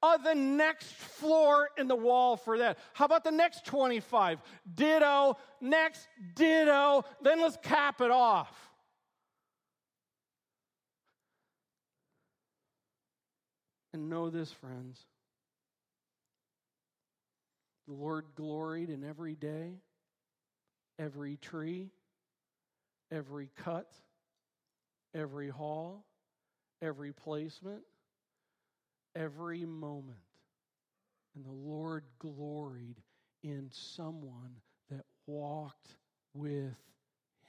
Uh, 0.03 0.17
the 0.19 0.35
next 0.35 0.87
floor 0.93 1.69
in 1.77 1.89
the 1.89 1.97
wall 1.97 2.37
for 2.37 2.59
that. 2.59 2.79
How 2.93 3.07
about 3.07 3.25
the 3.25 3.33
next 3.33 3.67
25? 3.67 4.41
Ditto, 4.73 5.37
next, 5.61 6.07
ditto, 6.37 7.05
then 7.23 7.41
let's 7.41 7.59
cap 7.63 8.01
it 8.01 8.11
off. 8.11 8.70
And 13.93 14.09
know 14.09 14.31
this, 14.31 14.53
friends. 14.53 15.05
The 17.89 17.95
Lord 17.95 18.27
gloried 18.37 18.89
in 18.89 19.03
every 19.03 19.35
day, 19.35 19.81
every 20.99 21.37
tree, 21.37 21.91
every 23.11 23.51
cut, 23.57 23.91
every 25.15 25.49
haul, 25.49 26.05
every 26.81 27.13
placement, 27.13 27.83
every 29.17 29.65
moment. 29.65 30.19
And 31.35 31.45
the 31.45 31.51
Lord 31.51 32.05
gloried 32.19 33.01
in 33.43 33.71
someone 33.73 34.55
that 34.91 35.05
walked 35.27 35.97
with 36.33 36.77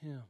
him 0.00 0.22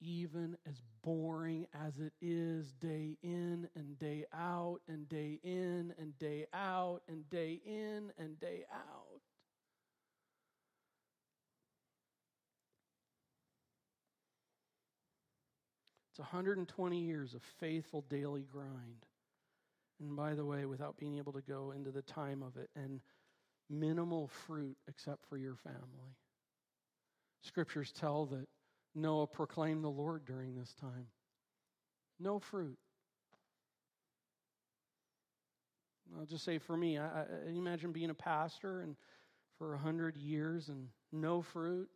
even 0.00 0.56
as 0.66 0.82
boring 1.02 1.66
as 1.86 1.98
it 1.98 2.12
is 2.20 2.72
day 2.74 3.16
in 3.22 3.68
and 3.74 3.98
day 3.98 4.24
out 4.32 4.78
and 4.88 5.08
day 5.08 5.38
in 5.42 5.94
and 5.98 6.18
day 6.18 6.46
out 6.52 7.00
and 7.08 7.28
day 7.30 7.60
in 7.64 8.12
and 8.18 8.38
day 8.40 8.64
out. 8.72 9.20
It's 16.10 16.18
120 16.18 16.98
years 16.98 17.34
of 17.34 17.42
faithful 17.60 18.04
daily 18.08 18.46
grind. 18.50 19.06
And 20.00 20.16
by 20.16 20.34
the 20.34 20.44
way, 20.44 20.64
without 20.64 20.96
being 20.96 21.18
able 21.18 21.32
to 21.34 21.42
go 21.42 21.72
into 21.76 21.90
the 21.90 22.02
time 22.02 22.42
of 22.42 22.56
it, 22.56 22.70
and 22.74 23.00
minimal 23.70 24.28
fruit 24.46 24.76
except 24.88 25.24
for 25.28 25.36
your 25.36 25.54
family. 25.54 26.16
Scriptures 27.42 27.92
tell 27.92 28.26
that 28.26 28.48
Noah 28.94 29.26
proclaimed 29.26 29.84
the 29.84 29.88
Lord 29.88 30.24
during 30.24 30.56
this 30.56 30.74
time. 30.80 31.06
No 32.18 32.38
fruit. 32.38 32.78
I'll 36.18 36.26
just 36.26 36.44
say 36.44 36.58
for 36.58 36.76
me, 36.76 36.98
I, 36.98 37.22
I 37.22 37.48
imagine 37.48 37.92
being 37.92 38.10
a 38.10 38.14
pastor 38.14 38.80
and 38.80 38.96
for 39.58 39.74
a 39.74 39.78
hundred 39.78 40.16
years 40.16 40.68
and 40.68 40.88
no 41.12 41.42
fruit. 41.42 41.88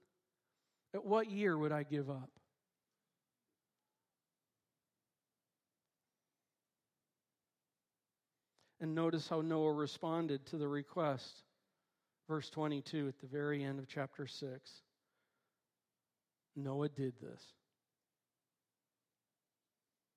At 0.95 1.05
what 1.05 1.31
year 1.31 1.59
would 1.59 1.73
I 1.73 1.83
give 1.83 2.09
up? 2.09 2.31
And 8.81 8.95
notice 8.95 9.29
how 9.29 9.41
Noah 9.41 9.73
responded 9.73 10.47
to 10.47 10.59
the 10.59 10.69
request. 10.69 11.43
Verse 12.29 12.51
22 12.51 13.09
at 13.09 13.19
the 13.19 13.27
very 13.27 13.65
end 13.65 13.79
of 13.79 13.89
chapter 13.89 14.27
6. 14.27 14.84
Noah 16.57 16.89
did 16.89 17.15
this. 17.21 17.43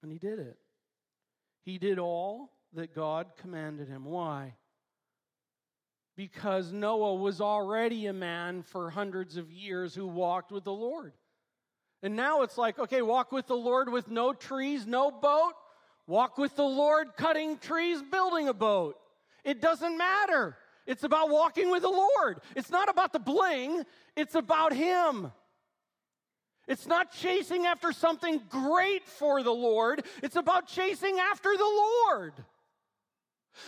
And 0.03 0.11
he 0.11 0.19
did 0.19 0.39
it. 0.39 0.57
He 1.63 1.77
did 1.77 1.99
all 1.99 2.51
that 2.73 2.93
God 2.93 3.27
commanded 3.41 3.87
him. 3.87 4.05
Why? 4.05 4.55
Because 6.15 6.71
Noah 6.71 7.15
was 7.15 7.41
already 7.41 8.05
a 8.05 8.13
man 8.13 8.63
for 8.63 8.89
hundreds 8.89 9.37
of 9.37 9.51
years 9.51 9.93
who 9.93 10.07
walked 10.07 10.51
with 10.51 10.63
the 10.63 10.73
Lord. 10.73 11.13
And 12.03 12.15
now 12.15 12.43
it's 12.43 12.57
like, 12.57 12.79
okay, 12.79 13.01
walk 13.01 13.31
with 13.31 13.47
the 13.47 13.55
Lord 13.55 13.89
with 13.89 14.09
no 14.09 14.33
trees, 14.33 14.85
no 14.85 15.11
boat. 15.11 15.53
Walk 16.05 16.37
with 16.37 16.55
the 16.55 16.63
Lord 16.63 17.09
cutting 17.17 17.57
trees, 17.57 18.01
building 18.01 18.47
a 18.47 18.53
boat. 18.53 18.95
It 19.43 19.61
doesn't 19.61 19.97
matter. 19.97 20.57
It's 20.85 21.03
about 21.03 21.29
walking 21.29 21.69
with 21.69 21.81
the 21.81 21.89
Lord. 21.89 22.39
It's 22.55 22.69
not 22.69 22.89
about 22.89 23.11
the 23.11 23.19
bling, 23.19 23.83
it's 24.15 24.35
about 24.35 24.73
Him. 24.73 25.31
It's 26.67 26.85
not 26.85 27.11
chasing 27.11 27.65
after 27.65 27.91
something 27.91 28.41
great 28.49 29.07
for 29.07 29.41
the 29.43 29.53
Lord, 29.53 30.03
it's 30.21 30.35
about 30.35 30.67
chasing 30.67 31.17
after 31.19 31.55
the 31.55 31.63
Lord. 31.63 32.33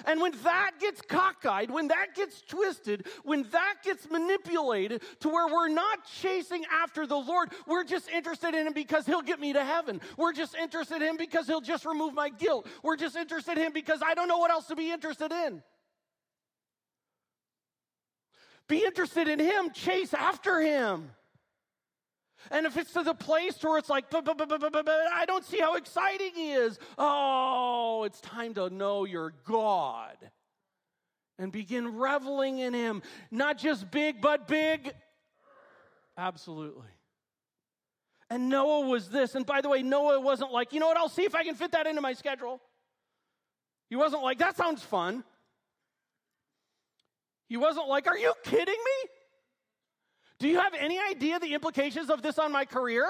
And 0.05 0.21
when 0.21 0.33
that 0.43 0.71
gets 0.79 1.01
cockeyed, 1.01 1.71
when 1.71 1.87
that 1.87 2.15
gets 2.15 2.41
twisted, 2.41 3.07
when 3.23 3.43
that 3.51 3.75
gets 3.83 4.09
manipulated 4.09 5.01
to 5.21 5.29
where 5.29 5.47
we're 5.47 5.67
not 5.69 6.05
chasing 6.21 6.63
after 6.71 7.07
the 7.07 7.17
Lord, 7.17 7.51
we're 7.67 7.83
just 7.83 8.09
interested 8.09 8.53
in 8.53 8.67
Him 8.67 8.73
because 8.73 9.05
He'll 9.05 9.21
get 9.21 9.39
me 9.39 9.53
to 9.53 9.63
heaven. 9.63 10.01
We're 10.17 10.33
just 10.33 10.55
interested 10.55 10.97
in 10.97 11.09
Him 11.09 11.17
because 11.17 11.47
He'll 11.47 11.61
just 11.61 11.85
remove 11.85 12.13
my 12.13 12.29
guilt. 12.29 12.67
We're 12.83 12.97
just 12.97 13.15
interested 13.15 13.57
in 13.57 13.65
Him 13.65 13.73
because 13.73 14.01
I 14.05 14.13
don't 14.13 14.27
know 14.27 14.37
what 14.37 14.51
else 14.51 14.67
to 14.67 14.75
be 14.75 14.91
interested 14.91 15.31
in. 15.31 15.63
Be 18.67 18.85
interested 18.85 19.27
in 19.27 19.39
Him, 19.39 19.71
chase 19.71 20.13
after 20.13 20.59
Him. 20.59 21.09
And 22.51 22.65
if 22.65 22.77
it's 22.77 22.93
to 22.93 23.03
the 23.03 23.13
place 23.13 23.61
where 23.63 23.77
it's 23.77 23.89
like, 23.89 24.05
I 24.13 25.23
don't 25.27 25.45
see 25.45 25.59
how 25.59 25.75
exciting 25.75 26.31
he 26.33 26.51
is. 26.51 26.79
Oh, 26.97 28.03
it's 28.05 28.21
time 28.21 28.53
to 28.55 28.69
know 28.69 29.05
your 29.05 29.33
God 29.45 30.17
and 31.37 31.51
begin 31.51 31.97
reveling 31.97 32.59
in 32.59 32.73
him. 32.73 33.01
Not 33.31 33.57
just 33.57 33.89
big, 33.91 34.21
but 34.21 34.47
big. 34.47 34.93
Absolutely. 36.17 36.87
And 38.29 38.49
Noah 38.49 38.87
was 38.87 39.09
this. 39.09 39.35
And 39.35 39.45
by 39.45 39.61
the 39.61 39.69
way, 39.69 39.81
Noah 39.81 40.19
wasn't 40.19 40.51
like, 40.51 40.73
you 40.73 40.79
know 40.79 40.87
what, 40.87 40.97
I'll 40.97 41.09
see 41.09 41.23
if 41.23 41.33
I 41.33 41.43
can 41.43 41.55
fit 41.55 41.71
that 41.71 41.87
into 41.87 42.01
my 42.01 42.13
schedule. 42.13 42.61
He 43.89 43.95
wasn't 43.95 44.21
like, 44.21 44.39
that 44.39 44.55
sounds 44.55 44.83
fun. 44.83 45.23
He 47.47 47.57
wasn't 47.57 47.87
like, 47.87 48.07
Are 48.07 48.17
you 48.17 48.33
kidding 48.43 48.67
me? 48.67 49.09
Do 50.39 50.47
you 50.47 50.59
have 50.59 50.73
any 50.73 50.97
idea 50.97 51.39
the 51.39 51.53
implications 51.53 52.09
of 52.09 52.21
this 52.21 52.39
on 52.39 52.51
my 52.51 52.65
career? 52.65 53.05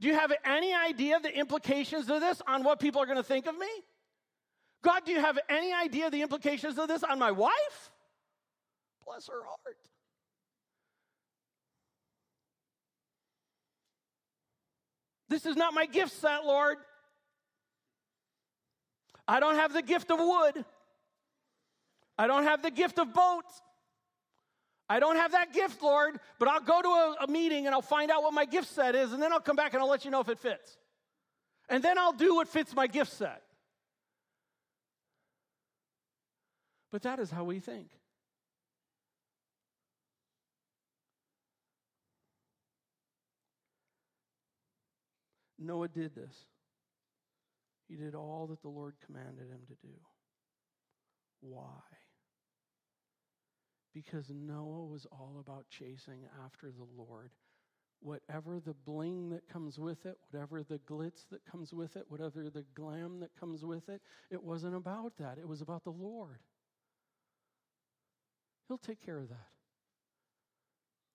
Do 0.00 0.08
you 0.08 0.14
have 0.14 0.32
any 0.44 0.74
idea 0.74 1.18
the 1.20 1.36
implications 1.36 2.10
of 2.10 2.20
this 2.20 2.42
on 2.46 2.62
what 2.62 2.78
people 2.80 3.00
are 3.00 3.06
going 3.06 3.16
to 3.16 3.22
think 3.22 3.46
of 3.46 3.56
me? 3.56 3.68
God, 4.82 5.06
do 5.06 5.12
you 5.12 5.20
have 5.20 5.38
any 5.48 5.72
idea 5.72 6.10
the 6.10 6.20
implications 6.20 6.78
of 6.78 6.88
this 6.88 7.02
on 7.02 7.18
my 7.18 7.30
wife? 7.30 7.90
Bless 9.06 9.28
her 9.28 9.42
heart. 9.42 9.76
This 15.30 15.46
is 15.46 15.56
not 15.56 15.72
my 15.72 15.86
gift 15.86 16.12
set, 16.12 16.44
Lord. 16.44 16.76
I 19.26 19.40
don't 19.40 19.54
have 19.54 19.72
the 19.72 19.82
gift 19.82 20.10
of 20.10 20.18
wood. 20.18 20.64
I 22.18 22.26
don't 22.26 22.44
have 22.44 22.62
the 22.62 22.70
gift 22.70 22.98
of 22.98 23.14
boats. 23.14 23.62
I 24.88 25.00
don't 25.00 25.16
have 25.16 25.32
that 25.32 25.52
gift, 25.52 25.82
Lord, 25.82 26.20
but 26.38 26.48
I'll 26.48 26.60
go 26.60 26.82
to 26.82 26.88
a, 26.88 27.16
a, 27.24 27.26
meeting 27.26 27.66
and 27.66 27.74
I'll 27.74 27.80
find 27.82 28.10
out 28.10 28.22
what 28.22 28.34
my 28.34 28.44
gift 28.44 28.68
set 28.68 28.94
is, 28.94 29.12
and 29.12 29.22
then 29.22 29.32
I'll 29.32 29.40
come 29.40 29.56
back 29.56 29.72
and 29.72 29.82
I'll 29.82 29.88
let 29.88 30.04
you 30.04 30.10
know 30.10 30.20
if 30.20 30.28
it 30.28 30.38
fits. 30.38 30.76
And 31.68 31.82
then 31.82 31.98
I'll 31.98 32.12
do 32.12 32.34
what 32.34 32.48
fits 32.48 32.74
my 32.74 32.86
gift 32.86 33.12
set. 33.12 33.42
But 36.92 37.02
that 37.02 37.18
is 37.18 37.30
how 37.30 37.44
we 37.44 37.60
think. 37.60 37.88
Noah 45.58 45.88
did 45.88 46.14
this. 46.14 46.36
He 47.88 47.96
did 47.96 48.14
all 48.14 48.46
that 48.48 48.60
the 48.62 48.68
Lord 48.68 48.94
commanded 49.06 49.48
him 49.48 49.60
to 49.68 49.74
do. 49.86 49.94
Why? 51.40 51.80
Because 53.94 54.28
Noah 54.28 54.84
was 54.84 55.06
all 55.12 55.36
about 55.40 55.66
chasing 55.70 56.26
after 56.44 56.70
the 56.70 56.86
Lord. 56.96 57.30
Whatever 58.00 58.60
the 58.60 58.74
bling 58.74 59.30
that 59.30 59.48
comes 59.48 59.78
with 59.78 60.04
it, 60.04 60.18
whatever 60.30 60.62
the 60.62 60.78
glitz 60.80 61.28
that 61.30 61.46
comes 61.50 61.72
with 61.72 61.96
it, 61.96 62.04
whatever 62.08 62.50
the 62.50 62.64
glam 62.74 63.20
that 63.20 63.30
comes 63.38 63.64
with 63.64 63.88
it, 63.88 64.02
it 64.30 64.42
wasn't 64.42 64.74
about 64.74 65.16
that. 65.18 65.38
It 65.38 65.48
was 65.48 65.62
about 65.62 65.84
the 65.84 65.90
Lord. 65.90 66.40
He'll 68.68 68.78
take 68.78 69.04
care 69.04 69.18
of 69.18 69.28
that. 69.28 69.48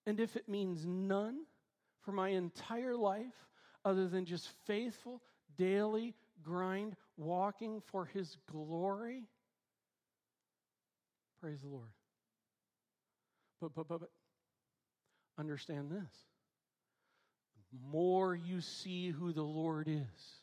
And 0.05 0.19
if 0.19 0.36
it 0.36 0.47
means 0.47 0.86
none 0.86 1.41
for 2.01 2.11
my 2.11 2.30
entire 2.30 2.95
life, 2.95 3.36
other 3.86 4.07
than 4.07 4.25
just 4.25 4.49
faithful, 4.65 5.21
daily 5.57 6.15
grind, 6.41 6.95
walking 7.17 7.82
for 7.91 8.05
His 8.05 8.38
glory, 8.51 9.27
praise 11.39 11.61
the 11.61 11.67
Lord. 11.67 11.89
But, 13.62 13.74
but, 13.76 13.88
but, 13.88 13.99
but, 13.99 14.10
understand 15.38 15.91
this. 15.91 16.12
The 17.72 17.91
more 17.91 18.36
you 18.36 18.62
see 18.62 19.10
who 19.10 19.32
the 19.34 19.43
Lord 19.43 19.88
is, 19.88 20.41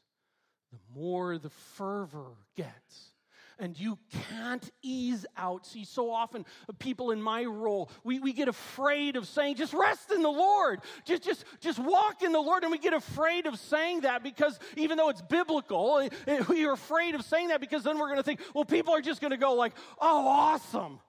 the 0.71 0.79
more 0.95 1.39
the 1.39 1.51
fervor 1.51 2.37
gets 2.57 3.12
and 3.59 3.79
you 3.79 3.99
can't 4.31 4.71
ease 4.83 5.25
out. 5.37 5.67
See, 5.67 5.85
so 5.85 6.11
often 6.11 6.45
uh, 6.69 6.73
people 6.79 7.11
in 7.11 7.23
my 7.23 7.45
role, 7.45 7.91
we, 8.05 8.21
we 8.21 8.33
get 8.33 8.49
afraid 8.49 9.17
of 9.17 9.27
saying, 9.27 9.57
just 9.57 9.73
rest 9.73 10.11
in 10.11 10.23
the 10.23 10.29
Lord. 10.29 10.81
Just, 11.05 11.23
just, 11.23 11.45
just 11.61 11.79
walk 11.79 12.23
in 12.23 12.33
the 12.33 12.41
Lord. 12.41 12.62
And 12.62 12.73
we 12.73 12.79
get 12.79 12.93
afraid 12.93 13.47
of 13.47 13.59
saying 13.59 14.01
that 14.03 14.23
because 14.23 14.59
even 14.77 14.99
though 14.99 15.09
it's 15.09 15.23
biblical, 15.23 15.99
eh, 15.99 16.09
eh, 16.27 16.45
we 16.49 16.67
are 16.67 16.73
afraid 16.73 17.14
of 17.14 17.23
saying 17.23 17.49
that 17.49 17.61
because 17.61 17.85
then 17.85 17.99
we're 17.99 18.09
going 18.09 18.19
to 18.19 18.23
think, 18.23 18.41
well, 18.55 18.64
people 18.64 18.95
are 18.95 19.01
just 19.01 19.21
going 19.21 19.31
to 19.31 19.37
go 19.37 19.55
like, 19.55 19.73
oh, 20.01 20.29
awesome. 20.29 21.01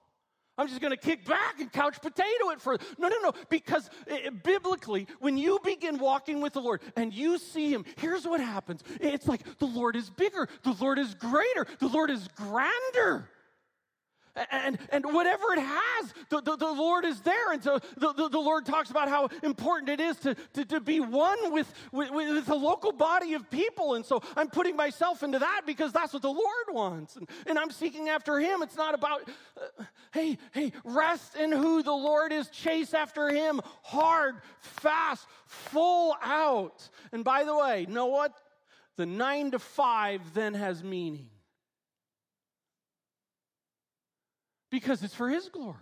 I'm 0.58 0.68
just 0.68 0.80
going 0.80 0.90
to 0.90 0.96
kick 0.96 1.24
back 1.24 1.60
and 1.60 1.72
couch 1.72 2.00
potato 2.02 2.50
it 2.50 2.60
for. 2.60 2.76
No, 2.98 3.08
no, 3.08 3.16
no. 3.22 3.32
Because 3.48 3.88
it, 4.08 4.42
biblically, 4.42 5.06
when 5.20 5.38
you 5.38 5.60
begin 5.64 5.98
walking 5.98 6.40
with 6.40 6.52
the 6.52 6.60
Lord 6.60 6.82
and 6.96 7.14
you 7.14 7.38
see 7.38 7.72
Him, 7.72 7.84
here's 7.96 8.26
what 8.26 8.40
happens 8.40 8.82
it's 9.00 9.28
like 9.28 9.42
the 9.58 9.66
Lord 9.66 9.96
is 9.96 10.10
bigger, 10.10 10.48
the 10.64 10.76
Lord 10.80 10.98
is 10.98 11.14
greater, 11.14 11.66
the 11.78 11.88
Lord 11.88 12.10
is 12.10 12.28
grander 12.36 13.30
and, 14.50 14.78
and 14.90 15.04
whatever 15.12 15.52
it 15.52 15.60
has, 15.60 16.14
the, 16.28 16.40
the, 16.40 16.56
the 16.56 16.72
Lord 16.72 17.04
is 17.04 17.20
there. 17.20 17.52
And 17.52 17.62
so 17.62 17.78
the, 17.96 18.12
the, 18.12 18.28
the, 18.28 18.38
Lord 18.38 18.66
talks 18.66 18.90
about 18.90 19.08
how 19.08 19.28
important 19.42 19.88
it 19.88 20.00
is 20.00 20.16
to, 20.18 20.34
to, 20.54 20.64
to 20.64 20.80
be 20.80 21.00
one 21.00 21.52
with, 21.52 21.72
with, 21.92 22.10
with 22.10 22.48
local 22.48 22.92
body 22.92 23.34
of 23.34 23.50
people. 23.50 23.94
And 23.94 24.04
so 24.04 24.22
I'm 24.36 24.48
putting 24.48 24.76
myself 24.76 25.22
into 25.22 25.38
that 25.38 25.62
because 25.66 25.92
that's 25.92 26.12
what 26.12 26.22
the 26.22 26.28
Lord 26.28 26.66
wants. 26.70 27.16
And, 27.16 27.28
and 27.46 27.58
I'm 27.58 27.70
seeking 27.70 28.08
after 28.08 28.38
Him. 28.38 28.62
It's 28.62 28.76
not 28.76 28.94
about, 28.94 29.28
uh, 29.56 29.84
hey, 30.12 30.38
hey, 30.52 30.72
rest 30.84 31.36
in 31.36 31.52
who 31.52 31.82
the 31.82 31.92
Lord 31.92 32.32
is, 32.32 32.48
chase 32.48 32.94
after 32.94 33.28
Him 33.28 33.60
hard, 33.82 34.36
fast, 34.60 35.26
full 35.46 36.14
out. 36.22 36.88
And 37.12 37.24
by 37.24 37.44
the 37.44 37.56
way, 37.56 37.86
know 37.88 38.06
what? 38.06 38.32
The 38.96 39.06
nine 39.06 39.52
to 39.52 39.58
five 39.58 40.34
then 40.34 40.54
has 40.54 40.82
meaning. 40.82 41.28
Because 44.70 45.02
it's 45.02 45.14
for 45.14 45.28
His 45.28 45.48
glory. 45.48 45.76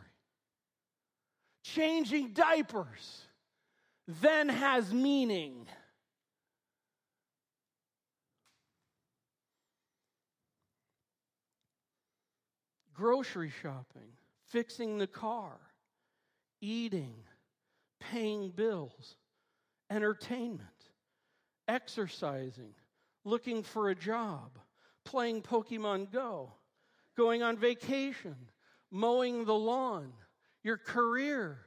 Changing 1.64 2.32
diapers 2.32 3.26
then 4.06 4.48
has 4.48 4.92
meaning. 4.92 5.66
Grocery 12.94 13.52
shopping, 13.62 14.12
fixing 14.48 14.96
the 14.96 15.06
car, 15.06 15.58
eating, 16.62 17.14
paying 18.00 18.50
bills, 18.50 19.16
entertainment, 19.90 20.62
exercising, 21.68 22.72
looking 23.24 23.62
for 23.62 23.90
a 23.90 23.94
job, 23.94 24.58
playing 25.04 25.42
Pokemon 25.42 26.10
Go, 26.10 26.52
going 27.16 27.42
on 27.42 27.58
vacation, 27.58 28.36
mowing 28.90 29.44
the 29.44 29.54
lawn, 29.54 30.12
your 30.62 30.76
career. 30.76 31.58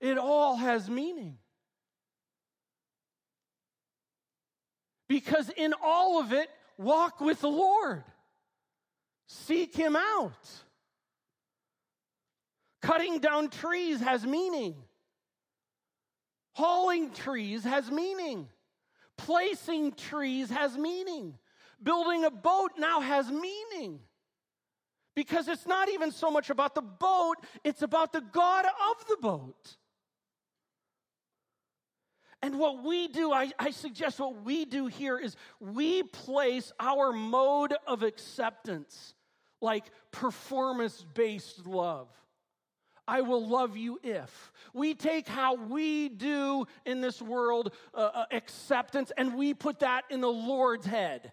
It 0.00 0.18
all 0.18 0.56
has 0.56 0.88
meaning. 0.88 1.38
Because 5.08 5.50
in 5.50 5.74
all 5.82 6.20
of 6.20 6.32
it, 6.32 6.48
walk 6.78 7.20
with 7.20 7.40
the 7.40 7.48
Lord, 7.48 8.04
seek 9.26 9.74
Him 9.74 9.96
out. 9.96 10.32
Cutting 12.82 13.18
down 13.18 13.48
trees 13.48 14.00
has 14.00 14.26
meaning. 14.26 14.74
Hauling 16.52 17.12
trees 17.12 17.64
has 17.64 17.90
meaning. 17.90 18.48
Placing 19.16 19.92
trees 19.92 20.50
has 20.50 20.76
meaning. 20.76 21.38
Building 21.82 22.24
a 22.24 22.30
boat 22.30 22.72
now 22.78 23.00
has 23.00 23.30
meaning. 23.30 24.00
Because 25.14 25.48
it's 25.48 25.66
not 25.66 25.88
even 25.88 26.10
so 26.10 26.30
much 26.30 26.50
about 26.50 26.74
the 26.74 26.82
boat, 26.82 27.36
it's 27.62 27.82
about 27.82 28.12
the 28.12 28.20
God 28.20 28.64
of 28.64 29.06
the 29.08 29.16
boat. 29.20 29.76
And 32.42 32.58
what 32.58 32.84
we 32.84 33.08
do, 33.08 33.32
I, 33.32 33.52
I, 33.58 33.70
suggest 33.70 34.20
what 34.20 34.44
we 34.44 34.66
do 34.66 34.86
here 34.86 35.18
is 35.18 35.34
we 35.60 36.02
place 36.02 36.72
our 36.78 37.10
mode 37.10 37.74
of 37.86 38.02
acceptance 38.02 39.14
like 39.62 39.84
performance 40.10 41.06
based 41.14 41.66
love. 41.66 42.08
I 43.08 43.22
will 43.22 43.48
love 43.48 43.78
you 43.78 43.98
if. 44.02 44.52
We 44.74 44.92
take 44.92 45.26
how 45.26 45.54
we 45.54 46.10
do 46.10 46.66
in 46.84 47.00
this 47.00 47.22
world 47.22 47.72
uh, 47.94 48.10
uh 48.12 48.24
acceptance 48.30 49.10
and 49.16 49.36
we 49.36 49.54
put 49.54 49.78
that 49.80 50.04
in 50.10 50.20
the 50.20 50.28
Lord's 50.28 50.86
head 50.86 51.32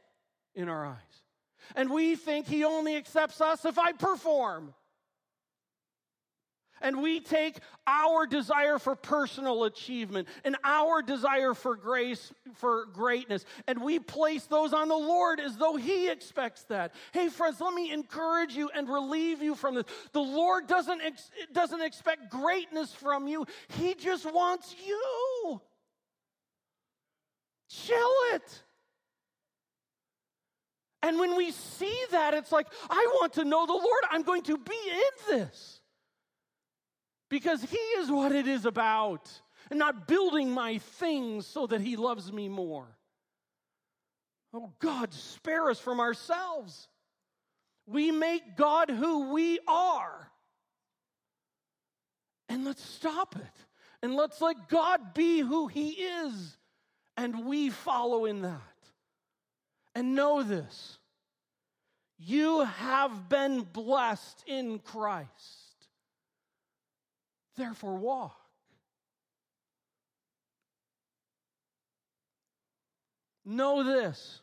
in 0.55 0.69
our 0.69 0.85
eyes 0.85 1.20
and 1.75 1.89
we 1.89 2.15
think 2.15 2.47
He 2.47 2.63
only 2.63 2.95
accepts 2.95 3.41
us 3.41 3.65
if 3.65 3.77
I 3.79 3.93
perform. 3.93 4.73
And 6.81 7.01
we 7.01 7.19
take 7.19 7.57
our 7.85 8.25
desire 8.25 8.79
for 8.79 8.95
personal 8.95 9.65
achievement 9.65 10.27
and 10.43 10.57
our 10.63 11.03
desire 11.03 11.53
for 11.53 11.75
grace, 11.75 12.33
for 12.55 12.87
greatness, 12.87 13.45
and 13.67 13.83
we 13.83 13.99
place 13.99 14.45
those 14.47 14.73
on 14.73 14.87
the 14.87 14.97
Lord 14.97 15.39
as 15.39 15.57
though 15.57 15.75
He 15.75 16.09
expects 16.09 16.63
that. 16.63 16.93
Hey, 17.11 17.29
friends, 17.29 17.61
let 17.61 17.73
me 17.73 17.91
encourage 17.91 18.55
you 18.55 18.69
and 18.73 18.89
relieve 18.89 19.43
you 19.43 19.53
from 19.53 19.75
this. 19.75 19.85
The 20.11 20.21
Lord 20.21 20.67
doesn't, 20.67 21.01
ex- 21.01 21.29
doesn't 21.53 21.81
expect 21.81 22.31
greatness 22.31 22.91
from 22.93 23.27
you, 23.27 23.45
He 23.77 23.93
just 23.93 24.25
wants 24.31 24.75
you. 24.85 25.61
Chill 27.69 28.13
it. 28.33 28.63
And 31.03 31.19
when 31.19 31.35
we 31.35 31.51
see 31.51 31.97
that, 32.11 32.33
it's 32.33 32.51
like, 32.51 32.67
I 32.89 33.07
want 33.19 33.33
to 33.33 33.43
know 33.43 33.65
the 33.65 33.73
Lord. 33.73 34.03
I'm 34.11 34.21
going 34.21 34.43
to 34.43 34.57
be 34.57 34.79
in 34.91 35.37
this. 35.37 35.81
Because 37.29 37.63
He 37.63 37.77
is 37.77 38.11
what 38.11 38.31
it 38.31 38.47
is 38.47 38.65
about, 38.65 39.29
and 39.69 39.79
not 39.79 40.07
building 40.07 40.51
my 40.51 40.77
things 40.77 41.47
so 41.47 41.65
that 41.67 41.81
He 41.81 41.95
loves 41.95 42.31
me 42.31 42.49
more. 42.49 42.87
Oh, 44.53 44.73
God, 44.79 45.13
spare 45.13 45.69
us 45.69 45.79
from 45.79 45.99
ourselves. 45.99 46.89
We 47.87 48.11
make 48.11 48.57
God 48.57 48.89
who 48.89 49.33
we 49.33 49.59
are. 49.67 50.29
And 52.49 52.65
let's 52.65 52.83
stop 52.83 53.35
it. 53.37 53.65
And 54.03 54.15
let's 54.15 54.41
let 54.41 54.67
God 54.67 55.13
be 55.13 55.39
who 55.39 55.67
He 55.67 55.91
is. 55.91 56.57
And 57.15 57.45
we 57.45 57.69
follow 57.69 58.25
in 58.25 58.41
that. 58.41 58.61
And 59.93 60.15
know 60.15 60.43
this 60.43 60.97
you 62.23 62.63
have 62.63 63.29
been 63.29 63.61
blessed 63.61 64.43
in 64.45 64.77
Christ. 64.79 65.87
Therefore, 67.57 67.95
walk. 67.97 68.37
Know 73.43 73.83
this. 73.83 74.39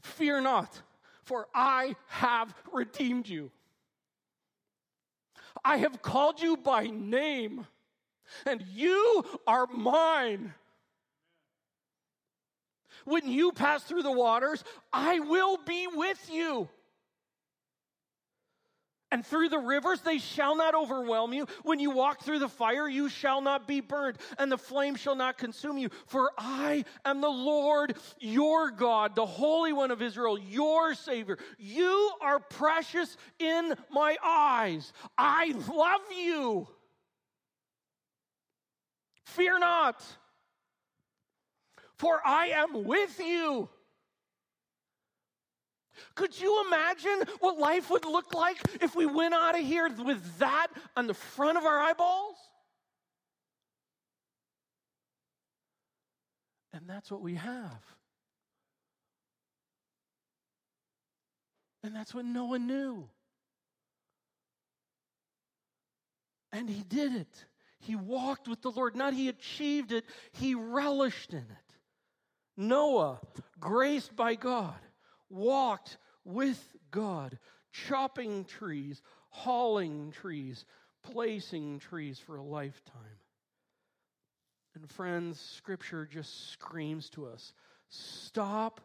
Fear 0.00 0.40
not, 0.40 0.82
for 1.22 1.46
I 1.54 1.94
have 2.08 2.52
redeemed 2.72 3.28
you. 3.28 3.52
I 5.64 5.78
have 5.78 6.02
called 6.02 6.40
you 6.40 6.56
by 6.56 6.86
name, 6.86 7.66
and 8.46 8.62
you 8.72 9.24
are 9.46 9.66
mine. 9.66 10.54
When 13.04 13.30
you 13.30 13.52
pass 13.52 13.84
through 13.84 14.02
the 14.02 14.12
waters, 14.12 14.62
I 14.92 15.20
will 15.20 15.58
be 15.64 15.86
with 15.86 16.28
you. 16.30 16.68
And 19.10 19.24
through 19.24 19.48
the 19.48 19.58
rivers, 19.58 20.02
they 20.02 20.18
shall 20.18 20.54
not 20.54 20.74
overwhelm 20.74 21.32
you. 21.32 21.46
When 21.62 21.80
you 21.80 21.90
walk 21.90 22.20
through 22.20 22.40
the 22.40 22.48
fire, 22.48 22.86
you 22.86 23.08
shall 23.08 23.40
not 23.40 23.66
be 23.66 23.80
burned, 23.80 24.18
and 24.38 24.52
the 24.52 24.58
flame 24.58 24.96
shall 24.96 25.14
not 25.14 25.38
consume 25.38 25.78
you. 25.78 25.88
For 26.06 26.30
I 26.36 26.84
am 27.06 27.22
the 27.22 27.28
Lord 27.28 27.96
your 28.20 28.70
God, 28.70 29.16
the 29.16 29.24
Holy 29.24 29.72
One 29.72 29.90
of 29.90 30.02
Israel, 30.02 30.38
your 30.38 30.94
Savior. 30.94 31.38
You 31.56 32.12
are 32.20 32.38
precious 32.38 33.16
in 33.38 33.74
my 33.90 34.16
eyes. 34.22 34.92
I 35.16 35.54
love 35.68 36.02
you. 36.14 36.68
Fear 39.24 39.58
not, 39.58 40.04
for 41.96 42.20
I 42.26 42.48
am 42.48 42.84
with 42.84 43.20
you. 43.20 43.68
Could 46.14 46.38
you 46.40 46.64
imagine 46.66 47.22
what 47.40 47.58
life 47.58 47.90
would 47.90 48.04
look 48.04 48.34
like 48.34 48.58
if 48.80 48.94
we 48.94 49.06
went 49.06 49.34
out 49.34 49.58
of 49.58 49.64
here 49.64 49.88
with 49.88 50.38
that 50.38 50.68
on 50.96 51.06
the 51.06 51.14
front 51.14 51.58
of 51.58 51.64
our 51.64 51.78
eyeballs? 51.78 52.36
And 56.72 56.88
that's 56.88 57.10
what 57.10 57.22
we 57.22 57.34
have. 57.34 57.82
And 61.82 61.94
that's 61.94 62.14
what 62.14 62.24
Noah 62.24 62.58
knew. 62.58 63.08
And 66.52 66.68
he 66.68 66.82
did 66.82 67.14
it. 67.14 67.46
He 67.80 67.94
walked 67.94 68.48
with 68.48 68.62
the 68.62 68.70
Lord. 68.70 68.96
Not 68.96 69.14
he 69.14 69.28
achieved 69.28 69.92
it, 69.92 70.04
he 70.32 70.54
relished 70.54 71.32
in 71.32 71.38
it. 71.38 71.76
Noah, 72.56 73.20
graced 73.60 74.16
by 74.16 74.34
God, 74.34 74.78
walked 75.30 75.98
with 76.24 76.62
God, 76.90 77.38
chopping 77.72 78.44
trees, 78.44 79.02
hauling 79.30 80.12
trees, 80.12 80.64
placing 81.02 81.78
trees 81.78 82.18
for 82.18 82.36
a 82.36 82.42
lifetime. 82.42 83.02
And 84.74 84.88
friends, 84.90 85.40
Scripture 85.40 86.06
just 86.06 86.50
screams 86.50 87.10
to 87.10 87.26
us 87.26 87.52
stop 87.90 88.80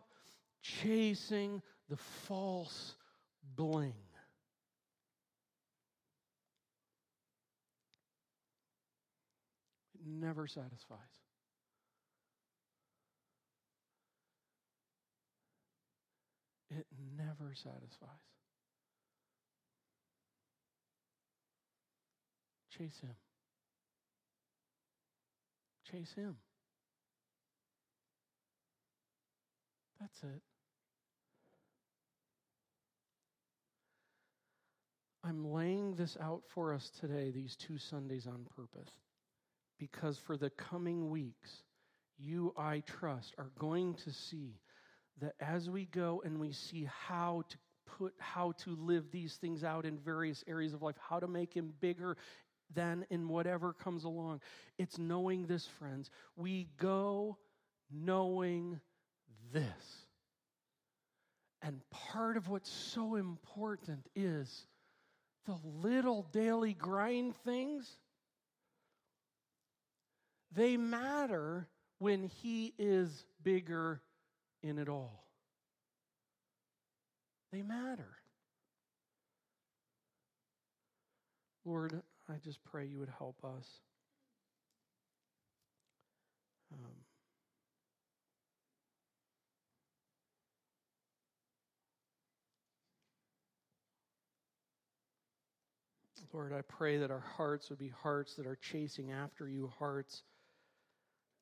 chasing 0.61 1.61
the 1.89 1.97
false 1.97 2.95
bling. 3.55 3.93
It 9.95 10.07
never 10.07 10.47
satisfies. 10.47 10.99
it 16.79 16.85
never 17.17 17.53
satisfies. 17.55 18.09
Chase 22.77 22.99
Him. 23.01 23.15
Chase 25.91 26.13
Him. 26.15 26.35
That's 29.99 30.23
it. 30.23 30.41
I'm 35.23 35.53
laying 35.53 35.95
this 35.95 36.17
out 36.19 36.41
for 36.53 36.73
us 36.73 36.91
today, 36.99 37.31
these 37.31 37.55
two 37.55 37.77
Sundays 37.77 38.27
on 38.27 38.45
purpose, 38.55 38.91
because 39.79 40.17
for 40.27 40.35
the 40.35 40.49
coming 40.49 41.09
weeks, 41.09 41.63
you, 42.17 42.53
I 42.57 42.83
trust, 42.85 43.33
are 43.37 43.51
going 43.57 43.95
to 44.03 44.11
see 44.11 44.59
that 45.21 45.33
as 45.39 45.69
we 45.69 45.85
go 45.85 46.21
and 46.25 46.39
we 46.39 46.51
see 46.51 46.89
how 47.07 47.43
to 47.49 47.57
put 47.85 48.13
how 48.17 48.53
to 48.63 48.75
live 48.75 49.11
these 49.11 49.35
things 49.35 49.63
out 49.63 49.85
in 49.85 49.97
various 49.97 50.43
areas 50.47 50.73
of 50.73 50.81
life, 50.81 50.95
how 51.09 51.19
to 51.19 51.27
make 51.27 51.53
him 51.53 51.73
bigger 51.79 52.17
than 52.73 53.05
in 53.09 53.27
whatever 53.27 53.73
comes 53.73 54.03
along. 54.03 54.41
It's 54.77 54.97
knowing 54.97 55.45
this, 55.45 55.65
friends. 55.65 56.09
We 56.35 56.67
go 56.77 57.37
knowing 57.91 58.79
this. 59.51 60.07
And 61.61 61.79
part 61.89 62.35
of 62.35 62.49
what's 62.49 62.69
so 62.69 63.15
important 63.15 64.07
is 64.15 64.67
the 65.45 65.57
little 65.81 66.23
daily 66.31 66.73
grind 66.73 67.35
things. 67.45 67.89
They 70.51 70.77
matter 70.77 71.67
when 71.99 72.23
He 72.23 72.73
is 72.77 73.25
bigger 73.43 74.01
in 74.63 74.79
it 74.79 74.89
all. 74.89 75.25
They 77.51 77.61
matter. 77.61 78.17
Lord, 81.65 82.01
I 82.29 82.33
just 82.43 82.63
pray 82.63 82.85
you 82.85 82.99
would 82.99 83.13
help 83.17 83.37
us. 83.43 83.67
Um, 86.73 87.03
Lord, 96.33 96.51
I 96.51 96.61
pray 96.61 96.97
that 96.97 97.11
our 97.11 97.23
hearts 97.37 97.69
would 97.69 97.77
be 97.77 97.93
hearts 98.01 98.33
that 98.35 98.47
are 98.47 98.57
chasing 98.59 99.11
after 99.11 99.47
you, 99.47 99.71
hearts, 99.77 100.23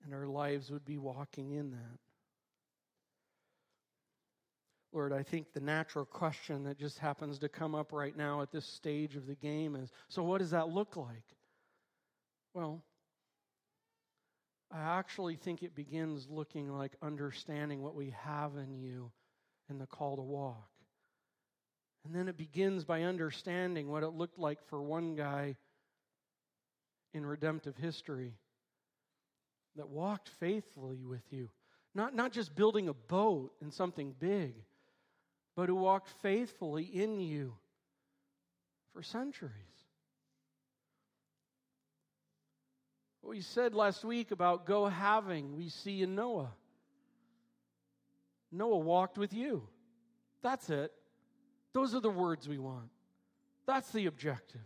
and 0.04 0.14
our 0.14 0.28
lives 0.28 0.70
would 0.70 0.84
be 0.84 0.98
walking 0.98 1.52
in 1.52 1.72
that. 1.72 2.11
Lord, 4.94 5.14
I 5.14 5.24
think 5.24 5.54
the 5.54 5.62
natural 5.62 6.06
question 6.06 6.64
that 6.66 6.78
just 6.78 7.00
happens 7.00 7.40
to 7.40 7.50
come 7.50 7.76
up 7.76 7.94
right 7.94 8.16
now 8.16 8.42
at 8.42 8.52
this 8.52 8.66
stage 8.66 9.16
of 9.16 9.26
the 9.26 9.36
game 9.36 9.76
is 9.76 9.92
so, 10.10 10.24
what 10.24 10.40
does 10.40 10.52
that 10.52 10.70
look 10.70 10.98
like? 10.98 11.24
Well, 12.54 12.84
I 14.70 14.80
actually 14.80 15.36
think 15.36 15.64
it 15.64 15.76
begins 15.76 16.28
looking 16.30 16.70
like 16.70 16.94
understanding 17.02 17.82
what 17.82 17.96
we 17.96 18.14
have 18.24 18.56
in 18.56 18.74
you 18.74 19.12
and 19.70 19.80
the 19.80 19.86
call 19.86 20.18
to 20.18 20.22
walk. 20.22 20.70
And 22.06 22.16
then 22.16 22.28
it 22.28 22.38
begins 22.38 22.84
by 22.84 23.04
understanding 23.04 23.90
what 23.90 24.04
it 24.04 24.10
looked 24.10 24.40
like 24.40 24.60
for 24.68 24.82
one 24.82 25.16
guy 25.16 25.56
in 27.14 27.26
redemptive 27.26 27.78
history 27.78 28.34
that 29.76 29.90
walked 29.90 30.30
faithfully 30.40 31.04
with 31.04 31.24
you. 31.32 31.50
Not, 31.94 32.16
not 32.16 32.32
just 32.32 32.56
building 32.56 32.88
a 32.88 32.94
boat 32.94 33.52
and 33.62 33.74
something 33.74 34.16
big, 34.18 34.56
but 35.56 35.70
who 35.70 35.76
walked 35.76 36.10
faithfully 36.22 36.84
in 36.84 37.20
you 37.20 37.54
for 38.94 39.04
centuries. 39.04 39.54
What 43.22 43.32
we 43.32 43.42
said 43.42 43.76
last 43.76 44.04
week 44.04 44.32
about 44.32 44.66
go 44.66 44.88
having, 44.88 45.56
we 45.56 45.70
see 45.70 46.02
in 46.02 46.16
Noah. 46.16 46.52
Noah 48.52 48.80
walked 48.80 49.18
with 49.18 49.34
you. 49.34 49.68
That's 50.42 50.70
it. 50.70 50.92
Those 51.74 51.96
are 51.96 52.02
the 52.02 52.10
words 52.10 52.50
we 52.50 52.58
want. 52.58 52.90
That's 53.66 53.92
the 53.92 54.08
objective. 54.08 54.62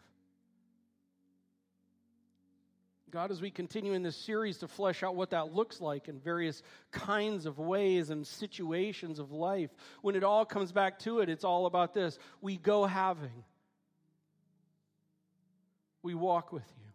God, 3.16 3.32
as 3.32 3.39
we 3.41 3.49
continue 3.49 3.93
in 3.93 4.03
this 4.03 4.18
series 4.18 4.57
to 4.57 4.68
flesh 4.68 5.01
out 5.01 5.16
what 5.16 5.30
that 5.30 5.53
looks 5.53 5.80
like 5.80 6.09
in 6.09 6.20
various 6.20 6.61
kinds 6.91 7.45
of 7.45 7.57
ways 7.57 8.09
and 8.09 8.28
situations 8.28 9.20
of 9.20 9.32
life, 9.32 9.70
when 10.01 10.18
it 10.18 10.24
all 10.26 10.43
comes 10.43 10.74
back 10.74 10.99
to 10.99 11.20
it, 11.22 11.30
it's 11.30 11.45
all 11.45 11.66
about 11.66 11.93
this. 11.93 12.20
We 12.41 12.57
go 12.57 12.84
having, 12.86 13.45
we 16.03 16.13
walk 16.13 16.51
with 16.51 16.70
you. 16.78 16.91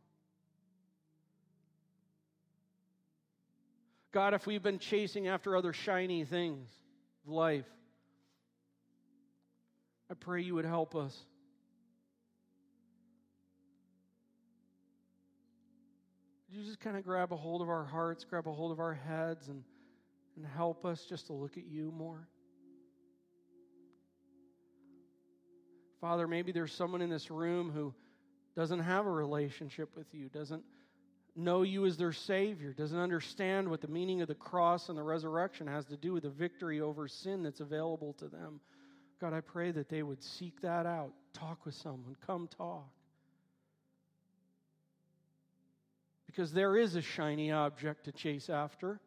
God, 4.12 4.35
if 4.35 4.47
we've 4.47 4.62
been 4.62 4.79
chasing 4.79 5.27
after 5.27 5.57
other 5.57 5.73
shiny 5.73 6.27
things 6.27 6.68
of 7.25 7.33
life, 7.33 7.64
I 10.11 10.14
pray 10.21 10.43
you 10.43 10.57
would 10.57 10.66
help 10.66 10.95
us. 10.95 11.16
You 16.53 16.64
just 16.64 16.80
kind 16.80 16.96
of 16.96 17.05
grab 17.05 17.32
a 17.32 17.36
hold 17.36 17.62
of 17.62 17.68
our 17.68 17.84
hearts, 17.84 18.24
grab 18.24 18.46
a 18.46 18.53
hold 18.53 18.72
of 18.72 18.80
our 18.80 18.94
heads, 18.94 19.48
and, 19.48 19.62
and 20.36 20.46
help 20.46 20.84
us 20.84 21.05
just 21.09 21.26
to 21.26 21.32
look 21.32 21.57
at 21.57 21.66
you 21.66 21.92
more? 21.96 22.26
Father, 26.01 26.26
maybe 26.26 26.51
there's 26.51 26.72
someone 26.72 27.03
in 27.03 27.11
this 27.11 27.30
room 27.30 27.70
who 27.70 27.94
doesn't 28.57 28.80
have 28.80 29.07
a 29.07 29.11
relationship 29.11 29.96
with 29.96 30.12
you, 30.12 30.28
doesn't 30.28 30.64
know 31.36 31.62
you 31.62 31.86
as 31.86 31.96
their 31.96 32.12
Savior, 32.12 32.72
doesn't 32.72 32.98
understand 32.98 33.68
what 33.68 33.80
the 33.80 33.88
meaning 33.88 34.22
of 34.22 34.28
the 34.28 34.34
cross 34.34 34.88
and 34.88 34.98
the 34.98 35.03
resurrection 35.03 35.66
has 35.66 35.84
to 35.86 35.96
do 35.96 36.12
with 36.12 36.22
the 36.22 36.30
victory 36.30 36.80
over 36.80 37.07
sin 37.07 37.42
that's 37.42 37.61
available 37.61 38.14
to 38.14 38.28
them. 38.28 38.61
God, 39.20 39.34
I 39.34 39.40
pray 39.40 39.70
that 39.72 39.88
they 39.88 40.03
would 40.03 40.22
seek 40.22 40.61
that 40.62 40.86
out. 40.86 41.12
Talk 41.34 41.64
with 41.66 41.74
someone. 41.74 42.16
Come 42.26 42.48
talk. 42.48 42.88
Because 46.31 46.53
there 46.53 46.76
is 46.76 46.95
a 46.95 47.03
shiny 47.03 47.51
object 47.51 48.05
to 48.05 48.12
chase 48.12 48.49
after, 48.49 49.01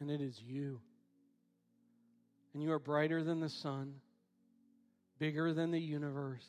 and 0.00 0.10
it 0.10 0.20
is 0.20 0.40
you. 0.40 0.80
And 2.54 2.62
you 2.62 2.72
are 2.72 2.78
brighter 2.78 3.22
than 3.22 3.40
the 3.40 3.48
sun, 3.48 3.94
bigger 5.18 5.52
than 5.52 5.70
the 5.70 5.80
universe 5.80 6.46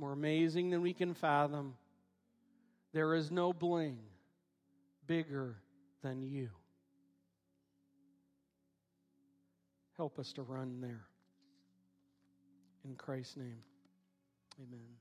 more 0.00 0.12
amazing 0.12 0.70
than 0.70 0.80
we 0.80 0.94
can 0.94 1.12
fathom. 1.12 1.74
There 2.92 3.14
is 3.14 3.30
no 3.30 3.52
bling 3.52 3.98
bigger 5.06 5.56
than 6.02 6.22
you. 6.22 6.48
Help 9.98 10.18
us 10.18 10.32
to 10.32 10.42
run 10.42 10.80
there. 10.80 11.04
In 12.86 12.94
Christ's 12.96 13.36
name, 13.36 13.62
amen. 14.58 14.99